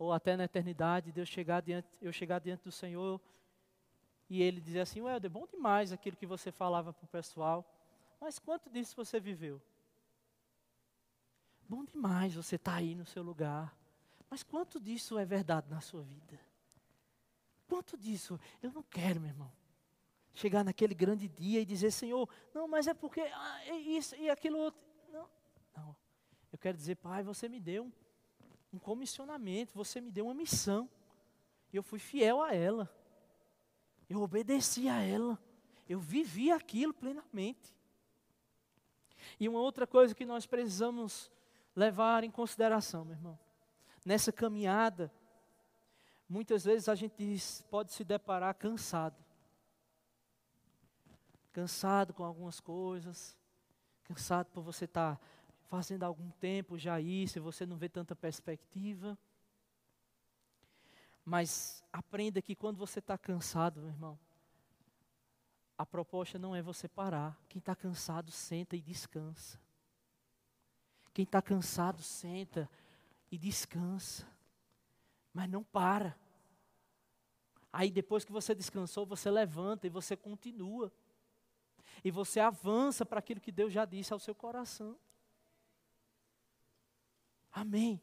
ou 0.04 0.12
até 0.12 0.36
na 0.36 0.44
eternidade, 0.44 1.10
Deus 1.10 1.28
chegar 1.28 1.62
diante, 1.62 1.88
eu 2.00 2.12
chegar 2.12 2.38
diante 2.38 2.62
do 2.62 2.70
Senhor 2.70 3.20
e 4.28 4.42
Ele 4.42 4.60
dizer 4.60 4.80
assim, 4.80 5.00
ué, 5.00 5.16
é 5.16 5.28
bom 5.28 5.46
demais 5.46 5.92
aquilo 5.92 6.16
que 6.16 6.26
você 6.26 6.52
falava 6.52 6.92
para 6.92 7.04
o 7.04 7.08
pessoal, 7.08 7.64
mas 8.20 8.38
quanto 8.38 8.68
disso 8.70 8.94
você 8.96 9.18
viveu? 9.18 9.60
Bom 11.66 11.84
demais 11.84 12.34
você 12.34 12.56
estar 12.56 12.72
tá 12.72 12.78
aí 12.78 12.94
no 12.94 13.06
seu 13.06 13.22
lugar, 13.22 13.74
mas 14.28 14.42
quanto 14.42 14.78
disso 14.78 15.18
é 15.18 15.24
verdade 15.24 15.70
na 15.70 15.80
sua 15.80 16.02
vida? 16.02 16.38
Quanto 17.66 17.96
disso? 17.96 18.38
Eu 18.62 18.70
não 18.72 18.82
quero, 18.82 19.20
meu 19.20 19.30
irmão, 19.30 19.50
chegar 20.34 20.62
naquele 20.62 20.94
grande 20.94 21.28
dia 21.28 21.60
e 21.60 21.64
dizer, 21.64 21.90
Senhor, 21.90 22.28
não, 22.52 22.68
mas 22.68 22.86
é 22.86 22.92
porque 22.92 23.20
ah, 23.20 23.68
isso 23.78 24.14
e 24.16 24.28
aquilo 24.28 24.58
outro. 24.58 24.80
Não, 25.10 25.28
não. 25.74 25.96
Eu 26.52 26.58
quero 26.58 26.76
dizer, 26.76 26.96
Pai, 26.96 27.22
você 27.22 27.48
me 27.48 27.58
deu 27.58 27.84
um 27.84 27.90
um 28.74 28.78
comissionamento, 28.78 29.72
você 29.74 30.00
me 30.00 30.10
deu 30.10 30.26
uma 30.26 30.34
missão. 30.34 30.90
E 31.72 31.76
eu 31.76 31.82
fui 31.82 31.98
fiel 31.98 32.42
a 32.42 32.52
ela. 32.52 32.90
Eu 34.08 34.20
obedeci 34.20 34.88
a 34.88 35.00
ela. 35.00 35.38
Eu 35.88 36.00
vivi 36.00 36.50
aquilo 36.50 36.92
plenamente. 36.92 37.74
E 39.38 39.48
uma 39.48 39.60
outra 39.60 39.86
coisa 39.86 40.14
que 40.14 40.26
nós 40.26 40.44
precisamos 40.46 41.30
levar 41.74 42.24
em 42.24 42.30
consideração, 42.30 43.04
meu 43.04 43.14
irmão, 43.14 43.38
nessa 44.04 44.32
caminhada, 44.32 45.12
muitas 46.28 46.64
vezes 46.64 46.88
a 46.88 46.94
gente 46.94 47.38
pode 47.70 47.92
se 47.92 48.04
deparar 48.04 48.54
cansado. 48.54 49.16
Cansado 51.52 52.12
com 52.12 52.24
algumas 52.24 52.60
coisas, 52.60 53.36
cansado 54.02 54.50
por 54.50 54.62
você 54.62 54.84
estar 54.84 55.16
tá 55.16 55.20
fazendo 55.68 56.04
algum 56.04 56.30
tempo 56.32 56.78
já 56.78 57.00
isso, 57.00 57.38
e 57.38 57.40
você 57.40 57.66
não 57.66 57.76
vê 57.76 57.88
tanta 57.88 58.14
perspectiva. 58.14 59.18
Mas 61.24 61.82
aprenda 61.92 62.42
que 62.42 62.54
quando 62.54 62.76
você 62.76 62.98
está 62.98 63.16
cansado, 63.16 63.80
meu 63.80 63.88
irmão, 63.88 64.18
a 65.76 65.84
proposta 65.84 66.38
não 66.38 66.54
é 66.54 66.62
você 66.62 66.86
parar. 66.86 67.38
Quem 67.48 67.58
está 67.58 67.74
cansado, 67.74 68.30
senta 68.30 68.76
e 68.76 68.80
descansa. 68.80 69.58
Quem 71.12 71.24
está 71.24 71.40
cansado, 71.40 72.02
senta 72.02 72.68
e 73.30 73.38
descansa. 73.38 74.26
Mas 75.32 75.48
não 75.48 75.64
para. 75.64 76.16
Aí 77.72 77.90
depois 77.90 78.24
que 78.24 78.30
você 78.30 78.54
descansou, 78.54 79.04
você 79.04 79.30
levanta 79.30 79.86
e 79.86 79.90
você 79.90 80.16
continua. 80.16 80.92
E 82.04 82.10
você 82.10 82.38
avança 82.38 83.04
para 83.04 83.18
aquilo 83.18 83.40
que 83.40 83.50
Deus 83.50 83.72
já 83.72 83.84
disse 83.84 84.12
ao 84.12 84.20
seu 84.20 84.34
coração. 84.34 84.96
Amém. 87.54 88.00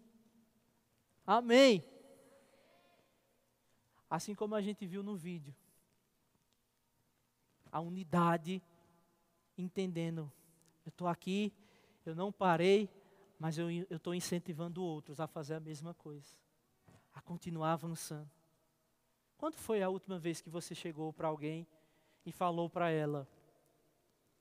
Amém. 1.28 1.84
Assim 4.10 4.34
como 4.34 4.56
a 4.56 4.62
gente 4.62 4.88
viu 4.88 5.04
no 5.04 5.16
vídeo. 5.16 5.54
A 7.70 7.82
unidade, 7.82 8.62
entendendo 9.58 10.32
Eu 10.86 10.90
estou 10.90 11.08
aqui, 11.08 11.54
eu 12.06 12.16
não 12.16 12.32
parei, 12.32 12.90
mas 13.38 13.58
eu 13.58 13.70
estou 13.70 14.16
incentivando 14.16 14.84
outros 14.84 15.20
a 15.20 15.28
fazer 15.28 15.54
a 15.54 15.60
mesma 15.60 15.94
coisa, 15.94 16.36
a 17.14 17.22
continuar 17.22 17.74
avançando. 17.74 18.30
Quando 19.38 19.56
foi 19.58 19.84
a 19.84 19.90
última 19.90 20.18
vez 20.18 20.42
que 20.42 20.50
você 20.50 20.74
chegou 20.74 21.14
para 21.14 21.28
alguém 21.28 21.68
e 22.26 22.32
falou 22.32 22.70
para 22.70 22.90
ela 22.90 23.28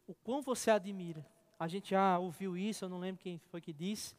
o 0.06 0.14
quão 0.14 0.40
você 0.40 0.70
admira? 0.70 1.26
A 1.58 1.68
gente 1.68 1.90
já 1.90 2.18
ouviu 2.18 2.56
isso, 2.56 2.84
eu 2.84 2.88
não 2.88 2.98
lembro 2.98 3.22
quem 3.22 3.38
foi 3.38 3.60
que 3.60 3.72
disse, 3.72 4.16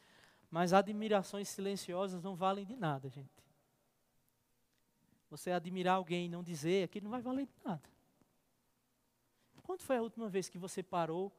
mas 0.51 0.73
admirações 0.73 1.47
silenciosas 1.47 2.21
não 2.21 2.35
valem 2.35 2.65
de 2.65 2.75
nada, 2.75 3.09
gente. 3.09 3.41
Você 5.29 5.49
admirar 5.49 5.95
alguém 5.95 6.25
e 6.25 6.29
não 6.29 6.43
dizer, 6.43 6.83
aquilo 6.83 7.05
não 7.05 7.11
vai 7.11 7.21
valer 7.21 7.45
de 7.45 7.53
nada. 7.63 7.89
Quando 9.63 9.81
foi 9.81 9.95
a 9.95 10.01
última 10.01 10.27
vez 10.27 10.49
que 10.49 10.57
você 10.57 10.83
parou, 10.83 11.31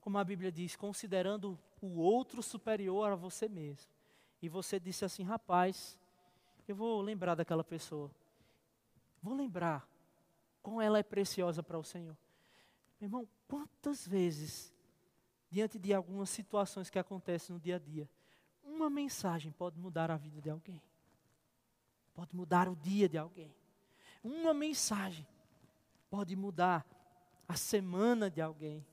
como 0.00 0.18
a 0.18 0.24
Bíblia 0.24 0.50
diz, 0.50 0.74
considerando 0.74 1.56
o 1.80 2.00
outro 2.00 2.42
superior 2.42 3.12
a 3.12 3.14
você 3.14 3.48
mesmo? 3.48 3.88
E 4.42 4.48
você 4.48 4.80
disse 4.80 5.04
assim, 5.04 5.22
rapaz, 5.22 5.96
eu 6.66 6.74
vou 6.74 7.00
lembrar 7.00 7.36
daquela 7.36 7.62
pessoa. 7.62 8.10
Vou 9.22 9.34
lembrar 9.34 9.88
como 10.60 10.80
ela 10.80 10.98
é 10.98 11.02
preciosa 11.04 11.62
para 11.62 11.78
o 11.78 11.84
Senhor. 11.84 12.16
Meu 13.00 13.06
irmão, 13.06 13.28
quantas 13.46 14.04
vezes, 14.04 14.74
diante 15.48 15.78
de 15.78 15.94
algumas 15.94 16.30
situações 16.30 16.90
que 16.90 16.98
acontecem 16.98 17.54
no 17.54 17.60
dia 17.60 17.76
a 17.76 17.78
dia, 17.78 18.08
uma 18.76 18.90
mensagem 18.90 19.50
pode 19.50 19.78
mudar 19.78 20.10
a 20.10 20.16
vida 20.16 20.40
de 20.40 20.50
alguém? 20.50 20.82
Pode 22.14 22.36
mudar 22.36 22.68
o 22.68 22.76
dia 22.76 23.08
de 23.08 23.16
alguém. 23.16 23.54
Uma 24.22 24.52
mensagem 24.52 25.26
pode 26.10 26.36
mudar 26.36 26.86
a 27.48 27.56
semana 27.56 28.30
de 28.30 28.40
alguém. 28.40 28.86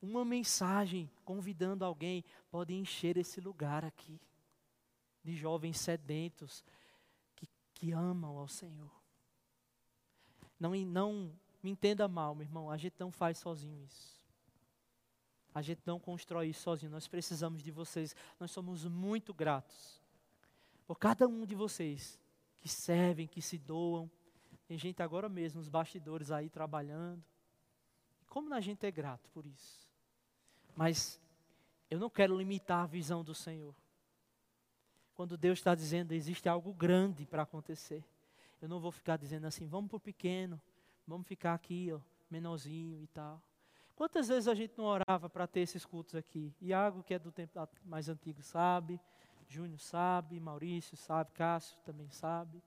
Uma 0.00 0.24
mensagem 0.24 1.10
convidando 1.24 1.84
alguém 1.84 2.24
pode 2.50 2.74
encher 2.74 3.16
esse 3.16 3.40
lugar 3.40 3.84
aqui 3.84 4.20
de 5.22 5.34
jovens 5.34 5.80
sedentos 5.80 6.64
que, 7.34 7.48
que 7.72 7.92
amam 7.92 8.38
ao 8.38 8.46
Senhor. 8.46 8.90
Não, 10.60 10.74
não 10.74 11.32
me 11.62 11.70
entenda 11.70 12.06
mal, 12.06 12.34
meu 12.34 12.44
irmão, 12.44 12.70
a 12.70 12.76
gente 12.76 12.94
não 12.98 13.10
faz 13.10 13.38
sozinho 13.38 13.82
isso. 13.82 14.13
A 15.54 15.62
gente 15.62 15.82
não 15.86 16.00
constrói 16.00 16.48
isso 16.48 16.62
sozinho, 16.62 16.90
nós 16.90 17.06
precisamos 17.06 17.62
de 17.62 17.70
vocês. 17.70 18.14
Nós 18.40 18.50
somos 18.50 18.84
muito 18.84 19.32
gratos 19.32 20.02
por 20.86 20.98
cada 20.98 21.28
um 21.28 21.46
de 21.46 21.54
vocês 21.54 22.18
que 22.56 22.68
servem, 22.68 23.28
que 23.28 23.40
se 23.40 23.56
doam. 23.56 24.10
Tem 24.66 24.76
gente 24.76 25.02
agora 25.02 25.28
mesmo 25.28 25.58
nos 25.58 25.68
bastidores 25.68 26.30
aí 26.30 26.48
trabalhando. 26.48 27.22
Como 28.28 28.52
a 28.52 28.60
gente 28.60 28.84
é 28.84 28.90
grato 28.90 29.30
por 29.30 29.46
isso. 29.46 29.88
Mas 30.74 31.20
eu 31.88 32.00
não 32.00 32.10
quero 32.10 32.36
limitar 32.36 32.82
a 32.82 32.86
visão 32.86 33.22
do 33.22 33.34
Senhor. 33.34 33.74
Quando 35.14 35.36
Deus 35.36 35.60
está 35.60 35.74
dizendo 35.74 36.12
existe 36.12 36.48
algo 36.48 36.74
grande 36.74 37.24
para 37.24 37.42
acontecer, 37.42 38.04
eu 38.60 38.68
não 38.68 38.80
vou 38.80 38.90
ficar 38.90 39.16
dizendo 39.16 39.46
assim, 39.46 39.68
vamos 39.68 39.88
para 39.88 39.98
o 39.98 40.00
pequeno, 40.00 40.60
vamos 41.06 41.28
ficar 41.28 41.54
aqui, 41.54 41.92
ó, 41.92 42.00
menorzinho 42.28 43.00
e 43.00 43.06
tal. 43.06 43.40
Quantas 43.96 44.28
vezes 44.28 44.48
a 44.48 44.54
gente 44.54 44.74
não 44.76 44.84
orava 44.84 45.28
para 45.28 45.46
ter 45.46 45.60
esses 45.60 45.84
cultos 45.84 46.14
aqui? 46.14 46.52
Iago, 46.60 47.02
que 47.02 47.14
é 47.14 47.18
do 47.18 47.30
tempo 47.30 47.68
mais 47.84 48.08
antigo, 48.08 48.42
sabe. 48.42 49.00
Júnior 49.46 49.78
sabe, 49.78 50.40
Maurício 50.40 50.96
sabe, 50.96 51.30
Cássio 51.32 51.78
também 51.84 52.10
sabe 52.10 52.62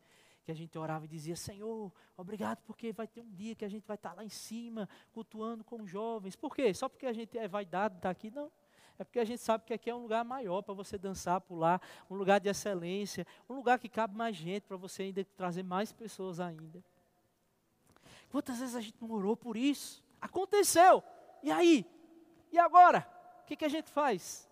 que 0.47 0.51
a 0.51 0.55
gente 0.55 0.77
orava 0.77 1.03
e 1.03 1.07
dizia: 1.09 1.35
Senhor, 1.35 1.91
obrigado, 2.15 2.59
porque 2.65 2.93
vai 2.93 3.05
ter 3.05 3.19
um 3.19 3.29
dia 3.33 3.53
que 3.53 3.65
a 3.65 3.67
gente 3.67 3.85
vai 3.85 3.95
estar 3.95 4.13
lá 4.13 4.23
em 4.23 4.29
cima, 4.29 4.87
cultuando 5.11 5.61
com 5.61 5.85
jovens. 5.85 6.37
Por 6.37 6.55
quê? 6.55 6.73
Só 6.73 6.87
porque 6.87 7.05
a 7.05 7.11
gente 7.11 7.37
é 7.37 7.49
vaidade 7.49 7.95
de 7.95 7.99
estar 7.99 8.09
aqui? 8.09 8.31
Não. 8.31 8.49
É 8.97 9.03
porque 9.03 9.19
a 9.19 9.25
gente 9.25 9.41
sabe 9.41 9.65
que 9.65 9.73
aqui 9.73 9.89
é 9.89 9.93
um 9.93 10.01
lugar 10.01 10.23
maior 10.23 10.61
para 10.61 10.73
você 10.73 10.97
dançar, 10.97 11.41
pular, 11.41 11.81
um 12.09 12.15
lugar 12.15 12.39
de 12.39 12.47
excelência, 12.47 13.27
um 13.49 13.53
lugar 13.53 13.77
que 13.77 13.89
cabe 13.89 14.15
mais 14.15 14.37
gente 14.37 14.63
para 14.63 14.77
você 14.77 15.03
ainda 15.03 15.23
trazer 15.35 15.63
mais 15.63 15.91
pessoas 15.91 16.39
ainda. 16.39 16.81
Quantas 18.29 18.59
vezes 18.59 18.73
a 18.73 18.81
gente 18.81 18.95
não 19.01 19.11
orou 19.11 19.35
por 19.35 19.57
isso? 19.57 20.01
Aconteceu. 20.21 21.03
E 21.47 21.51
aí? 21.51 21.85
E 22.51 22.59
agora? 22.59 23.07
O 23.41 23.45
que, 23.45 23.55
que 23.55 23.65
a 23.65 23.69
gente 23.69 23.89
faz? 23.89 24.47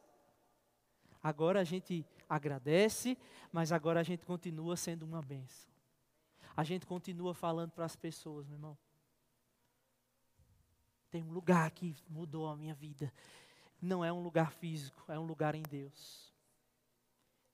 Agora 1.21 1.59
a 1.59 1.63
gente 1.63 2.05
agradece, 2.27 3.17
mas 3.51 3.71
agora 3.71 3.99
a 3.99 4.03
gente 4.03 4.25
continua 4.25 4.75
sendo 4.75 5.03
uma 5.03 5.21
benção 5.21 5.75
a 6.55 6.63
gente 6.63 6.85
continua 6.85 7.33
falando 7.33 7.71
para 7.71 7.85
as 7.85 7.95
pessoas, 7.95 8.47
meu 8.47 8.55
irmão. 8.55 8.77
Tem 11.11 11.21
um 11.21 11.31
lugar 11.31 11.69
que 11.71 11.95
mudou 12.07 12.47
a 12.47 12.55
minha 12.55 12.73
vida. 12.73 13.11
Não 13.81 14.05
é 14.05 14.11
um 14.11 14.21
lugar 14.21 14.51
físico, 14.51 15.03
é 15.09 15.19
um 15.19 15.25
lugar 15.25 15.53
em 15.53 15.63
Deus. 15.63 16.33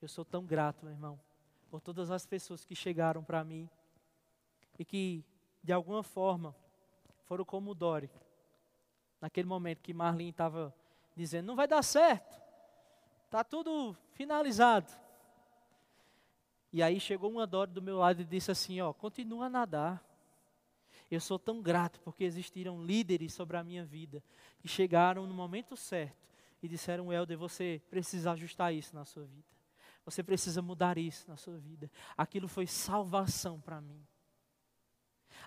Eu 0.01 0.07
sou 0.07 0.23
tão 0.23 0.45
grato, 0.45 0.85
meu 0.85 0.93
irmão, 0.93 1.19
por 1.69 1.81
todas 1.81 2.11
as 2.11 2.25
pessoas 2.25 2.63
que 2.63 2.75
chegaram 2.75 3.23
para 3.23 3.43
mim 3.43 3.67
e 4.77 4.85
que, 4.85 5.25
de 5.63 5.73
alguma 5.73 6.03
forma, 6.03 6.55
foram 7.25 7.43
como 7.43 7.71
o 7.71 7.75
Dori. 7.75 8.09
Naquele 9.21 9.47
momento 9.47 9.83
que 9.83 9.93
Marlene 9.93 10.31
estava 10.31 10.75
dizendo: 11.15 11.45
não 11.45 11.55
vai 11.55 11.67
dar 11.67 11.83
certo, 11.83 12.41
está 13.25 13.43
tudo 13.43 13.95
finalizado. 14.13 14.91
E 16.73 16.81
aí 16.81 16.99
chegou 16.99 17.29
uma 17.29 17.45
Dora 17.45 17.69
do 17.69 17.81
meu 17.81 17.97
lado 17.97 18.21
e 18.21 18.25
disse 18.25 18.49
assim: 18.49 18.81
Ó, 18.81 18.91
continua 18.91 19.45
a 19.45 19.49
nadar. 19.49 20.03
Eu 21.09 21.19
sou 21.19 21.37
tão 21.37 21.61
grato 21.61 21.99
porque 22.01 22.23
existiram 22.23 22.81
líderes 22.83 23.33
sobre 23.33 23.57
a 23.57 23.63
minha 23.63 23.85
vida 23.85 24.23
que 24.59 24.67
chegaram 24.67 25.27
no 25.27 25.33
momento 25.33 25.75
certo 25.75 26.17
e 26.63 26.67
disseram: 26.67 27.11
Helder, 27.11 27.37
você 27.37 27.81
precisa 27.89 28.31
ajustar 28.31 28.73
isso 28.73 28.95
na 28.95 29.05
sua 29.05 29.25
vida. 29.25 29.51
Você 30.05 30.23
precisa 30.23 30.61
mudar 30.61 30.97
isso 30.97 31.29
na 31.29 31.37
sua 31.37 31.57
vida. 31.57 31.91
Aquilo 32.17 32.47
foi 32.47 32.65
salvação 32.65 33.59
para 33.59 33.79
mim. 33.79 34.03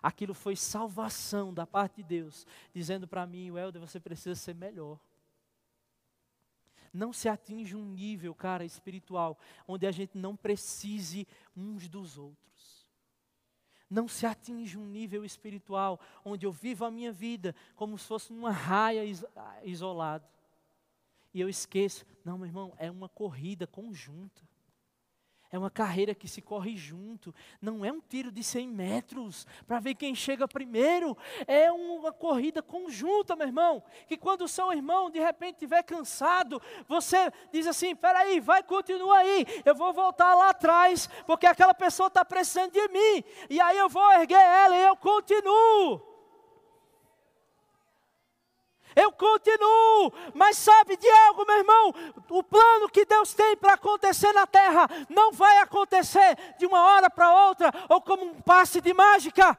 Aquilo 0.03 0.35
foi 0.35 0.57
salvação 0.57 1.53
da 1.53 1.67
parte 1.67 1.97
de 1.97 2.03
Deus, 2.03 2.47
dizendo 2.75 3.07
para 3.07 3.27
mim, 3.27 3.49
Helder, 3.57 3.81
você 3.81 3.99
precisa 3.99 4.35
ser 4.35 4.55
melhor 4.55 4.99
não 6.95 7.13
se 7.13 7.29
atinge 7.29 7.75
um 7.75 7.85
nível, 7.85 8.33
cara, 8.35 8.65
espiritual, 8.65 9.37
onde 9.67 9.85
a 9.85 9.91
gente 9.91 10.17
não 10.17 10.37
precise 10.37 11.27
uns 11.57 11.89
dos 11.89 12.17
outros. 12.17 12.45
Não 13.91 14.07
se 14.07 14.25
atinge 14.25 14.79
um 14.79 14.87
nível 14.87 15.25
espiritual 15.25 16.01
onde 16.25 16.47
eu 16.47 16.53
vivo 16.53 16.85
a 16.85 16.91
minha 16.91 17.13
vida 17.13 17.55
como 17.75 17.99
se 17.99 18.07
fosse 18.07 18.33
uma 18.33 18.53
raia 18.53 19.05
isolado. 19.65 20.27
E 21.33 21.41
eu 21.41 21.49
esqueço, 21.49 22.07
não, 22.25 22.39
meu 22.39 22.47
irmão, 22.47 22.73
é 22.79 22.91
uma 22.91 23.09
corrida 23.09 23.67
conjunta. 23.67 24.43
É 25.55 25.59
uma 25.59 25.71
carreira 25.71 26.17
que 26.17 26.27
se 26.27 26.43
corre 26.43 26.77
junto. 26.77 27.33
Não 27.63 27.85
é 27.85 27.93
um 27.93 28.01
tiro 28.01 28.33
de 28.33 28.43
100 28.43 28.67
metros 28.67 29.47
para 29.69 29.79
ver 29.79 29.95
quem 29.95 30.13
chega 30.13 30.49
primeiro. 30.49 31.17
É 31.47 31.71
uma 31.71 32.13
corrida 32.13 32.61
conjunta, 32.61 33.37
meu 33.37 33.47
irmão. 33.47 33.81
Que 34.09 34.17
quando 34.17 34.41
o 34.41 34.49
seu 34.49 34.73
irmão 34.73 35.09
de 35.09 35.21
repente 35.21 35.53
estiver 35.53 35.85
cansado, 35.85 36.61
você 36.89 37.31
diz 37.53 37.69
assim: 37.69 37.95
peraí, 37.95 38.41
vai, 38.41 38.65
continua 38.65 39.19
aí. 39.19 39.47
Eu 39.65 39.77
vou 39.77 39.93
voltar 39.93 40.35
lá 40.35 40.51
atrás, 40.51 41.09
porque 41.25 41.47
aquela 41.47 41.73
pessoa 41.73 42.09
está 42.09 42.25
precisando 42.25 42.73
de 42.73 42.89
mim. 42.89 43.23
E 43.49 43.61
aí 43.61 43.79
eu 43.79 43.89
vou 43.89 44.11
erguer 44.11 44.35
ela 44.35 44.77
e 44.77 44.83
eu 44.83 44.97
continuo. 44.97 46.14
Eu 48.97 49.11
continuo, 49.13 50.13
mas 50.33 50.57
sabe 50.57 50.97
de 50.97 51.09
algo, 51.09 51.45
meu 51.47 51.59
irmão? 51.59 51.95
O 52.31 52.43
plano 52.43 52.89
que 52.89 53.05
Deus 53.05 53.35
tem 53.35 53.57
para 53.57 53.75
acontecer 53.75 54.33
na 54.33 54.47
terra 54.47 54.89
não 55.09 55.33
vai 55.33 55.59
acontecer 55.59 56.37
de 56.59 56.67
uma 56.67 56.83
hora 56.83 57.11
para 57.11 57.47
outra 57.49 57.73
ou 57.89 58.01
como 58.01 58.25
um 58.25 58.41
passe 58.41 58.81
de 58.81 58.95
mágica. 58.95 59.59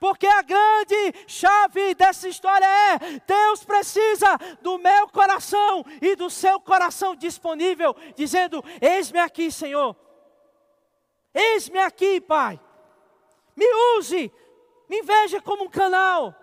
Porque 0.00 0.26
a 0.26 0.40
grande 0.40 1.14
chave 1.26 1.94
dessa 1.94 2.26
história 2.26 2.64
é: 2.64 3.20
Deus 3.26 3.64
precisa 3.64 4.38
do 4.62 4.78
meu 4.78 5.08
coração 5.08 5.84
e 6.00 6.16
do 6.16 6.30
seu 6.30 6.58
coração 6.58 7.14
disponível, 7.14 7.94
dizendo: 8.16 8.64
Eis-me 8.80 9.18
aqui, 9.18 9.50
Senhor. 9.50 9.94
Eis-me 11.34 11.80
aqui, 11.80 12.20
Pai. 12.20 12.58
Me 13.54 13.66
use, 13.98 14.32
me 14.88 15.02
veja 15.02 15.40
como 15.42 15.64
um 15.64 15.70
canal 15.70 16.34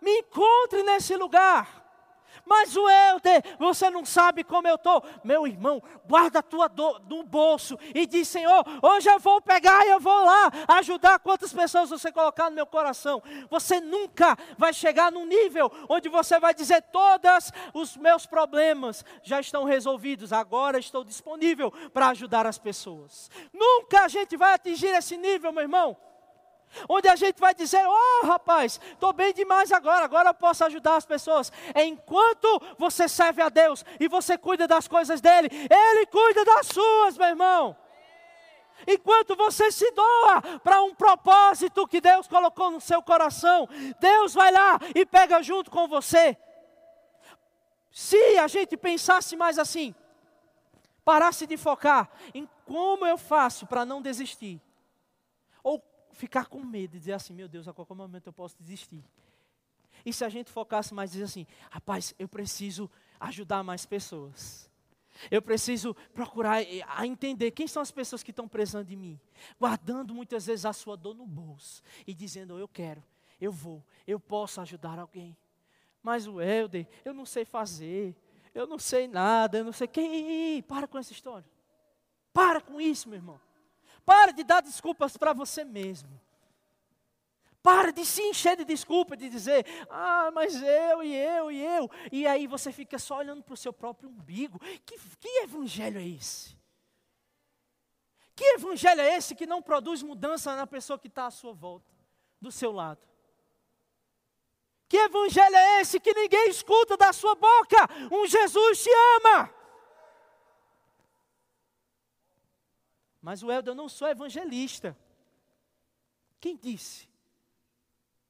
me 0.00 0.18
encontre 0.18 0.82
nesse 0.82 1.16
lugar. 1.16 1.86
Mas 2.46 2.76
o 2.76 2.88
Helder, 2.88 3.42
você 3.58 3.90
não 3.90 4.04
sabe 4.04 4.44
como 4.44 4.68
eu 4.68 4.76
estou. 4.76 5.02
Meu 5.24 5.46
irmão, 5.46 5.82
guarda 6.06 6.38
a 6.38 6.42
tua 6.42 6.68
dor 6.68 7.02
no 7.08 7.24
bolso 7.24 7.76
e 7.92 8.06
diz: 8.06 8.28
Senhor, 8.28 8.64
hoje 8.80 9.10
eu 9.10 9.18
vou 9.18 9.40
pegar 9.40 9.84
e 9.84 9.90
eu 9.90 9.98
vou 9.98 10.24
lá 10.24 10.52
ajudar 10.78 11.18
quantas 11.18 11.52
pessoas 11.52 11.90
você 11.90 12.12
colocar 12.12 12.48
no 12.48 12.56
meu 12.56 12.66
coração. 12.66 13.20
Você 13.50 13.80
nunca 13.80 14.38
vai 14.56 14.72
chegar 14.72 15.10
num 15.10 15.26
nível 15.26 15.70
onde 15.88 16.08
você 16.08 16.38
vai 16.38 16.54
dizer: 16.54 16.82
Todos 16.82 17.50
os 17.74 17.96
meus 17.96 18.26
problemas 18.26 19.04
já 19.24 19.40
estão 19.40 19.64
resolvidos, 19.64 20.32
agora 20.32 20.78
estou 20.78 21.02
disponível 21.02 21.72
para 21.92 22.08
ajudar 22.08 22.46
as 22.46 22.58
pessoas. 22.58 23.28
Nunca 23.52 24.02
a 24.02 24.08
gente 24.08 24.36
vai 24.36 24.54
atingir 24.54 24.94
esse 24.94 25.16
nível, 25.16 25.52
meu 25.52 25.62
irmão. 25.62 25.96
Onde 26.88 27.08
a 27.08 27.16
gente 27.16 27.40
vai 27.40 27.54
dizer: 27.54 27.84
Oh, 27.86 28.26
rapaz, 28.26 28.80
estou 28.92 29.12
bem 29.12 29.32
demais 29.32 29.72
agora, 29.72 30.04
agora 30.04 30.30
eu 30.30 30.34
posso 30.34 30.64
ajudar 30.64 30.96
as 30.96 31.06
pessoas. 31.06 31.52
É 31.74 31.84
enquanto 31.84 32.60
você 32.78 33.08
serve 33.08 33.42
a 33.42 33.48
Deus 33.48 33.84
e 33.98 34.08
você 34.08 34.36
cuida 34.36 34.66
das 34.66 34.88
coisas 34.88 35.20
dele, 35.20 35.48
ele 35.52 36.06
cuida 36.06 36.44
das 36.44 36.66
suas, 36.66 37.16
meu 37.16 37.28
irmão. 37.28 37.76
Enquanto 38.86 39.34
você 39.36 39.70
se 39.70 39.90
doa 39.92 40.60
para 40.62 40.82
um 40.82 40.94
propósito 40.94 41.86
que 41.86 42.00
Deus 42.00 42.26
colocou 42.28 42.70
no 42.70 42.80
seu 42.80 43.02
coração, 43.02 43.68
Deus 43.98 44.34
vai 44.34 44.52
lá 44.52 44.78
e 44.94 45.06
pega 45.06 45.42
junto 45.42 45.70
com 45.70 45.88
você. 45.88 46.36
Se 47.90 48.36
a 48.38 48.46
gente 48.46 48.76
pensasse 48.76 49.36
mais 49.36 49.58
assim, 49.58 49.94
parasse 51.04 51.46
de 51.46 51.56
focar 51.56 52.10
em 52.34 52.46
como 52.66 53.06
eu 53.06 53.16
faço 53.16 53.66
para 53.66 53.86
não 53.86 54.02
desistir, 54.02 54.60
ficar 56.16 56.46
com 56.46 56.64
medo 56.64 56.96
e 56.96 56.98
dizer 56.98 57.12
assim: 57.12 57.32
meu 57.32 57.48
Deus, 57.48 57.68
a 57.68 57.72
qualquer 57.72 57.94
momento 57.94 58.26
eu 58.26 58.32
posso 58.32 58.56
desistir. 58.58 59.04
E 60.04 60.12
se 60.12 60.24
a 60.24 60.28
gente 60.28 60.50
focasse 60.50 60.92
mais 60.92 61.12
dizer 61.12 61.24
assim: 61.24 61.46
rapaz, 61.70 62.14
eu 62.18 62.28
preciso 62.28 62.90
ajudar 63.20 63.62
mais 63.62 63.86
pessoas. 63.86 64.70
Eu 65.30 65.40
preciso 65.40 65.94
procurar 66.12 66.62
eh, 66.62 66.82
a 66.86 67.06
entender 67.06 67.50
quem 67.50 67.66
são 67.66 67.80
as 67.80 67.90
pessoas 67.90 68.22
que 68.22 68.30
estão 68.30 68.46
precisando 68.46 68.86
de 68.86 68.96
mim, 68.96 69.18
guardando 69.58 70.14
muitas 70.14 70.44
vezes 70.44 70.66
a 70.66 70.72
sua 70.72 70.96
dor 70.96 71.14
no 71.14 71.26
bolso 71.26 71.82
e 72.06 72.14
dizendo: 72.14 72.58
Eu 72.58 72.68
quero, 72.68 73.02
eu 73.40 73.52
vou, 73.52 73.84
eu 74.06 74.18
posso 74.18 74.60
ajudar 74.60 74.98
alguém. 74.98 75.36
Mas 76.02 76.26
o 76.26 76.40
Helder, 76.40 76.86
eu 77.04 77.12
não 77.12 77.26
sei 77.26 77.44
fazer, 77.44 78.14
eu 78.54 78.66
não 78.66 78.78
sei 78.78 79.08
nada, 79.08 79.58
eu 79.58 79.64
não 79.64 79.72
sei 79.72 79.88
quem. 79.88 80.62
Para 80.62 80.86
com 80.86 80.98
essa 80.98 81.12
história. 81.12 81.48
Para 82.32 82.60
com 82.60 82.80
isso, 82.80 83.08
meu 83.08 83.16
irmão. 83.18 83.40
Para 84.06 84.32
de 84.32 84.44
dar 84.44 84.62
desculpas 84.62 85.16
para 85.16 85.32
você 85.32 85.64
mesmo. 85.64 86.08
Para 87.60 87.90
de 87.90 88.06
se 88.06 88.22
encher 88.22 88.56
de 88.56 88.64
desculpa, 88.64 89.16
de 89.16 89.28
dizer, 89.28 89.66
ah, 89.90 90.30
mas 90.32 90.62
eu 90.62 91.02
e 91.02 91.12
eu 91.16 91.50
e 91.50 91.60
eu. 91.60 91.90
E 92.12 92.24
aí 92.24 92.46
você 92.46 92.70
fica 92.70 92.96
só 92.96 93.18
olhando 93.18 93.42
para 93.42 93.54
o 93.54 93.56
seu 93.56 93.72
próprio 93.72 94.08
umbigo. 94.08 94.60
Que, 94.86 94.96
que 95.18 95.28
evangelho 95.42 95.98
é 95.98 96.06
esse? 96.06 96.56
Que 98.36 98.44
evangelho 98.54 99.00
é 99.00 99.16
esse 99.16 99.34
que 99.34 99.46
não 99.46 99.60
produz 99.60 100.00
mudança 100.04 100.54
na 100.54 100.66
pessoa 100.66 100.96
que 100.96 101.08
está 101.08 101.26
à 101.26 101.30
sua 101.32 101.52
volta, 101.52 101.92
do 102.40 102.52
seu 102.52 102.70
lado? 102.70 103.00
Que 104.88 104.98
evangelho 104.98 105.56
é 105.56 105.80
esse 105.80 105.98
que 105.98 106.14
ninguém 106.14 106.48
escuta 106.48 106.96
da 106.96 107.12
sua 107.12 107.34
boca? 107.34 107.88
Um 108.12 108.28
Jesus 108.28 108.84
te 108.84 108.90
ama. 109.16 109.55
Mas 113.26 113.42
o 113.42 113.50
Helder, 113.50 113.72
eu 113.72 113.74
não 113.74 113.88
sou 113.88 114.06
evangelista. 114.06 114.96
Quem 116.38 116.56
disse? 116.56 117.08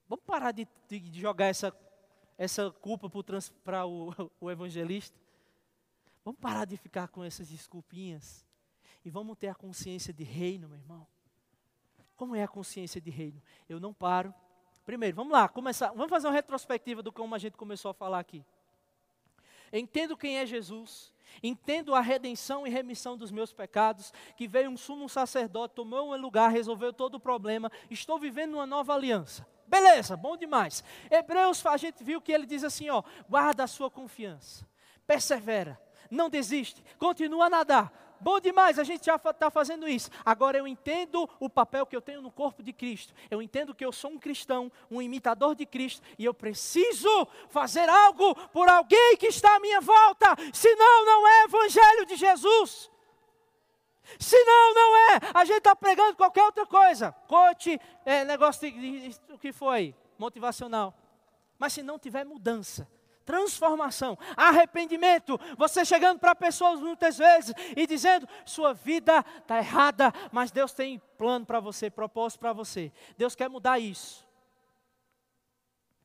Vamos 0.08 0.24
parar 0.24 0.52
de, 0.52 0.66
de 0.88 1.20
jogar 1.20 1.48
essa, 1.48 1.70
essa 2.38 2.70
culpa 2.70 3.06
para 3.62 3.84
o, 3.84 4.14
o 4.40 4.50
evangelista? 4.50 5.14
Vamos 6.24 6.40
parar 6.40 6.64
de 6.64 6.78
ficar 6.78 7.08
com 7.08 7.22
essas 7.22 7.48
desculpinhas? 7.48 8.46
E 9.04 9.10
vamos 9.10 9.36
ter 9.36 9.48
a 9.48 9.54
consciência 9.54 10.14
de 10.14 10.24
reino, 10.24 10.66
meu 10.66 10.78
irmão. 10.78 11.06
Como 12.16 12.34
é 12.34 12.42
a 12.42 12.48
consciência 12.48 12.98
de 12.98 13.10
reino? 13.10 13.42
Eu 13.68 13.78
não 13.78 13.92
paro. 13.92 14.34
Primeiro, 14.82 15.14
vamos 15.14 15.34
lá, 15.34 15.46
começar. 15.46 15.88
Vamos 15.88 16.08
fazer 16.08 16.26
uma 16.26 16.32
retrospectiva 16.32 17.02
do 17.02 17.12
como 17.12 17.34
a 17.34 17.38
gente 17.38 17.58
começou 17.58 17.90
a 17.90 17.94
falar 17.94 18.20
aqui. 18.20 18.42
Entendo 19.70 20.16
quem 20.16 20.38
é 20.38 20.46
Jesus, 20.46 21.12
entendo 21.42 21.94
a 21.94 22.00
redenção 22.00 22.66
e 22.66 22.70
remissão 22.70 23.16
dos 23.16 23.30
meus 23.30 23.52
pecados, 23.52 24.12
que 24.36 24.46
veio 24.48 24.70
um 24.70 24.76
sumo 24.76 25.08
sacerdote, 25.08 25.74
tomou 25.74 26.12
um 26.12 26.16
lugar, 26.16 26.50
resolveu 26.50 26.92
todo 26.92 27.16
o 27.16 27.20
problema, 27.20 27.70
estou 27.90 28.18
vivendo 28.18 28.54
uma 28.54 28.66
nova 28.66 28.94
aliança. 28.94 29.46
Beleza, 29.66 30.16
bom 30.16 30.36
demais. 30.36 30.84
Hebreus, 31.10 31.64
a 31.66 31.76
gente 31.76 32.04
viu 32.04 32.20
que 32.20 32.32
ele 32.32 32.46
diz 32.46 32.62
assim: 32.62 32.88
ó, 32.88 33.02
guarda 33.28 33.64
a 33.64 33.66
sua 33.66 33.90
confiança, 33.90 34.66
persevera, 35.06 35.80
não 36.10 36.30
desiste, 36.30 36.84
continua 36.98 37.46
a 37.46 37.50
nadar. 37.50 38.05
Bom 38.20 38.40
demais, 38.40 38.78
a 38.78 38.84
gente 38.84 39.06
já 39.06 39.16
está 39.16 39.50
fazendo 39.50 39.88
isso. 39.88 40.10
Agora 40.24 40.56
eu 40.58 40.66
entendo 40.66 41.28
o 41.38 41.48
papel 41.48 41.86
que 41.86 41.94
eu 41.94 42.00
tenho 42.00 42.22
no 42.22 42.30
corpo 42.30 42.62
de 42.62 42.72
Cristo. 42.72 43.14
Eu 43.30 43.42
entendo 43.42 43.74
que 43.74 43.84
eu 43.84 43.92
sou 43.92 44.10
um 44.10 44.18
cristão, 44.18 44.70
um 44.90 45.02
imitador 45.02 45.54
de 45.54 45.66
Cristo, 45.66 46.02
e 46.18 46.24
eu 46.24 46.34
preciso 46.34 47.08
fazer 47.48 47.88
algo 47.88 48.34
por 48.48 48.68
alguém 48.68 49.16
que 49.16 49.26
está 49.26 49.56
à 49.56 49.60
minha 49.60 49.80
volta, 49.80 50.34
senão 50.52 51.04
não 51.04 51.28
é 51.28 51.44
evangelho 51.44 52.06
de 52.06 52.16
Jesus. 52.16 52.90
Se 54.18 54.36
não, 54.44 54.96
é. 54.96 55.20
A 55.34 55.44
gente 55.44 55.58
está 55.58 55.74
pregando 55.74 56.16
qualquer 56.16 56.44
outra 56.44 56.64
coisa. 56.64 57.12
Coach, 57.26 57.78
é, 58.04 58.24
negócio 58.24 58.70
de, 58.70 59.10
de, 59.10 59.20
o 59.32 59.38
que 59.38 59.52
foi? 59.52 59.94
Motivacional. 60.18 60.94
Mas 61.58 61.72
se 61.72 61.82
não 61.82 61.98
tiver 61.98 62.24
mudança, 62.24 62.88
transformação, 63.26 64.16
arrependimento, 64.34 65.38
você 65.58 65.84
chegando 65.84 66.18
para 66.18 66.34
pessoas 66.34 66.80
muitas 66.80 67.18
vezes 67.18 67.52
e 67.76 67.86
dizendo: 67.86 68.26
sua 68.46 68.72
vida 68.72 69.22
está 69.38 69.58
errada, 69.58 70.10
mas 70.32 70.50
Deus 70.50 70.72
tem 70.72 70.98
plano 71.18 71.44
para 71.44 71.60
você, 71.60 71.90
propósito 71.90 72.40
para 72.40 72.54
você. 72.54 72.90
Deus 73.18 73.34
quer 73.34 73.50
mudar 73.50 73.78
isso. 73.78 74.26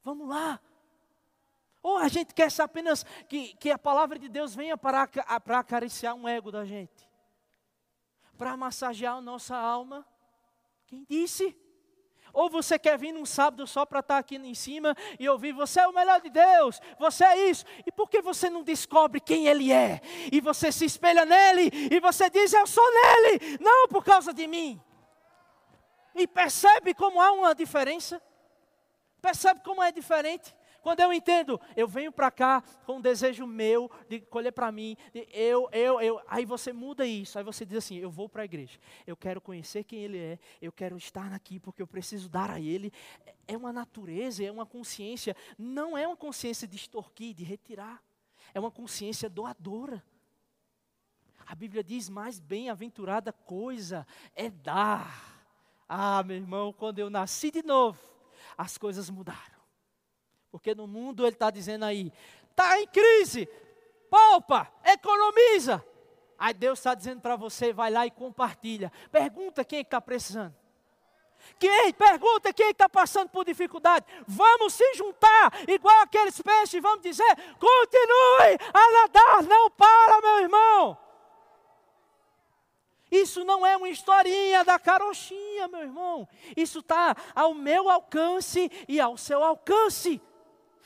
Vamos 0.03 0.27
lá. 0.27 0.59
Ou 1.81 1.97
a 1.97 2.09
gente 2.09 2.33
quer 2.33 2.49
apenas 2.59 3.05
que, 3.29 3.55
que 3.55 3.71
a 3.71 3.77
palavra 3.77 4.19
de 4.19 4.27
Deus 4.27 4.53
venha 4.53 4.77
para, 4.77 5.07
para 5.07 5.59
acariciar 5.59 6.13
um 6.13 6.27
ego 6.27 6.51
da 6.51 6.65
gente 6.65 7.09
para 8.41 8.57
massagear 8.57 9.17
a 9.17 9.21
nossa 9.21 9.55
alma? 9.55 10.03
Quem 10.87 11.05
disse? 11.07 11.55
Ou 12.33 12.49
você 12.49 12.77
quer 12.79 12.97
vir 12.97 13.11
num 13.11 13.25
sábado 13.25 13.65
só 13.67 13.85
para 13.85 13.99
estar 13.99 14.15
tá 14.15 14.19
aqui 14.19 14.35
em 14.35 14.53
cima 14.53 14.95
e 15.19 15.27
ouvir, 15.27 15.53
você 15.53 15.79
é 15.79 15.87
o 15.87 15.93
melhor 15.93 16.21
de 16.21 16.29
Deus, 16.29 16.79
você 16.97 17.23
é 17.23 17.49
isso. 17.49 17.65
E 17.85 17.91
por 17.91 18.09
que 18.09 18.21
você 18.21 18.49
não 18.49 18.63
descobre 18.63 19.19
quem 19.19 19.47
Ele 19.47 19.71
é? 19.71 20.01
E 20.31 20.39
você 20.39 20.71
se 20.71 20.85
espelha 20.85 21.25
nele 21.25 21.71
e 21.91 21.99
você 21.99 22.29
diz, 22.29 22.53
eu 22.53 22.67
sou 22.67 22.85
nele, 22.91 23.57
não 23.59 23.87
por 23.87 24.03
causa 24.03 24.33
de 24.33 24.47
mim. 24.47 24.81
E 26.15 26.27
percebe 26.27 26.93
como 26.93 27.21
há 27.21 27.31
uma 27.31 27.55
diferença? 27.55 28.21
Percebe 29.21 29.61
como 29.63 29.81
é 29.81 29.91
diferente? 29.91 30.53
Quando 30.81 30.99
eu 30.99 31.13
entendo, 31.13 31.61
eu 31.75 31.87
venho 31.87 32.11
para 32.11 32.31
cá 32.31 32.63
com 32.85 32.97
um 32.97 33.01
desejo 33.01 33.45
meu 33.45 33.89
de 34.09 34.19
colher 34.19 34.51
para 34.51 34.71
mim, 34.71 34.97
de 35.13 35.27
eu, 35.31 35.69
eu, 35.71 36.01
eu. 36.01 36.21
Aí 36.27 36.43
você 36.43 36.73
muda 36.73 37.05
isso, 37.05 37.37
aí 37.37 37.43
você 37.43 37.63
diz 37.65 37.77
assim: 37.77 37.97
eu 37.97 38.09
vou 38.09 38.27
para 38.27 38.41
a 38.41 38.45
igreja, 38.45 38.79
eu 39.05 39.15
quero 39.15 39.39
conhecer 39.39 39.83
quem 39.83 39.99
Ele 39.99 40.17
é, 40.17 40.39
eu 40.59 40.71
quero 40.71 40.97
estar 40.97 41.31
aqui 41.33 41.59
porque 41.59 41.83
eu 41.83 41.87
preciso 41.87 42.27
dar 42.27 42.49
a 42.49 42.59
Ele. 42.59 42.91
É 43.47 43.55
uma 43.55 43.71
natureza, 43.71 44.43
é 44.43 44.51
uma 44.51 44.65
consciência, 44.65 45.35
não 45.57 45.95
é 45.95 46.07
uma 46.07 46.17
consciência 46.17 46.67
de 46.67 46.75
extorquir, 46.75 47.35
de 47.35 47.43
retirar, 47.43 48.01
é 48.53 48.59
uma 48.59 48.71
consciência 48.71 49.29
doadora. 49.29 50.03
A 51.45 51.53
Bíblia 51.53 51.83
diz: 51.83 52.09
mais 52.09 52.39
bem-aventurada 52.39 53.31
coisa 53.31 54.07
é 54.35 54.49
dar. 54.49 55.45
Ah, 55.87 56.23
meu 56.23 56.37
irmão, 56.37 56.73
quando 56.73 56.97
eu 56.97 57.09
nasci 57.09 57.51
de 57.51 57.61
novo, 57.61 57.99
as 58.57 58.79
coisas 58.79 59.09
mudaram. 59.11 59.60
Porque 60.51 60.75
no 60.75 60.85
mundo 60.85 61.25
ele 61.25 61.33
está 61.33 61.49
dizendo 61.49 61.85
aí, 61.85 62.11
está 62.49 62.79
em 62.79 62.87
crise, 62.87 63.47
poupa, 64.09 64.71
economiza. 64.83 65.83
Aí 66.37 66.53
Deus 66.53 66.79
está 66.79 66.93
dizendo 66.93 67.21
para 67.21 67.35
você, 67.35 67.71
vai 67.71 67.89
lá 67.89 68.05
e 68.05 68.11
compartilha. 68.11 68.91
Pergunta 69.11 69.63
quem 69.63 69.79
é 69.79 69.81
está 69.83 70.01
precisando. 70.01 70.55
Quem? 71.57 71.93
Pergunta 71.93 72.53
quem 72.53 72.71
está 72.71 72.89
passando 72.89 73.29
por 73.29 73.45
dificuldade. 73.45 74.05
Vamos 74.27 74.73
se 74.73 74.93
juntar, 74.95 75.53
igual 75.67 76.01
aqueles 76.01 76.39
peixes, 76.41 76.73
e 76.73 76.79
vamos 76.79 77.01
dizer: 77.01 77.35
continue 77.59 78.57
a 78.73 78.91
nadar, 78.91 79.43
não 79.43 79.69
para, 79.71 80.21
meu 80.21 80.39
irmão. 80.41 80.97
Isso 83.11 83.43
não 83.43 83.65
é 83.65 83.75
uma 83.75 83.89
historinha 83.89 84.63
da 84.63 84.79
carochinha, 84.79 85.67
meu 85.67 85.81
irmão. 85.81 86.27
Isso 86.55 86.79
está 86.79 87.15
ao 87.35 87.53
meu 87.53 87.89
alcance 87.89 88.71
e 88.87 89.01
ao 89.01 89.17
seu 89.17 89.43
alcance 89.43 90.21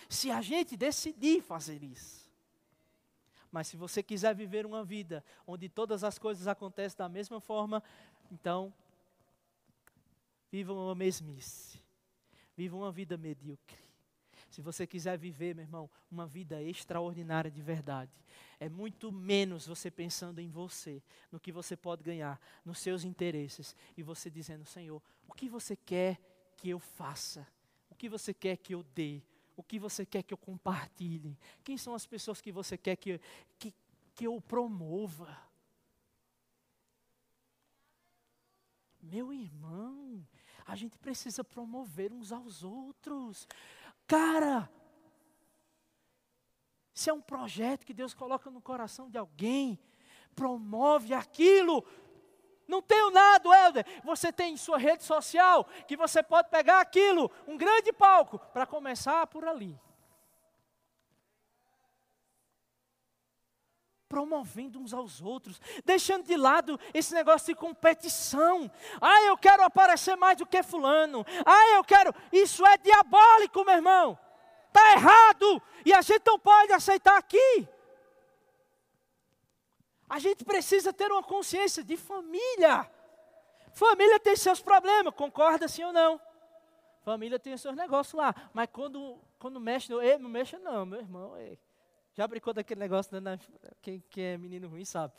se 0.09 0.31
a 0.31 0.41
gente 0.41 0.75
decidir 0.77 1.41
fazer 1.41 1.83
isso. 1.83 2.25
Mas 3.51 3.67
se 3.67 3.77
você 3.77 4.03
quiser 4.03 4.35
viver 4.35 4.65
uma 4.65 4.83
vida 4.83 5.23
onde 5.47 5.69
todas 5.69 6.03
as 6.03 6.19
coisas 6.19 6.47
acontecem 6.47 6.97
da 6.97 7.07
mesma 7.07 7.39
forma, 7.39 7.81
então 8.31 8.73
viva 10.51 10.73
uma 10.73 10.95
mesmice. 10.95 11.79
Viva 12.55 12.75
uma 12.75 12.91
vida 12.91 13.17
medíocre. 13.17 13.77
Se 14.49 14.61
você 14.61 14.87
quiser 14.87 15.17
viver, 15.17 15.53
meu 15.53 15.63
irmão, 15.63 15.89
uma 16.09 16.25
vida 16.25 16.61
extraordinária 16.61 17.51
de 17.51 17.61
verdade, 17.61 18.11
é 18.59 18.69
muito 18.69 19.11
menos 19.11 19.67
você 19.67 19.91
pensando 19.91 20.39
em 20.39 20.49
você, 20.49 21.03
no 21.31 21.39
que 21.39 21.51
você 21.51 21.75
pode 21.75 22.03
ganhar, 22.03 22.39
nos 22.63 22.79
seus 22.79 23.03
interesses, 23.03 23.75
e 23.97 24.03
você 24.03 24.29
dizendo: 24.29 24.65
Senhor, 24.65 25.01
o 25.27 25.33
que 25.33 25.49
você 25.49 25.75
quer 25.75 26.19
que 26.55 26.69
eu 26.69 26.79
faça? 26.79 27.45
O 27.89 27.95
que 27.95 28.07
você 28.07 28.33
quer 28.33 28.57
que 28.57 28.73
eu 28.73 28.83
dê? 28.95 29.21
O 29.55 29.63
que 29.63 29.79
você 29.79 30.05
quer 30.05 30.23
que 30.23 30.33
eu 30.33 30.37
compartilhe? 30.37 31.37
Quem 31.63 31.77
são 31.77 31.95
as 31.95 32.05
pessoas 32.05 32.41
que 32.41 32.51
você 32.51 32.77
quer 32.77 32.95
que, 32.95 33.19
que, 33.57 33.73
que 34.13 34.25
eu 34.25 34.41
promova? 34.41 35.37
Meu 39.01 39.31
irmão, 39.31 40.25
A 40.65 40.75
gente 40.75 40.97
precisa 40.97 41.43
promover 41.43 42.11
uns 42.11 42.31
aos 42.31 42.63
outros. 42.63 43.47
Cara, 44.07 44.69
se 46.91 47.09
é 47.09 47.13
um 47.13 47.21
projeto 47.21 47.85
que 47.85 47.93
Deus 47.93 48.13
coloca 48.15 48.49
no 48.49 48.59
coração 48.59 49.09
de 49.09 49.17
alguém, 49.17 49.79
promove 50.35 51.13
aquilo. 51.13 51.85
Não 52.67 52.81
tenho 52.81 53.11
nada, 53.11 53.49
Helder. 53.49 53.85
Você 54.03 54.31
tem 54.31 54.57
sua 54.57 54.77
rede 54.77 55.03
social 55.03 55.67
que 55.87 55.95
você 55.95 56.23
pode 56.23 56.49
pegar 56.49 56.79
aquilo, 56.79 57.31
um 57.47 57.57
grande 57.57 57.93
palco, 57.93 58.39
para 58.53 58.65
começar 58.65 59.25
por 59.27 59.45
ali. 59.47 59.79
promovendo 64.07 64.79
uns 64.79 64.93
aos 64.93 65.21
outros, 65.21 65.59
deixando 65.83 66.23
de 66.23 66.37
lado 66.37 66.79
esse 66.93 67.13
negócio 67.13 67.47
de 67.47 67.59
competição. 67.59 68.71
Ah, 69.01 69.23
eu 69.23 69.37
quero 69.37 69.61
aparecer 69.63 70.15
mais 70.15 70.37
do 70.37 70.45
que 70.45 70.63
fulano. 70.63 71.25
Ah, 71.45 71.75
eu 71.75 71.83
quero. 71.83 72.15
Isso 72.31 72.65
é 72.65 72.77
diabólico, 72.77 73.65
meu 73.65 73.75
irmão. 73.75 74.17
Está 74.67 74.93
errado. 74.93 75.61
E 75.85 75.93
a 75.93 76.01
gente 76.01 76.23
não 76.25 76.39
pode 76.39 76.71
aceitar 76.71 77.17
aqui. 77.17 77.67
A 80.09 80.19
gente 80.19 80.45
precisa 80.45 80.93
ter 80.93 81.11
uma 81.11 81.23
consciência 81.23 81.83
de 81.83 81.97
família. 81.97 82.89
Família 83.73 84.19
tem 84.19 84.35
seus 84.35 84.61
problemas, 84.61 85.13
concorda 85.13 85.67
sim 85.67 85.83
ou 85.83 85.91
não? 85.91 86.19
Família 87.01 87.37
tem 87.37 87.55
seus 87.57 87.75
negócios 87.75 88.13
lá, 88.13 88.33
mas 88.53 88.67
quando, 88.71 89.19
quando 89.37 89.59
mexe, 89.59 89.93
ei, 89.93 90.17
não 90.17 90.29
mexa 90.29 90.57
não, 90.59 90.85
meu 90.85 90.99
irmão. 90.99 91.37
Ei. 91.37 91.59
Já 92.13 92.27
brincou 92.27 92.53
daquele 92.53 92.79
negócio, 92.79 93.19
né, 93.19 93.37
quem, 93.81 94.03
quem 94.09 94.23
é 94.23 94.37
menino 94.37 94.69
ruim 94.69 94.85
sabe. 94.85 95.13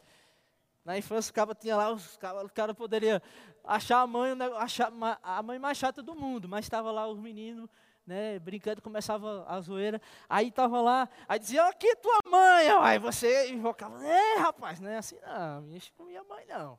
Na 0.85 0.97
infância 0.97 1.31
o 1.31 1.35
cara 1.35 1.55
tinha 1.55 1.77
lá, 1.77 1.91
os 1.93 2.17
o 2.17 2.49
cara 2.49 2.73
poderia 2.73 3.23
achar 3.65 4.01
a 4.01 4.07
mãe, 4.07 4.33
achar 4.57 4.93
a 5.23 5.43
mãe 5.43 5.59
mais 5.59 5.77
chata 5.77 6.03
do 6.03 6.15
mundo, 6.15 6.49
mas 6.49 6.65
estava 6.65 6.91
lá 6.91 7.07
os 7.07 7.19
meninos, 7.19 7.69
né, 8.07 8.39
brincando, 8.39 8.81
começava 8.81 9.45
a 9.49 9.61
zoeira. 9.61 10.01
Aí 10.29 10.49
estava 10.49 10.81
lá, 10.81 11.09
aí 11.29 11.39
dizia, 11.39 11.65
aqui 11.67 11.95
tua 11.97 12.19
mãe, 12.31 12.69
aí 12.81 12.99
você 12.99 13.51
invocava, 13.51 14.05
é 14.05 14.39
rapaz, 14.39 14.81
não 14.81 14.89
é 14.89 14.99
assim 14.99 15.19
não, 15.21 15.63
me 15.63 15.77
enche 15.77 15.93
com 15.93 16.05
minha 16.05 16.23
mãe 16.25 16.47
não. 16.47 16.79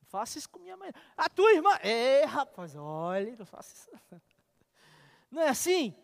Não 0.00 0.06
faça 0.08 0.38
isso 0.38 0.48
com 0.48 0.58
minha 0.58 0.76
mãe. 0.76 0.92
A 1.16 1.28
tua 1.28 1.52
irmã, 1.52 1.74
é 1.82 2.24
rapaz, 2.24 2.76
olha, 2.76 3.34
não 3.36 3.46
faça 3.46 3.74
isso. 3.74 4.20
Não 5.30 5.42
é 5.42 5.48
assim? 5.48 5.94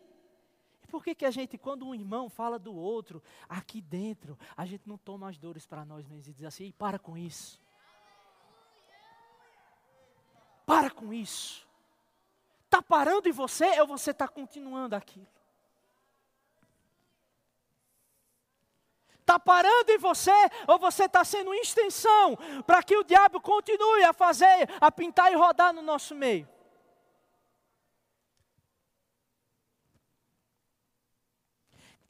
por 0.92 1.02
que, 1.02 1.14
que 1.14 1.24
a 1.24 1.30
gente, 1.30 1.56
quando 1.56 1.86
um 1.86 1.94
irmão 1.94 2.28
fala 2.28 2.58
do 2.58 2.74
outro, 2.74 3.22
aqui 3.48 3.80
dentro, 3.80 4.38
a 4.54 4.66
gente 4.66 4.86
não 4.86 4.98
toma 4.98 5.26
as 5.26 5.38
dores 5.38 5.66
para 5.66 5.86
nós 5.86 6.06
mesmos 6.06 6.28
e 6.28 6.34
diz 6.34 6.44
assim, 6.44 6.70
para 6.72 6.98
com 6.98 7.16
isso. 7.16 7.58
Para 10.66 10.90
com 10.90 11.10
isso. 11.10 11.66
Está 12.72 12.80
parando 12.80 13.28
em 13.28 13.32
você 13.32 13.78
ou 13.82 13.86
você 13.86 14.12
está 14.12 14.26
continuando 14.26 14.96
aquilo? 14.96 15.28
Está 19.20 19.38
parando 19.38 19.92
em 19.92 19.98
você 19.98 20.32
ou 20.66 20.78
você 20.78 21.04
está 21.04 21.22
sendo 21.22 21.52
extensão 21.52 22.34
para 22.66 22.82
que 22.82 22.96
o 22.96 23.04
diabo 23.04 23.42
continue 23.42 24.04
a 24.04 24.14
fazer, 24.14 24.70
a 24.80 24.90
pintar 24.90 25.30
e 25.30 25.36
rodar 25.36 25.74
no 25.74 25.82
nosso 25.82 26.14
meio? 26.14 26.48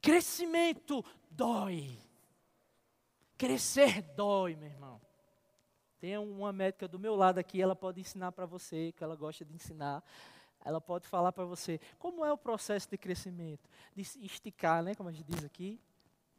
Crescimento 0.01 1.03
dói. 1.29 1.99
Crescer 3.37 4.01
dói, 4.01 4.55
meu 4.55 4.69
irmão. 4.69 5.01
Tem 5.99 6.17
uma 6.17 6.53
médica 6.53 6.87
do 6.87 6.97
meu 6.97 7.17
lado 7.17 7.37
aqui, 7.37 7.61
ela 7.61 7.75
pode 7.75 7.99
ensinar 7.99 8.31
para 8.31 8.45
você, 8.45 8.93
que 8.93 9.03
ela 9.03 9.17
gosta 9.17 9.43
de 9.43 9.53
ensinar. 9.53 10.01
Ela 10.63 10.79
pode 10.79 11.07
falar 11.07 11.31
para 11.31 11.45
você 11.45 11.79
como 11.99 12.23
é 12.23 12.31
o 12.31 12.37
processo 12.37 12.89
de 12.89 12.97
crescimento, 12.97 13.69
de 13.95 14.01
esticar, 14.01 14.81
né, 14.83 14.95
como 14.95 15.09
a 15.09 15.11
gente 15.11 15.25
diz 15.25 15.43
aqui. 15.43 15.79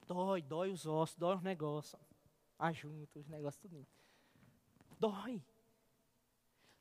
Dói, 0.06 0.42
dói 0.42 0.70
os 0.70 0.86
ossos, 0.86 1.16
dói 1.16 1.36
os 1.36 1.42
negócios. 1.42 2.00
A 2.58 2.72
junta, 2.72 3.18
os 3.18 3.28
negócios, 3.28 3.60
tudo. 3.60 3.86
Dói. 4.98 5.42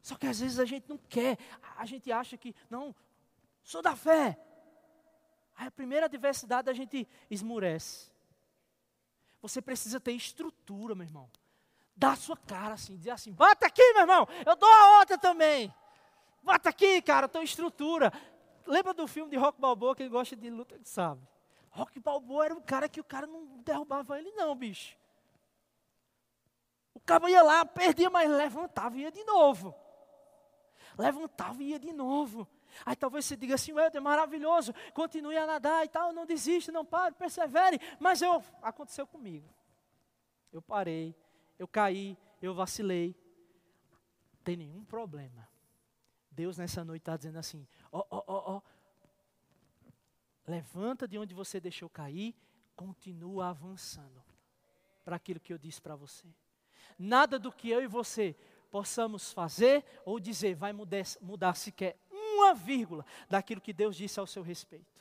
Só 0.02 0.16
que 0.16 0.28
às 0.28 0.40
vezes 0.40 0.60
a 0.60 0.66
gente 0.66 0.88
não 0.90 0.98
quer, 0.98 1.38
a 1.78 1.86
gente 1.86 2.12
acha 2.12 2.38
que, 2.38 2.54
não, 2.70 2.94
sou 3.64 3.82
da 3.82 3.96
fé, 3.96 4.38
Aí 5.56 5.68
a 5.68 5.72
primeira 5.72 6.06
adversidade 6.06 6.70
a 6.70 6.74
gente 6.74 7.08
esmurece. 7.30 8.12
Você 9.42 9.62
precisa 9.62 10.00
ter 10.00 10.14
estrutura, 10.14 10.96
meu 10.96 11.06
irmão. 11.06 11.30
Dá 11.96 12.14
a 12.14 12.16
sua 12.16 12.36
cara 12.36 12.74
assim, 12.74 12.98
dizer 12.98 13.12
assim, 13.12 13.32
bata 13.32 13.68
aqui, 13.68 13.94
meu 13.94 14.02
irmão, 14.02 14.28
eu 14.46 14.56
dou 14.56 14.70
a 14.70 15.00
outra 15.00 15.18
também. 15.18 15.74
Bata 16.44 16.70
aqui, 16.70 17.02
cara, 17.02 17.30
eu 17.34 17.44
estrutura. 17.44 18.12
Lembra 18.66 18.94
do 18.94 19.08
filme 19.08 19.32
de 19.32 19.38
Rock 19.38 19.60
Balboa, 19.60 19.96
que 19.96 20.04
ele 20.04 20.10
gosta 20.10 20.36
de 20.36 20.50
luta, 20.50 20.80
sabe? 20.84 21.22
Rock 21.70 22.00
Balboa 22.00 22.46
era 22.46 22.54
um 22.54 22.62
cara 22.62 22.88
que 22.88 23.00
o 23.00 23.04
cara 23.04 23.26
não 23.26 23.58
derrubava 23.58 24.20
ele 24.20 24.32
não, 24.32 24.56
bicho. 24.56 24.96
O 26.94 27.00
cabo 27.00 27.28
ia 27.28 27.42
lá, 27.42 27.66
perdia, 27.66 28.10
mas 28.10 28.30
levantava 28.30 28.96
e 28.98 29.02
ia 29.02 29.12
de 29.12 29.24
novo. 29.24 29.74
Levantava 30.98 31.64
e 31.64 31.70
ia 31.70 31.80
de 31.80 31.92
novo. 31.92 32.48
Aí 32.86 32.96
talvez 32.96 33.26
você 33.26 33.36
diga 33.36 33.56
assim, 33.56 33.72
é 33.94 34.00
maravilhoso, 34.00 34.74
continue 34.94 35.38
a 35.38 35.46
nadar 35.46 35.86
e 35.86 35.90
tal, 35.90 36.12
não 36.12 36.26
desista, 36.26 36.72
não 36.72 36.86
pare, 36.86 37.16
persevere. 37.16 37.80
Mas 38.00 38.22
eu, 38.22 38.44
aconteceu 38.62 39.08
comigo. 39.08 39.48
Eu 40.52 40.62
parei, 40.62 41.16
eu 41.58 41.68
caí, 41.68 42.18
eu 42.42 42.54
vacilei. 42.54 43.16
Não 44.34 44.44
tem 44.44 44.58
nenhum 44.58 44.84
problema. 44.86 45.48
Deus 46.34 46.58
nessa 46.58 46.84
noite 46.84 47.02
está 47.02 47.16
dizendo 47.16 47.38
assim, 47.38 47.68
ó, 47.92 48.04
ó, 48.10 48.24
ó, 48.28 48.56
ó. 48.56 48.62
Levanta 50.46 51.08
de 51.08 51.18
onde 51.18 51.34
você 51.34 51.60
deixou 51.60 51.90
cair, 51.90 52.36
continua 52.76 53.50
avançando 53.50 54.22
para 55.06 55.16
aquilo 55.16 55.40
que 55.40 55.54
eu 55.54 55.58
disse 55.58 55.82
para 55.82 55.96
você. 55.96 56.28
Nada 56.98 57.40
do 57.40 57.52
que 57.52 57.70
eu 57.70 57.82
e 57.82 57.88
você 57.88 58.36
possamos 58.70 59.32
fazer 59.32 59.86
ou 60.04 60.20
dizer 60.20 60.56
vai 60.56 60.74
mudar, 60.74 61.04
mudar 61.22 61.56
sequer 61.56 61.98
uma 62.12 62.54
vírgula 62.54 63.06
daquilo 63.30 63.62
que 63.62 63.72
Deus 63.72 63.96
disse 63.96 64.20
ao 64.20 64.28
seu 64.28 64.42
respeito. 64.44 64.94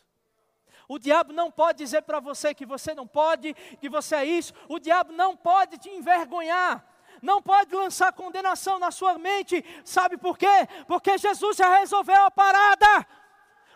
O 0.89 0.99
diabo 0.99 1.33
não 1.33 1.51
pode 1.51 1.79
dizer 1.79 2.03
para 2.03 2.21
você 2.21 2.55
que 2.55 2.67
você 2.67 2.95
não 2.95 3.07
pode, 3.07 3.55
que 3.81 3.89
você 3.89 4.17
é 4.17 4.25
isso. 4.25 4.53
O 4.69 4.79
diabo 4.79 5.13
não 5.13 5.37
pode 5.37 5.79
te 5.79 5.89
envergonhar. 5.89 6.87
Não 7.23 7.41
pode 7.41 7.73
lançar 7.73 8.13
condenação 8.13 8.81
na 8.81 8.91
sua 8.91 9.17
mente. 9.17 9.65
Sabe 9.85 10.19
por 10.19 10.37
quê? 10.37 10.67
Porque 10.89 11.17
Jesus 11.17 11.57
já 11.57 11.79
resolveu 11.79 12.21
a 12.25 12.31
parada. 12.33 13.07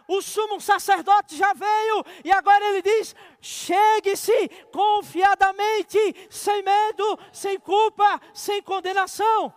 O 0.09 0.21
sumo 0.21 0.61
sacerdote 0.61 1.37
já 1.37 1.53
veio 1.53 2.05
e 2.25 2.33
agora 2.33 2.65
ele 2.65 2.83
diz: 2.83 3.15
chegue-se 3.41 4.49
confiadamente, 4.73 5.99
sem 6.29 6.63
medo, 6.63 7.19
sem 7.33 7.59
culpa, 7.59 8.21
sem 8.35 8.61
condenação. 8.63 9.55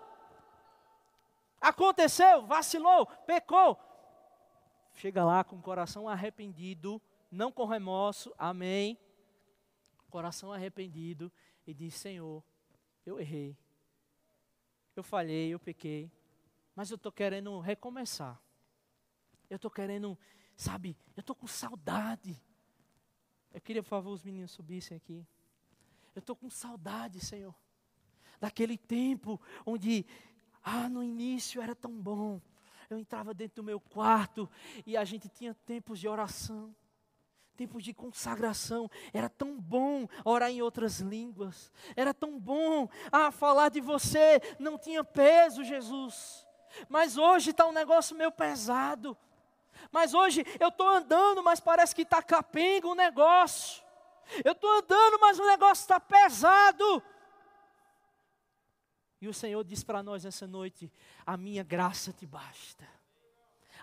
Aconteceu, 1.61 2.45
vacilou, 2.45 3.05
pecou, 3.27 3.77
chega 4.93 5.23
lá 5.23 5.43
com 5.43 5.57
o 5.57 5.61
coração 5.61 6.07
arrependido, 6.07 7.01
não 7.31 7.51
com 7.51 7.65
remorso, 7.65 8.33
amém. 8.37 8.97
Coração 10.09 10.51
arrependido 10.51 11.31
e 11.67 11.73
diz: 11.73 11.93
Senhor, 11.93 12.43
eu 13.05 13.19
errei, 13.19 13.55
eu 14.99 15.03
falhei, 15.03 15.53
eu 15.53 15.59
pequei, 15.59 16.11
mas 16.75 16.91
eu 16.91 16.95
estou 16.95 17.11
querendo 17.11 17.59
recomeçar. 17.59 18.39
Eu 19.49 19.55
estou 19.55 19.71
querendo, 19.71 20.17
sabe, 20.55 20.95
eu 21.15 21.21
estou 21.21 21.35
com 21.35 21.47
saudade. 21.47 22.39
Eu 23.51 23.61
queria, 23.61 23.81
por 23.81 23.89
favor, 23.89 24.11
os 24.11 24.23
meninos 24.23 24.51
subissem 24.51 24.95
aqui. 24.95 25.25
Eu 26.13 26.19
estou 26.19 26.35
com 26.35 26.49
saudade, 26.49 27.19
Senhor, 27.19 27.55
daquele 28.39 28.77
tempo 28.77 29.39
onde, 29.65 30.05
ah, 30.63 30.89
no 30.89 31.03
início 31.03 31.61
era 31.61 31.75
tão 31.75 31.91
bom, 31.91 32.41
eu 32.89 32.97
entrava 32.97 33.33
dentro 33.33 33.57
do 33.57 33.63
meu 33.63 33.79
quarto 33.79 34.49
e 34.85 34.97
a 34.97 35.05
gente 35.05 35.29
tinha 35.29 35.53
tempos 35.53 35.99
de 35.99 36.07
oração, 36.07 36.75
tempos 37.59 37.83
de 37.83 37.93
consagração. 37.93 38.89
Era 39.13 39.27
tão 39.27 39.59
bom 39.59 40.07
orar 40.23 40.49
em 40.49 40.61
outras 40.61 41.01
línguas, 41.01 41.69
era 41.93 42.13
tão 42.13 42.39
bom 42.39 42.87
ah, 43.11 43.31
falar 43.31 43.67
de 43.67 43.81
você, 43.81 44.41
não 44.57 44.77
tinha 44.77 45.03
peso, 45.03 45.61
Jesus. 45.61 46.47
Mas 46.87 47.17
hoje 47.17 47.51
está 47.51 47.65
um 47.65 47.73
negócio 47.73 48.15
meio 48.15 48.31
pesado. 48.31 49.17
Mas 49.91 50.13
hoje 50.13 50.45
eu 50.57 50.69
estou 50.69 50.87
andando, 50.87 51.43
mas 51.43 51.59
parece 51.59 51.93
que 51.93 52.03
está 52.03 52.23
capenga 52.23 52.87
o 52.87 52.95
negócio. 52.95 53.83
Eu 54.45 54.53
estou 54.53 54.71
andando, 54.71 55.19
mas 55.19 55.37
o 55.37 55.45
negócio 55.45 55.81
está 55.81 55.99
pesado. 55.99 57.03
E 59.19 59.27
o 59.27 59.33
Senhor 59.33 59.65
diz 59.65 59.83
para 59.83 60.01
nós 60.01 60.23
essa 60.23 60.47
noite: 60.47 60.89
a 61.25 61.35
minha 61.35 61.63
graça 61.63 62.13
te 62.13 62.25
basta. 62.25 62.87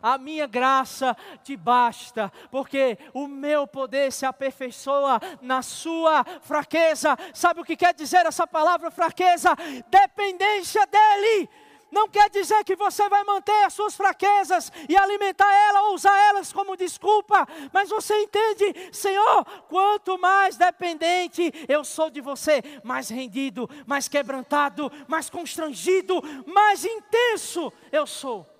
A 0.06 0.18
minha 0.18 0.46
graça 0.46 1.16
te 1.42 1.56
basta, 1.56 2.32
porque 2.48 2.96
o 3.12 3.26
meu 3.26 3.66
poder 3.66 4.12
se 4.12 4.24
aperfeiçoa 4.24 5.20
na 5.42 5.62
sua 5.62 6.24
fraqueza. 6.42 7.18
Sabe 7.34 7.60
o 7.60 7.64
que 7.64 7.76
quer 7.76 7.92
dizer 7.92 8.24
essa 8.24 8.46
palavra 8.46 8.88
fraqueza? 8.88 9.50
Dependência 9.90 10.86
dEle 10.86 11.50
não 11.90 12.08
quer 12.08 12.30
dizer 12.30 12.62
que 12.62 12.76
você 12.76 13.08
vai 13.08 13.24
manter 13.24 13.64
as 13.64 13.74
suas 13.74 13.96
fraquezas 13.96 14.70
e 14.88 14.96
alimentar 14.96 15.52
ela 15.52 15.88
ou 15.88 15.94
usar 15.94 16.16
elas 16.28 16.52
como 16.52 16.76
desculpa, 16.76 17.44
mas 17.72 17.88
você 17.88 18.14
entende, 18.22 18.90
Senhor, 18.92 19.44
quanto 19.68 20.16
mais 20.18 20.56
dependente 20.56 21.52
eu 21.66 21.84
sou 21.84 22.10
de 22.10 22.20
você, 22.20 22.62
mais 22.84 23.08
rendido, 23.08 23.68
mais 23.84 24.06
quebrantado, 24.06 24.90
mais 25.08 25.28
constrangido, 25.28 26.22
mais 26.46 26.84
intenso 26.84 27.72
eu 27.90 28.06
sou. 28.06 28.55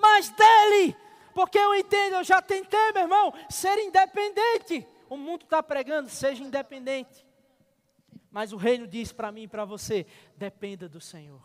Mais 0.00 0.30
dele, 0.30 0.96
porque 1.34 1.58
eu 1.58 1.74
entendo, 1.74 2.14
eu 2.16 2.24
já 2.24 2.40
tentei, 2.40 2.92
meu 2.92 3.02
irmão, 3.02 3.32
ser 3.48 3.76
independente. 3.78 4.86
O 5.08 5.16
mundo 5.16 5.44
está 5.44 5.62
pregando, 5.62 6.08
seja 6.08 6.42
independente. 6.42 7.26
Mas 8.30 8.52
o 8.52 8.56
reino 8.56 8.86
diz 8.86 9.12
para 9.12 9.32
mim 9.32 9.42
e 9.42 9.48
para 9.48 9.64
você: 9.64 10.06
dependa 10.36 10.88
do 10.88 11.00
Senhor. 11.00 11.42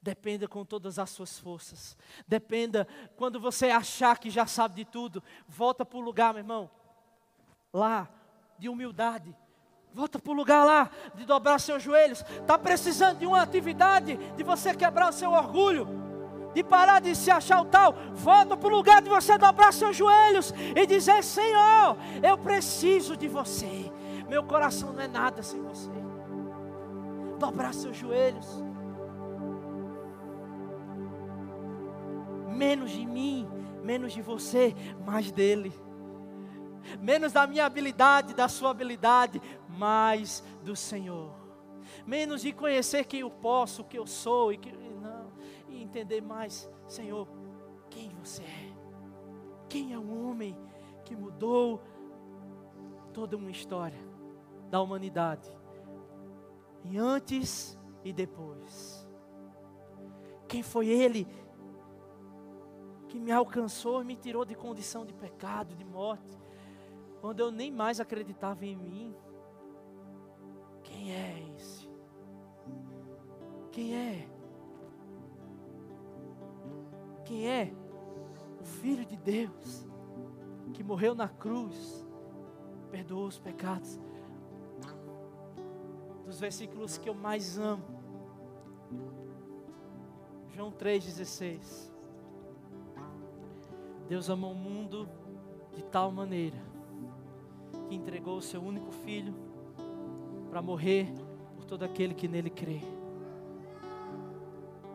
Dependa 0.00 0.46
com 0.46 0.64
todas 0.64 0.98
as 0.98 1.10
suas 1.10 1.38
forças. 1.38 1.96
Dependa 2.26 2.86
quando 3.16 3.40
você 3.40 3.70
achar 3.70 4.18
que 4.18 4.30
já 4.30 4.46
sabe 4.46 4.76
de 4.76 4.84
tudo. 4.84 5.22
Volta 5.48 5.84
para 5.84 5.98
o 5.98 6.02
lugar, 6.02 6.32
meu 6.32 6.40
irmão. 6.40 6.70
Lá, 7.72 8.08
de 8.58 8.68
humildade. 8.68 9.34
Volta 9.92 10.18
para 10.18 10.30
o 10.30 10.34
lugar 10.34 10.64
lá, 10.64 10.90
de 11.14 11.24
dobrar 11.24 11.58
seus 11.58 11.82
joelhos. 11.82 12.20
Está 12.20 12.58
precisando 12.58 13.18
de 13.18 13.26
uma 13.26 13.42
atividade, 13.42 14.16
de 14.36 14.42
você 14.44 14.74
quebrar 14.74 15.08
o 15.08 15.12
seu 15.12 15.32
orgulho, 15.32 15.88
de 16.58 16.64
parar 16.64 17.00
de 17.00 17.14
se 17.14 17.30
achar 17.30 17.60
o 17.60 17.64
tal. 17.64 17.94
Volta 18.12 18.56
para 18.56 18.68
o 18.68 18.76
lugar 18.76 19.00
de 19.00 19.08
você 19.08 19.38
dobrar 19.38 19.72
seus 19.72 19.96
joelhos 19.96 20.52
e 20.74 20.86
dizer: 20.86 21.22
Senhor, 21.22 21.96
eu 22.20 22.36
preciso 22.36 23.16
de 23.16 23.28
você. 23.28 23.92
Meu 24.28 24.42
coração 24.42 24.92
não 24.92 25.00
é 25.00 25.06
nada 25.06 25.40
sem 25.40 25.62
você. 25.62 25.90
Dobrar 27.38 27.72
seus 27.72 27.96
joelhos. 27.96 28.46
Menos 32.48 32.90
de 32.90 33.06
mim, 33.06 33.48
menos 33.84 34.12
de 34.12 34.20
você, 34.20 34.74
mais 35.06 35.30
dele. 35.30 35.72
Menos 37.00 37.32
da 37.32 37.46
minha 37.46 37.66
habilidade, 37.66 38.34
da 38.34 38.48
sua 38.48 38.70
habilidade, 38.70 39.40
mais 39.68 40.42
do 40.64 40.74
Senhor. 40.74 41.32
Menos 42.04 42.42
de 42.42 42.52
conhecer 42.52 43.04
quem 43.04 43.20
eu 43.20 43.30
posso, 43.30 43.82
o 43.82 43.84
que 43.84 43.96
eu 43.96 44.08
sou 44.08 44.52
e 44.52 44.58
que 44.58 44.77
entender 45.88 46.20
mais, 46.20 46.70
Senhor, 46.86 47.26
quem 47.90 48.10
você 48.10 48.42
é. 48.42 48.78
Quem 49.68 49.92
é 49.92 49.98
o 49.98 50.28
homem 50.28 50.56
que 51.04 51.16
mudou 51.16 51.82
toda 53.12 53.36
uma 53.36 53.50
história? 53.50 54.08
da 54.70 54.80
humanidade, 54.80 55.50
e 56.84 56.98
antes 56.98 57.78
e 58.04 58.12
depois. 58.12 59.06
Quem 60.46 60.62
foi 60.62 60.88
Ele 60.88 61.26
que 63.08 63.18
me 63.18 63.32
alcançou 63.32 64.02
e 64.02 64.04
me 64.04 64.16
tirou 64.16 64.44
de 64.44 64.54
condição 64.54 65.04
de 65.04 65.12
pecado, 65.14 65.74
de 65.74 65.84
morte, 65.84 66.38
quando 67.20 67.40
eu 67.40 67.50
nem 67.50 67.70
mais 67.70 68.00
acreditava 68.00 68.64
em 68.64 68.76
mim? 68.76 69.14
Quem 70.82 71.12
é 71.12 71.52
esse? 71.56 71.88
Quem 73.72 73.94
é? 73.94 74.28
Quem 77.28 77.46
é? 77.46 77.70
O 78.58 78.64
Filho 78.64 79.04
de 79.04 79.14
Deus 79.14 79.86
que 80.72 80.82
morreu 80.82 81.14
na 81.14 81.28
cruz, 81.28 82.06
perdoou 82.90 83.26
os 83.26 83.38
pecados 83.38 84.00
dos 86.24 86.40
versículos 86.40 86.96
que 86.96 87.06
eu 87.06 87.14
mais 87.14 87.58
amo. 87.58 87.84
João 90.54 90.72
3,16. 90.72 91.90
Deus 94.08 94.30
amou 94.30 94.52
o 94.52 94.54
mundo 94.54 95.06
de 95.74 95.84
tal 95.84 96.10
maneira 96.10 96.56
que 97.90 97.94
entregou 97.94 98.38
o 98.38 98.42
seu 98.42 98.62
único 98.62 98.90
filho 98.90 99.34
para 100.48 100.62
morrer 100.62 101.12
por 101.56 101.66
todo 101.66 101.82
aquele 101.82 102.14
que 102.14 102.26
nele 102.26 102.48
crê. 102.48 102.80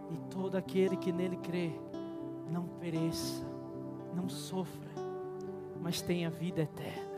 E 0.09 0.17
todo 0.31 0.55
aquele 0.55 0.97
que 0.97 1.11
nele 1.11 1.37
crê 1.37 1.92
não 2.49 2.67
pereça, 2.79 3.45
não 4.13 4.29
sofra, 4.29 4.91
mas 5.81 6.01
tenha 6.01 6.29
vida 6.29 6.61
eterna. 6.61 7.13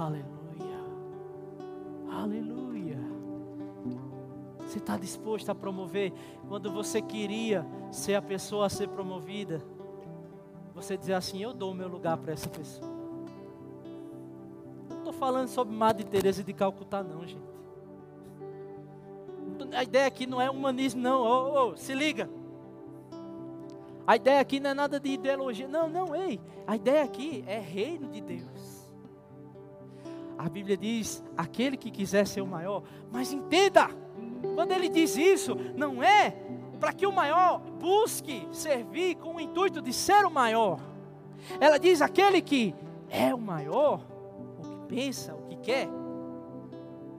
Aleluia. 0.00 0.80
Aleluia. 2.10 2.98
Você 4.60 4.78
está 4.78 4.96
disposto 4.96 5.50
a 5.50 5.54
promover? 5.54 6.12
Quando 6.48 6.72
você 6.72 7.02
queria 7.02 7.66
ser 7.92 8.14
a 8.14 8.22
pessoa 8.22 8.66
a 8.66 8.70
ser 8.70 8.88
promovida, 8.88 9.62
você 10.74 10.96
dizer 10.96 11.14
assim: 11.14 11.42
Eu 11.42 11.52
dou 11.52 11.72
o 11.72 11.74
meu 11.74 11.88
lugar 11.88 12.16
para 12.16 12.32
essa 12.32 12.48
pessoa. 12.48 12.90
Não 14.88 14.98
estou 14.98 15.12
falando 15.12 15.48
sobre 15.48 15.74
Madre 15.74 16.04
Teresa 16.04 16.42
de 16.42 16.52
Calcutá, 16.54 17.02
não, 17.02 17.26
gente. 17.26 17.49
A 19.72 19.82
ideia 19.82 20.06
aqui 20.06 20.26
não 20.26 20.40
é 20.40 20.50
humanismo, 20.50 21.00
não. 21.00 21.22
Oh, 21.22 21.70
oh, 21.70 21.76
se 21.76 21.94
liga. 21.94 22.28
A 24.06 24.16
ideia 24.16 24.40
aqui 24.40 24.58
não 24.58 24.70
é 24.70 24.74
nada 24.74 24.98
de 24.98 25.10
ideologia. 25.10 25.68
Não, 25.68 25.88
não, 25.88 26.14
ei. 26.14 26.40
A 26.66 26.76
ideia 26.76 27.04
aqui 27.04 27.44
é 27.46 27.58
reino 27.58 28.08
de 28.08 28.20
Deus. 28.20 28.90
A 30.36 30.48
Bíblia 30.48 30.76
diz: 30.76 31.22
aquele 31.36 31.76
que 31.76 31.90
quiser 31.90 32.26
ser 32.26 32.40
o 32.40 32.46
maior, 32.46 32.82
mas 33.12 33.32
entenda, 33.32 33.88
quando 34.54 34.72
ele 34.72 34.88
diz 34.88 35.16
isso, 35.16 35.54
não 35.76 36.02
é 36.02 36.34
para 36.80 36.94
que 36.94 37.06
o 37.06 37.12
maior 37.12 37.60
busque 37.78 38.48
servir 38.50 39.16
com 39.16 39.36
o 39.36 39.40
intuito 39.40 39.82
de 39.82 39.92
ser 39.92 40.24
o 40.24 40.30
maior. 40.30 40.80
Ela 41.60 41.78
diz: 41.78 42.00
aquele 42.00 42.40
que 42.40 42.74
é 43.08 43.34
o 43.34 43.38
maior, 43.38 44.00
o 44.58 44.62
que 44.62 44.94
pensa, 44.94 45.34
o 45.34 45.42
que 45.42 45.56
quer, 45.56 45.88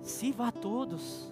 sirva 0.02 0.47
a 0.47 0.52
todos. 0.52 1.30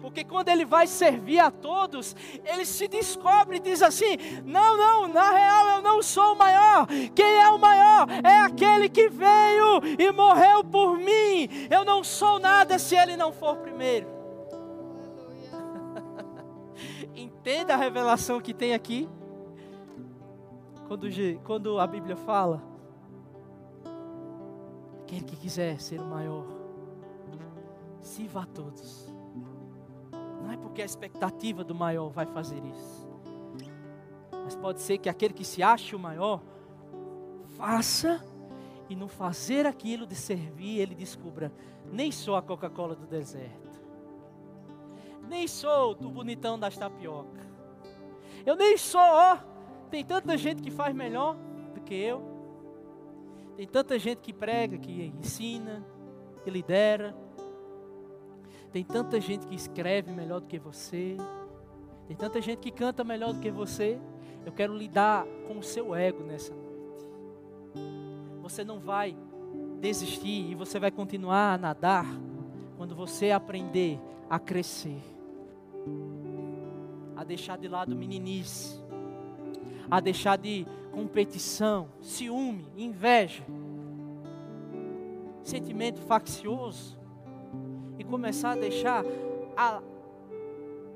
Porque 0.00 0.24
quando 0.24 0.48
ele 0.48 0.64
vai 0.64 0.86
servir 0.86 1.38
a 1.38 1.50
todos, 1.50 2.16
ele 2.44 2.64
se 2.64 2.88
descobre 2.88 3.56
e 3.56 3.60
diz 3.60 3.82
assim: 3.82 4.16
Não, 4.44 4.76
não, 4.76 5.08
na 5.08 5.30
real 5.30 5.66
eu 5.76 5.82
não 5.82 6.02
sou 6.02 6.32
o 6.32 6.36
maior. 6.36 6.86
Quem 7.14 7.36
é 7.38 7.48
o 7.50 7.58
maior 7.58 8.06
é 8.22 8.40
aquele 8.40 8.88
que 8.88 9.08
veio 9.08 9.82
e 9.98 10.10
morreu 10.12 10.64
por 10.64 10.96
mim. 10.96 11.48
Eu 11.70 11.84
não 11.84 12.02
sou 12.02 12.38
nada 12.38 12.78
se 12.78 12.96
ele 12.96 13.16
não 13.16 13.32
for 13.32 13.56
primeiro. 13.56 14.06
Entenda 17.14 17.74
a 17.74 17.78
revelação 17.78 18.40
que 18.40 18.54
tem 18.54 18.74
aqui. 18.74 19.08
Quando, 20.88 21.06
quando 21.44 21.78
a 21.78 21.86
Bíblia 21.86 22.16
fala: 22.16 22.62
Aquele 25.02 25.24
que 25.24 25.36
quiser 25.36 25.78
ser 25.80 26.00
o 26.00 26.04
maior, 26.04 26.46
sirva 28.00 28.42
a 28.42 28.46
todos. 28.46 29.03
Não 30.44 30.52
é 30.52 30.56
porque 30.58 30.82
a 30.82 30.84
expectativa 30.84 31.64
do 31.64 31.74
maior 31.74 32.10
vai 32.10 32.26
fazer 32.26 32.62
isso. 32.66 33.08
Mas 34.44 34.54
pode 34.54 34.82
ser 34.82 34.98
que 34.98 35.08
aquele 35.08 35.32
que 35.32 35.44
se 35.44 35.62
ache 35.62 35.96
o 35.96 35.98
maior, 35.98 36.42
faça 37.56 38.22
e 38.90 38.94
no 38.94 39.08
fazer 39.08 39.64
aquilo 39.64 40.06
de 40.06 40.14
servir, 40.14 40.80
ele 40.80 40.94
descubra: 40.94 41.50
nem 41.90 42.12
sou 42.12 42.36
a 42.36 42.42
Coca-Cola 42.42 42.94
do 42.94 43.06
deserto, 43.06 43.70
nem 45.26 45.48
sou 45.48 45.92
o 45.92 46.10
bonitão 46.10 46.58
das 46.58 46.76
tapioca, 46.76 47.40
eu 48.44 48.54
nem 48.54 48.76
sou, 48.76 49.00
ó, 49.00 49.38
tem 49.90 50.04
tanta 50.04 50.36
gente 50.36 50.60
que 50.60 50.70
faz 50.70 50.94
melhor 50.94 51.38
do 51.74 51.80
que 51.80 51.94
eu, 51.94 52.22
tem 53.56 53.66
tanta 53.66 53.98
gente 53.98 54.18
que 54.18 54.32
prega, 54.34 54.76
que 54.76 55.14
ensina, 55.18 55.82
que 56.42 56.50
lidera, 56.50 57.16
tem 58.74 58.82
tanta 58.82 59.20
gente 59.20 59.46
que 59.46 59.54
escreve 59.54 60.10
melhor 60.10 60.40
do 60.40 60.48
que 60.48 60.58
você. 60.58 61.16
Tem 62.08 62.16
tanta 62.16 62.40
gente 62.40 62.58
que 62.58 62.72
canta 62.72 63.04
melhor 63.04 63.32
do 63.32 63.38
que 63.38 63.48
você. 63.48 64.00
Eu 64.44 64.50
quero 64.50 64.76
lidar 64.76 65.24
com 65.46 65.56
o 65.58 65.62
seu 65.62 65.94
ego 65.94 66.24
nessa 66.24 66.52
noite. 66.52 67.06
Você 68.42 68.64
não 68.64 68.80
vai 68.80 69.16
desistir 69.80 70.50
e 70.50 70.56
você 70.56 70.80
vai 70.80 70.90
continuar 70.90 71.54
a 71.54 71.58
nadar 71.58 72.04
quando 72.76 72.96
você 72.96 73.30
aprender 73.30 74.00
a 74.28 74.40
crescer. 74.40 75.00
A 77.14 77.22
deixar 77.22 77.56
de 77.56 77.68
lado 77.68 77.94
meninice. 77.94 78.82
A 79.88 80.00
deixar 80.00 80.36
de 80.36 80.66
competição, 80.90 81.90
ciúme, 82.00 82.66
inveja. 82.76 83.44
Sentimento 85.44 86.00
faccioso 86.00 87.03
começar 88.14 88.52
a 88.52 88.56
deixar 88.56 89.04
a, 89.56 89.82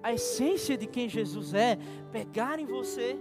a 0.03 0.13
essência 0.13 0.77
de 0.77 0.87
quem 0.87 1.09
Jesus 1.09 1.53
é 1.53 1.77
pegar 2.13 2.61
em 2.61 2.67
você. 2.67 3.19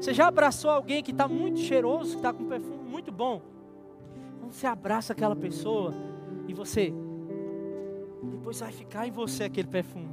Você 0.00 0.14
já 0.14 0.26
abraçou 0.26 0.70
alguém 0.70 1.02
que 1.02 1.10
está 1.10 1.28
muito 1.28 1.60
cheiroso, 1.60 2.12
que 2.12 2.16
está 2.16 2.32
com 2.32 2.44
um 2.44 2.48
perfume 2.48 2.82
muito 2.88 3.12
bom? 3.12 3.42
quando 4.50 4.52
você 4.52 4.66
abraça 4.66 5.12
aquela 5.12 5.36
pessoa 5.36 5.94
e 6.48 6.52
você. 6.52 6.92
Depois 8.22 8.58
vai 8.58 8.72
ficar 8.72 9.06
em 9.06 9.12
você 9.12 9.44
aquele 9.44 9.68
perfume. 9.68 10.10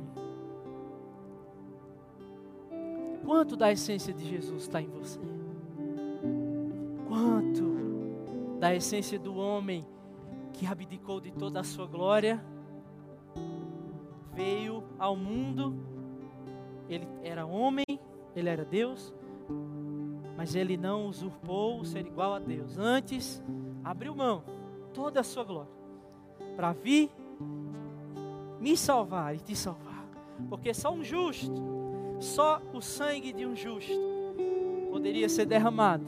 Quanto 3.25 3.57
da 3.57 3.71
essência 3.71 4.13
de 4.13 4.23
Jesus 4.29 4.63
está 4.63 4.79
em 4.79 4.89
você? 4.89 5.19
Quanto 7.07 8.57
da 8.59 8.75
essência 8.75 9.17
do 9.17 9.35
homem 9.35 9.85
que 10.53 10.67
abdicou 10.67 11.19
de 11.19 11.31
toda 11.31 11.59
a 11.59 11.63
sua 11.63 11.87
glória, 11.87 12.43
veio 14.37 14.83
ao 14.99 15.15
mundo, 15.15 15.75
ele 16.87 17.07
era 17.23 17.43
homem, 17.43 17.99
ele 18.35 18.47
era 18.47 18.63
Deus, 18.63 19.11
mas 20.37 20.53
ele 20.53 20.77
não 20.77 21.07
usurpou 21.07 21.83
ser 21.83 22.05
igual 22.05 22.35
a 22.35 22.39
Deus. 22.39 22.77
Antes, 22.77 23.43
abriu 23.83 24.15
mão 24.15 24.43
toda 24.93 25.21
a 25.21 25.23
sua 25.23 25.43
glória 25.43 25.71
para 26.55 26.71
vir 26.71 27.09
me 28.59 28.77
salvar 28.77 29.35
e 29.35 29.39
te 29.39 29.55
salvar. 29.55 30.05
Porque 30.49 30.71
só 30.71 30.93
um 30.93 31.03
justo, 31.03 31.51
só 32.19 32.61
o 32.71 32.79
sangue 32.79 33.33
de 33.33 33.43
um 33.43 33.55
justo 33.55 33.99
poderia 34.91 35.27
ser 35.27 35.47
derramado 35.47 36.05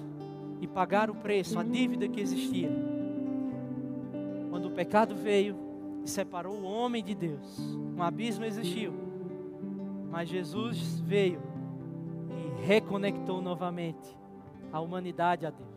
e 0.62 0.68
pagar 0.68 1.10
o 1.10 1.16
preço, 1.16 1.58
a 1.58 1.64
dívida 1.64 2.08
que 2.08 2.22
existia. 2.22 2.70
Quando 4.52 4.68
o 4.68 4.72
pecado 4.72 5.16
veio 5.16 5.69
e 6.04 6.10
separou 6.10 6.56
o 6.56 6.64
homem 6.64 7.04
de 7.04 7.14
Deus, 7.14 7.60
um 7.96 8.02
abismo 8.02 8.46
existiu. 8.46 8.94
Mas 10.10 10.28
Jesus 10.28 11.00
veio 11.02 11.42
e 12.30 12.66
reconectou 12.66 13.42
novamente 13.42 14.18
a 14.72 14.80
humanidade 14.80 15.46
a 15.46 15.50
Deus. 15.50 15.70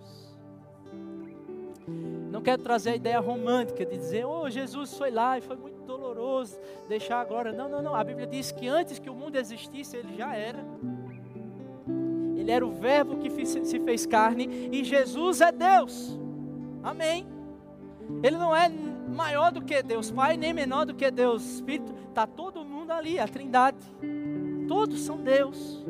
Não 2.30 2.40
quero 2.40 2.62
trazer 2.62 2.90
a 2.90 2.96
ideia 2.96 3.20
romântica 3.20 3.84
de 3.84 3.96
dizer, 3.96 4.24
oh, 4.24 4.48
Jesus 4.48 4.96
foi 4.96 5.10
lá 5.10 5.36
e 5.36 5.42
foi 5.42 5.56
muito 5.56 5.82
doloroso 5.82 6.58
deixar 6.88 7.20
a 7.20 7.24
glória. 7.24 7.52
Não, 7.52 7.68
não, 7.68 7.82
não. 7.82 7.94
A 7.94 8.02
Bíblia 8.02 8.26
diz 8.26 8.50
que 8.50 8.66
antes 8.66 8.98
que 8.98 9.10
o 9.10 9.14
mundo 9.14 9.36
existisse, 9.36 9.96
ele 9.96 10.16
já 10.16 10.34
era. 10.34 10.64
Ele 12.36 12.50
era 12.50 12.66
o 12.66 12.72
Verbo 12.72 13.18
que 13.18 13.30
se 13.46 13.80
fez 13.80 14.06
carne 14.06 14.68
e 14.72 14.82
Jesus 14.82 15.40
é 15.40 15.52
Deus. 15.52 16.18
Amém. 16.82 17.26
Ele 18.22 18.36
não 18.36 18.54
é 18.54 18.68
maior 19.12 19.52
do 19.52 19.62
que 19.62 19.82
Deus 19.82 20.10
Pai, 20.10 20.36
nem 20.36 20.52
menor 20.52 20.86
do 20.86 20.94
que 20.94 21.10
Deus 21.10 21.44
Espírito. 21.44 21.94
Está 22.08 22.26
todo 22.26 22.64
mundo 22.64 22.90
ali, 22.90 23.18
a 23.18 23.28
Trindade. 23.28 23.78
Todos 24.66 25.00
são 25.00 25.18
Deus. 25.18 25.84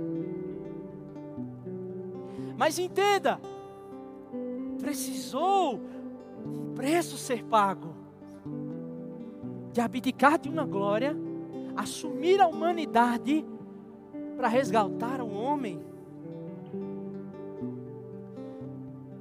Mas 2.57 2.79
entenda, 2.79 3.41
precisou 4.81 5.81
um 6.45 6.75
preço 6.75 7.17
ser 7.17 7.45
pago 7.45 7.95
de 9.73 9.81
abdicar 9.81 10.39
de 10.39 10.49
uma 10.49 10.67
glória, 10.67 11.17
assumir 11.77 12.41
a 12.41 12.47
humanidade 12.47 13.45
para 14.37 14.49
resgatar 14.49 15.21
o 15.21 15.33
homem. 15.33 15.81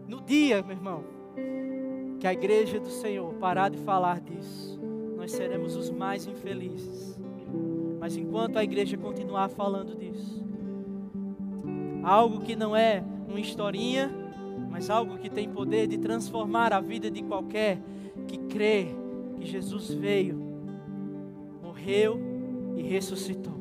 No 0.08 0.20
dia, 0.22 0.62
meu 0.62 0.76
irmão, 0.76 1.04
que 2.22 2.28
a 2.28 2.34
igreja 2.34 2.80
do 2.80 2.92
Senhor 2.92 3.34
parar 3.40 3.70
de 3.70 3.80
falar 3.80 4.22
disso, 4.22 4.80
nós 5.18 5.32
seremos 5.32 5.76
os 5.76 5.90
mais 5.90 6.28
infelizes. 6.28 7.20
Mas 8.00 8.16
enquanto 8.16 8.58
a 8.58 8.64
igreja 8.64 8.96
continuar 8.96 9.50
falando 9.50 9.96
disso, 9.96 10.46
algo 12.04 12.42
que 12.42 12.56
não 12.56 12.76
é 12.76 13.04
uma 13.28 13.40
historinha, 13.40 14.12
mas 14.70 14.92
algo 14.92 15.18
que 15.18 15.32
tem 15.32 15.50
poder 15.50 15.88
de 15.88 15.98
transformar 15.98 16.74
a 16.74 16.80
vida 16.80 17.10
de 17.10 17.24
qualquer 17.24 17.80
que 18.28 18.38
crê 18.38 18.90
que 19.36 19.48
Jesus 19.48 19.92
veio, 19.92 20.38
morreu 21.64 22.22
e 22.78 22.84
ressuscitou. 22.84 23.60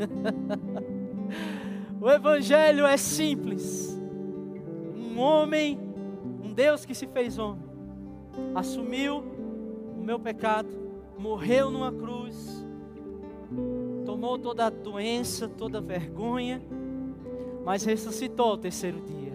o 2.00 2.10
Evangelho 2.10 2.86
é 2.86 2.96
simples. 2.96 3.94
Um 4.96 5.18
homem, 5.18 5.85
Deus 6.56 6.84
que 6.84 6.94
se 6.94 7.06
fez 7.06 7.38
homem, 7.38 7.62
assumiu 8.52 9.22
o 9.96 10.02
meu 10.02 10.18
pecado, 10.18 10.68
morreu 11.16 11.70
numa 11.70 11.92
cruz, 11.92 12.66
tomou 14.04 14.36
toda 14.36 14.66
a 14.66 14.70
doença, 14.70 15.48
toda 15.48 15.78
a 15.78 15.80
vergonha 15.80 16.60
mas 17.66 17.84
ressuscitou 17.84 18.50
ao 18.50 18.56
terceiro 18.56 19.00
dia. 19.00 19.32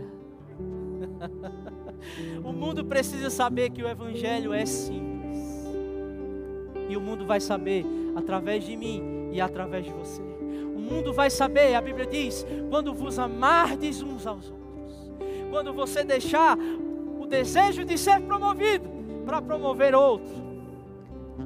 o 2.46 2.54
mundo 2.54 2.86
precisa 2.86 3.30
saber 3.30 3.72
que 3.72 3.84
o 3.84 3.90
Evangelho 3.90 4.54
é 4.54 4.66
simples. 4.66 5.68
E 6.88 6.96
o 6.96 7.02
mundo 7.02 7.26
vai 7.26 7.42
saber 7.42 7.86
através 8.16 8.64
de 8.64 8.78
mim 8.78 9.30
e 9.34 9.42
através 9.42 9.84
de 9.84 9.92
você. 9.92 10.22
O 10.74 10.80
mundo 10.80 11.12
vai 11.12 11.30
saber, 11.30 11.76
a 11.76 11.82
Bíblia 11.82 12.06
diz: 12.06 12.46
quando 12.70 12.94
vos 12.94 13.20
amardes 13.20 14.02
uns 14.02 14.26
aos 14.26 14.50
outros, 14.50 15.12
quando 15.50 15.74
você 15.74 16.02
deixar 16.02 16.58
desejo 17.32 17.86
de 17.86 17.98
ser 17.98 18.20
promovido 18.22 18.88
para 19.26 19.42
promover 19.42 19.96
outro, 19.96 20.34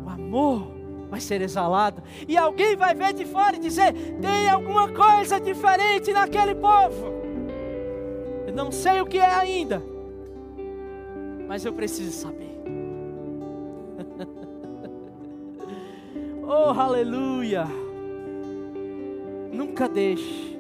o 0.04 0.10
amor 0.10 0.68
vai 1.10 1.22
ser 1.22 1.42
exalado. 1.42 2.02
E 2.28 2.36
alguém 2.36 2.76
vai 2.76 2.96
ver 2.96 3.14
de 3.14 3.26
fora 3.26 3.56
e 3.56 3.60
dizer: 3.60 3.94
tem 4.20 4.50
alguma 4.50 4.92
coisa 4.92 5.40
diferente 5.40 6.12
naquele 6.12 6.56
povo. 6.56 7.14
Eu 8.48 8.54
não 8.54 8.72
sei 8.72 9.00
o 9.00 9.06
que 9.06 9.20
é 9.20 9.34
ainda, 9.34 9.82
mas 11.48 11.64
eu 11.64 11.72
preciso 11.72 12.12
saber. 12.12 12.56
oh, 16.44 16.80
aleluia! 16.80 17.66
Nunca 19.52 19.88
deixe 19.88 20.60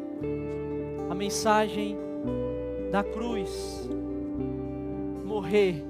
a 1.09 1.15
mensagem 1.15 1.97
da 2.91 3.03
cruz 3.03 3.89
morrer 5.45 5.85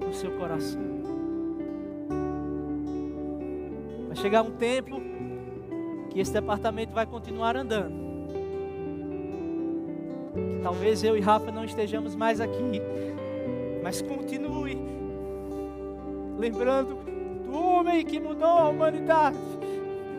no 0.00 0.12
seu 0.14 0.30
coração. 0.38 0.80
Vai 4.06 4.16
chegar 4.16 4.42
um 4.42 4.52
tempo 4.52 5.02
que 6.08 6.18
esse 6.18 6.32
departamento 6.32 6.94
vai 6.94 7.04
continuar 7.04 7.58
andando. 7.58 7.94
Que 10.32 10.62
talvez 10.62 11.04
eu 11.04 11.14
e 11.14 11.20
Rafa 11.20 11.52
não 11.52 11.62
estejamos 11.62 12.16
mais 12.16 12.40
aqui, 12.40 12.80
mas 13.82 14.00
continue 14.00 14.78
lembrando 16.38 16.96
do 17.44 17.52
homem 17.52 18.02
que 18.02 18.18
mudou 18.18 18.48
a 18.48 18.70
humanidade, 18.70 19.36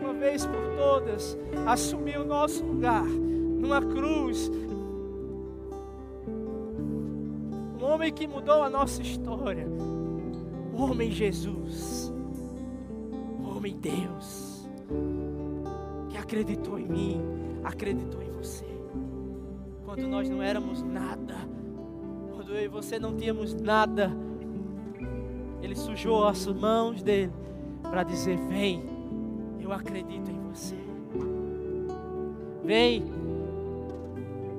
uma 0.00 0.12
vez 0.12 0.46
por 0.46 0.76
todas, 0.76 1.36
assumiu 1.66 2.22
o 2.22 2.24
nosso 2.24 2.64
lugar 2.64 3.04
numa 3.04 3.82
cruz. 3.82 4.48
Homem 7.98 8.12
que 8.12 8.26
mudou 8.26 8.62
a 8.62 8.70
nossa 8.70 9.02
história, 9.02 9.66
o 10.72 10.82
homem 10.82 11.10
Jesus 11.10 12.12
homem 13.58 13.76
Deus, 13.76 14.68
que 16.08 16.16
acreditou 16.16 16.78
em 16.78 16.86
mim, 16.86 17.20
acreditou 17.64 18.22
em 18.22 18.30
você. 18.30 18.64
Quando 19.84 20.06
nós 20.06 20.30
não 20.30 20.40
éramos 20.40 20.80
nada, 20.80 21.34
quando 22.32 22.54
eu 22.54 22.64
e 22.64 22.68
você 22.68 23.00
não 23.00 23.16
tínhamos 23.16 23.52
nada, 23.54 24.12
Ele 25.60 25.74
sujou 25.74 26.24
as 26.24 26.46
mãos 26.46 27.02
dele 27.02 27.32
para 27.82 28.04
dizer: 28.04 28.38
Vem, 28.48 28.84
eu 29.58 29.72
acredito 29.72 30.30
em 30.30 30.40
você. 30.48 30.78
Vem, 32.62 33.04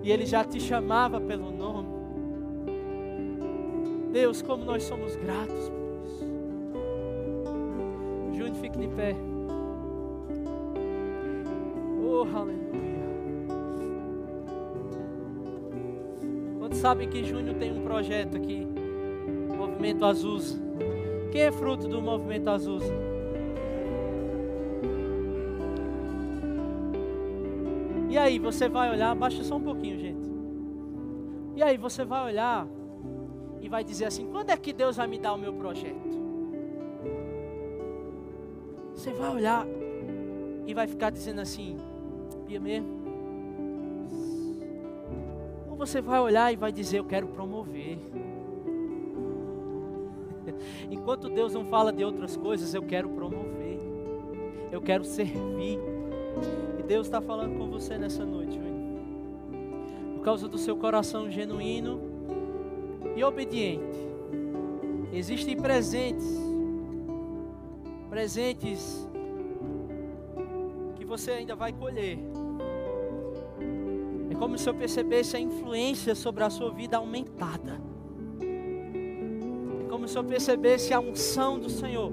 e 0.03 0.11
Ele 0.11 0.25
já 0.25 0.43
te 0.43 0.59
chamava 0.59 1.21
pelo 1.21 1.51
nome. 1.51 1.88
Deus, 4.11 4.41
como 4.41 4.65
nós 4.65 4.83
somos 4.83 5.15
gratos 5.15 5.79
fique 8.59 8.77
de 8.77 8.87
pé. 8.89 9.15
Oh, 12.03 12.23
aleluia. 12.35 12.59
Quantos 16.59 16.79
sabem 16.79 17.09
que 17.09 17.23
Júnior 17.23 17.55
tem 17.55 17.71
um 17.71 17.83
projeto 17.83 18.37
aqui? 18.37 18.67
Movimento 19.57 20.05
Azusa. 20.05 20.59
Quem 21.31 21.41
é 21.41 21.51
fruto 21.51 21.87
do 21.87 22.01
Movimento 22.01 22.49
Azusa? 22.49 22.93
E 28.09 28.17
aí, 28.17 28.39
você 28.39 28.67
vai 28.67 28.89
olhar, 28.89 29.13
baixa 29.15 29.43
só 29.43 29.57
um 29.57 29.61
pouquinho, 29.61 29.99
gente. 29.99 30.29
E 31.55 31.61
aí, 31.61 31.77
você 31.77 32.03
vai 32.03 32.25
olhar 32.25 32.67
vai 33.69 33.83
dizer 33.83 34.05
assim: 34.05 34.27
quando 34.31 34.49
é 34.49 34.57
que 34.57 34.73
Deus 34.73 34.97
vai 34.97 35.07
me 35.07 35.19
dar 35.19 35.33
o 35.33 35.37
meu 35.37 35.53
projeto? 35.53 36.17
Você 38.95 39.13
vai 39.13 39.29
olhar 39.33 39.65
e 40.65 40.73
vai 40.73 40.87
ficar 40.87 41.11
dizendo 41.11 41.39
assim: 41.39 41.77
Pia 42.47 42.59
mesmo? 42.59 42.99
Ou 45.69 45.77
você 45.77 46.01
vai 46.01 46.19
olhar 46.19 46.51
e 46.51 46.55
vai 46.55 46.71
dizer: 46.71 46.97
Eu 46.97 47.05
quero 47.05 47.27
promover. 47.27 47.99
Enquanto 50.89 51.29
Deus 51.29 51.53
não 51.53 51.65
fala 51.65 51.93
de 51.93 52.03
outras 52.03 52.35
coisas, 52.35 52.73
eu 52.73 52.81
quero 52.81 53.07
promover, 53.09 53.79
eu 54.71 54.81
quero 54.81 55.03
servir. 55.03 55.79
E 56.79 56.83
Deus 56.83 57.05
está 57.07 57.21
falando 57.21 57.57
com 57.57 57.69
você 57.69 57.97
nessa 57.97 58.25
noite, 58.25 58.55
Júnior. 58.55 58.69
Por 60.15 60.23
causa 60.23 60.47
do 60.47 60.57
seu 60.57 60.75
coração 60.75 61.29
genuíno 61.29 62.08
e 63.15 63.23
obediente. 63.23 64.09
Existem 65.11 65.57
presentes, 65.57 66.25
presentes 68.09 69.07
que 70.95 71.03
você 71.03 71.31
ainda 71.31 71.55
vai 71.55 71.73
colher. 71.73 72.19
É 74.29 74.35
como 74.35 74.57
se 74.57 74.69
eu 74.69 74.73
percebesse 74.73 75.35
a 75.35 75.39
influência 75.39 76.13
sobre 76.13 76.43
a 76.43 76.49
sua 76.49 76.71
vida 76.71 76.97
aumentada. 76.97 77.81
É 78.41 79.89
como 79.89 80.07
se 80.07 80.17
eu 80.17 80.23
percebesse 80.23 80.93
a 80.93 80.99
unção 80.99 81.59
do 81.59 81.69
Senhor 81.69 82.11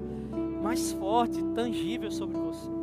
mais 0.62 0.93
forte, 0.93 1.43
tangível 1.55 2.10
sobre 2.10 2.36
você. 2.39 2.77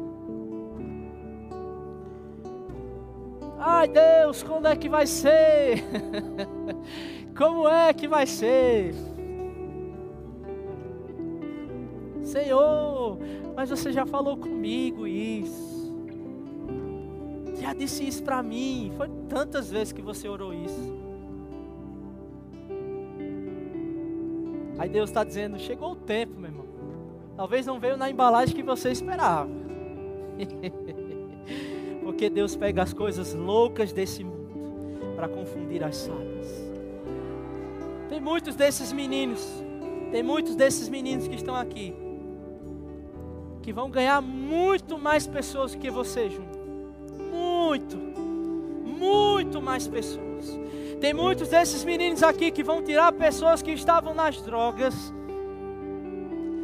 Ai 3.66 3.88
Deus, 3.88 4.44
quando 4.44 4.68
é 4.68 4.76
que 4.76 4.90
vai 4.90 5.08
ser? 5.08 5.84
Como 7.36 7.68
é 7.68 7.94
que 7.94 8.08
vai 8.08 8.28
ser? 8.28 8.94
Senhor, 12.22 13.18
mas 13.56 13.70
você 13.70 13.92
já 13.92 14.06
falou 14.06 14.38
comigo 14.38 15.08
isso. 15.08 15.94
Já 17.60 17.74
disse 17.74 18.08
isso 18.08 18.24
para 18.24 18.42
mim. 18.44 18.92
Foi 18.96 19.10
tantas 19.28 19.72
vezes 19.72 19.92
que 19.94 20.02
você 20.02 20.28
orou 20.28 20.54
isso. 20.54 21.04
Aí 24.78 24.90
Deus 24.90 25.10
está 25.10 25.24
dizendo: 25.24 25.58
chegou 25.60 25.92
o 25.92 25.96
tempo, 25.96 26.40
meu 26.40 26.50
irmão. 26.50 26.66
Talvez 27.36 27.66
não 27.66 27.80
veio 27.80 27.98
na 27.98 28.10
embalagem 28.10 28.56
que 28.56 28.64
você 28.64 28.92
esperava. 28.92 29.50
Porque 32.04 32.30
Deus 32.30 32.56
pega 32.56 32.84
as 32.84 32.94
coisas 32.94 33.34
loucas 33.34 33.92
desse 33.92 34.24
mundo 34.24 35.16
para 35.16 35.28
confundir 35.28 35.84
as 35.84 35.96
sábias. 35.96 36.33
Tem 38.14 38.22
muitos 38.22 38.56
desses 38.56 38.94
meninos, 38.94 39.44
tem 40.12 40.22
muitos 40.22 40.56
desses 40.56 40.88
meninos 40.88 41.28
que 41.28 41.34
estão 41.34 41.56
aqui 41.56 41.96
que 43.64 43.74
vão 43.74 43.90
ganhar 43.90 44.22
muito 44.22 45.00
mais 45.00 45.26
pessoas 45.26 45.74
que 45.74 45.90
você, 45.90 46.30
Júnior. 46.30 46.56
Muito, 47.32 47.98
muito 47.98 49.60
mais 49.60 49.88
pessoas. 49.88 50.60
Tem 51.02 51.12
muitos 51.12 51.48
desses 51.48 51.84
meninos 51.84 52.22
aqui 52.22 52.52
que 52.52 52.62
vão 52.62 52.84
tirar 52.84 53.12
pessoas 53.14 53.64
que 53.64 53.72
estavam 53.72 54.14
nas 54.14 54.40
drogas, 54.44 54.94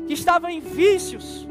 que 0.05 0.13
estavam 0.13 0.51
em 0.51 0.59
vícios. 0.59 1.47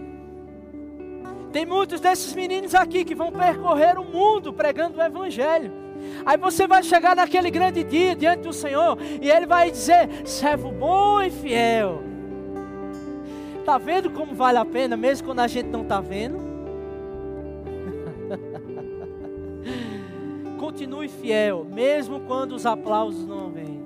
Tem 1.51 1.67
muitos 1.67 2.01
desses 2.01 2.37
meninos 2.37 2.73
aqui 2.73 3.05
que 3.05 3.17
vão 3.17 3.33
percorrer 3.33 3.99
o 3.99 4.05
mundo 4.05 4.53
pregando 4.53 4.99
o 4.99 5.03
Evangelho. 5.03 5.88
Aí 6.25 6.37
você 6.37 6.67
vai 6.67 6.83
chegar 6.83 7.17
naquele 7.17 7.51
grande 7.51 7.83
dia 7.85 8.15
diante 8.15 8.43
do 8.43 8.53
Senhor 8.53 8.99
e 9.21 9.31
Ele 9.31 9.47
vai 9.47 9.71
dizer: 9.71 10.09
servo 10.25 10.71
bom 10.71 11.23
e 11.23 11.31
fiel 11.31 12.09
Está 13.69 13.77
vendo 13.77 14.09
como 14.09 14.35
vale 14.35 14.57
a 14.57 14.65
pena, 14.65 14.97
mesmo 14.97 15.27
quando 15.27 15.41
a 15.41 15.47
gente 15.47 15.67
não 15.67 15.83
está 15.83 16.01
vendo? 16.01 16.39
Continue 20.59 21.07
fiel, 21.07 21.67
mesmo 21.71 22.21
quando 22.21 22.53
os 22.53 22.65
aplausos 22.65 23.27
não 23.27 23.51
vêm. 23.51 23.85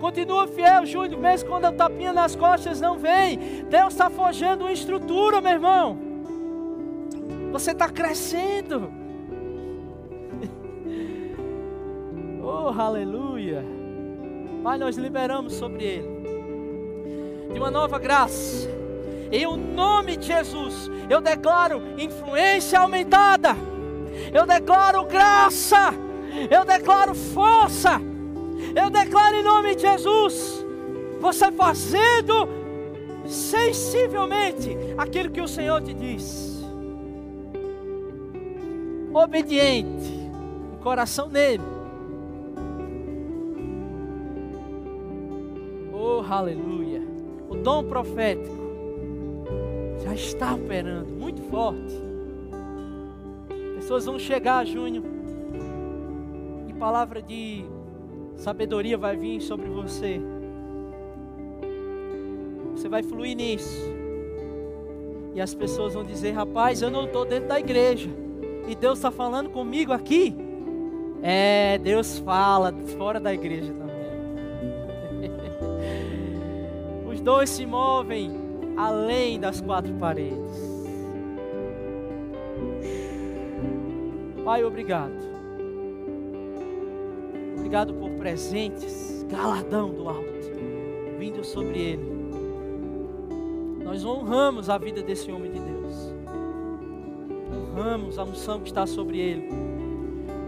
Continua 0.00 0.46
fiel, 0.46 0.86
Júnior, 0.86 1.20
mesmo 1.20 1.50
quando 1.50 1.66
a 1.66 1.72
tapinha 1.72 2.14
nas 2.14 2.34
costas 2.34 2.80
não 2.80 2.96
vem. 2.96 3.38
Deus 3.68 3.92
está 3.92 4.08
forjando 4.08 4.64
uma 4.64 4.72
estrutura, 4.72 5.42
meu 5.42 5.52
irmão. 5.52 5.98
Você 7.52 7.72
está 7.72 7.90
crescendo. 7.90 8.90
Oh, 12.48 12.80
aleluia. 12.80 13.64
Pai, 14.62 14.78
nós 14.78 14.96
liberamos 14.96 15.54
sobre 15.54 15.84
ele 15.84 16.18
de 17.52 17.58
uma 17.58 17.70
nova 17.70 17.98
graça 17.98 18.78
em 19.30 19.46
o 19.46 19.56
nome 19.56 20.16
de 20.16 20.26
Jesus, 20.26 20.90
eu 21.08 21.20
declaro 21.20 21.82
influência 21.98 22.80
aumentada. 22.80 23.50
Eu 24.32 24.46
declaro 24.46 25.04
graça. 25.04 25.92
Eu 26.50 26.64
declaro 26.64 27.14
força. 27.14 28.00
Eu 28.74 28.90
declaro 28.90 29.36
em 29.36 29.42
nome 29.42 29.74
de 29.74 29.82
Jesus, 29.82 30.64
você 31.20 31.50
fazendo 31.52 32.48
sensivelmente 33.26 34.76
aquilo 34.96 35.30
que 35.30 35.40
o 35.40 35.48
Senhor 35.48 35.80
te 35.82 35.92
diz. 35.92 36.64
Obediente, 39.12 40.30
o 40.72 40.82
coração 40.82 41.28
nele. 41.28 41.77
Aleluia. 46.34 47.02
O 47.48 47.56
dom 47.56 47.84
profético 47.84 48.56
já 50.02 50.14
está 50.14 50.54
operando 50.54 51.12
muito 51.12 51.42
forte. 51.42 51.94
Pessoas 53.76 54.04
vão 54.04 54.18
chegar, 54.18 54.66
Júnior, 54.66 55.04
e 56.68 56.72
palavra 56.74 57.22
de 57.22 57.64
sabedoria 58.36 58.98
vai 58.98 59.16
vir 59.16 59.40
sobre 59.40 59.68
você. 59.68 60.20
Você 62.72 62.88
vai 62.88 63.02
fluir 63.02 63.36
nisso. 63.36 63.98
E 65.34 65.40
as 65.40 65.54
pessoas 65.54 65.94
vão 65.94 66.04
dizer: 66.04 66.32
Rapaz, 66.32 66.82
eu 66.82 66.90
não 66.90 67.06
estou 67.06 67.24
dentro 67.24 67.48
da 67.48 67.58
igreja. 67.58 68.08
E 68.68 68.74
Deus 68.74 68.98
está 68.98 69.10
falando 69.10 69.50
comigo 69.50 69.92
aqui. 69.92 70.34
É, 71.22 71.78
Deus 71.78 72.18
fala 72.18 72.72
fora 72.96 73.18
da 73.18 73.32
igreja 73.32 73.72
também. 73.72 73.87
Dois 77.28 77.50
se 77.50 77.66
movem 77.66 78.30
além 78.74 79.38
das 79.38 79.60
quatro 79.60 79.92
paredes. 79.96 80.78
Pai, 84.42 84.64
obrigado. 84.64 85.12
Obrigado 87.58 87.92
por 87.92 88.08
presentes, 88.12 89.26
galardão 89.28 89.90
do 89.90 90.08
alto, 90.08 90.24
vindo 91.18 91.44
sobre 91.44 91.78
ele. 91.78 92.18
Nós 93.84 94.06
honramos 94.06 94.70
a 94.70 94.78
vida 94.78 95.02
desse 95.02 95.30
homem 95.30 95.52
de 95.52 95.60
Deus. 95.60 96.14
Honramos 97.52 98.18
a 98.18 98.24
unção 98.24 98.60
que 98.60 98.68
está 98.68 98.86
sobre 98.86 99.18
ele. 99.18 99.50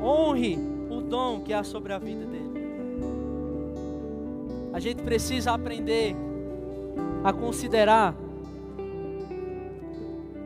Honre 0.03 0.59
o 0.89 1.03
dom 1.03 1.43
que 1.43 1.53
há 1.53 1.63
sobre 1.63 1.93
a 1.93 1.99
vida 1.99 2.25
dele. 2.25 2.55
A 4.73 4.81
gente 4.81 5.03
precisa 5.03 5.53
aprender 5.53 6.17
a 7.23 7.33
considerar, 7.33 8.15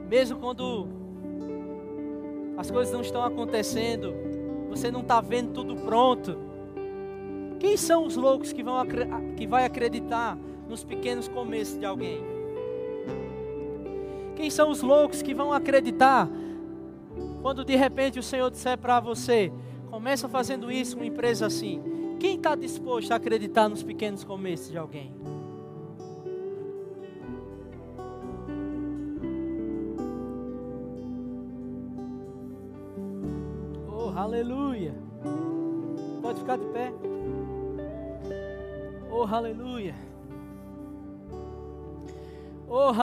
mesmo 0.09 0.39
quando 0.39 0.89
as 2.57 2.71
coisas 2.71 2.93
não 2.93 3.01
estão 3.01 3.23
acontecendo, 3.23 4.15
você 4.69 4.91
não 4.91 5.01
está 5.01 5.21
vendo 5.21 5.53
tudo 5.53 5.77
pronto. 5.77 6.37
Quem 7.59 7.77
são 7.77 8.05
os 8.05 8.17
loucos 8.17 8.53
que 8.53 8.63
vão 8.63 8.77
que 9.37 9.47
vai 9.47 9.65
acreditar 9.65 10.37
nos 10.69 10.85
pequenos 10.85 11.29
começos 11.29 11.79
de 11.79 11.87
alguém? 11.87 12.23
Quem 14.37 14.51
são 14.51 14.71
os 14.71 14.83
loucos 14.83 15.23
que 15.23 15.33
vão 15.33 15.53
acreditar 15.53 16.29
quando 17.41 17.65
de 17.65 17.77
repente 17.77 18.19
o 18.19 18.23
Senhor 18.23 18.51
disser 18.51 18.79
para 18.79 18.99
você, 19.01 19.53
começa 19.91 20.29
fazendo 20.29 20.73
isso 20.73 20.97
uma 20.97 21.07
empresa 21.07 21.47
assim? 21.47 21.81
Quem 22.19 22.37
está 22.37 22.55
disposto 22.55 23.13
a 23.13 23.17
acreditar 23.17 23.69
nos 23.69 23.83
pequenos 23.83 24.25
começos 24.25 24.71
de 24.71 24.79
alguém? 24.79 25.15
Aleluia. 34.17 34.95
Pode 36.23 36.39
ficar 36.39 36.57
de 36.57 36.67
pé. 36.67 36.93
Oh, 39.11 39.25
aleluia. 39.25 39.95
Oh, 42.69 42.93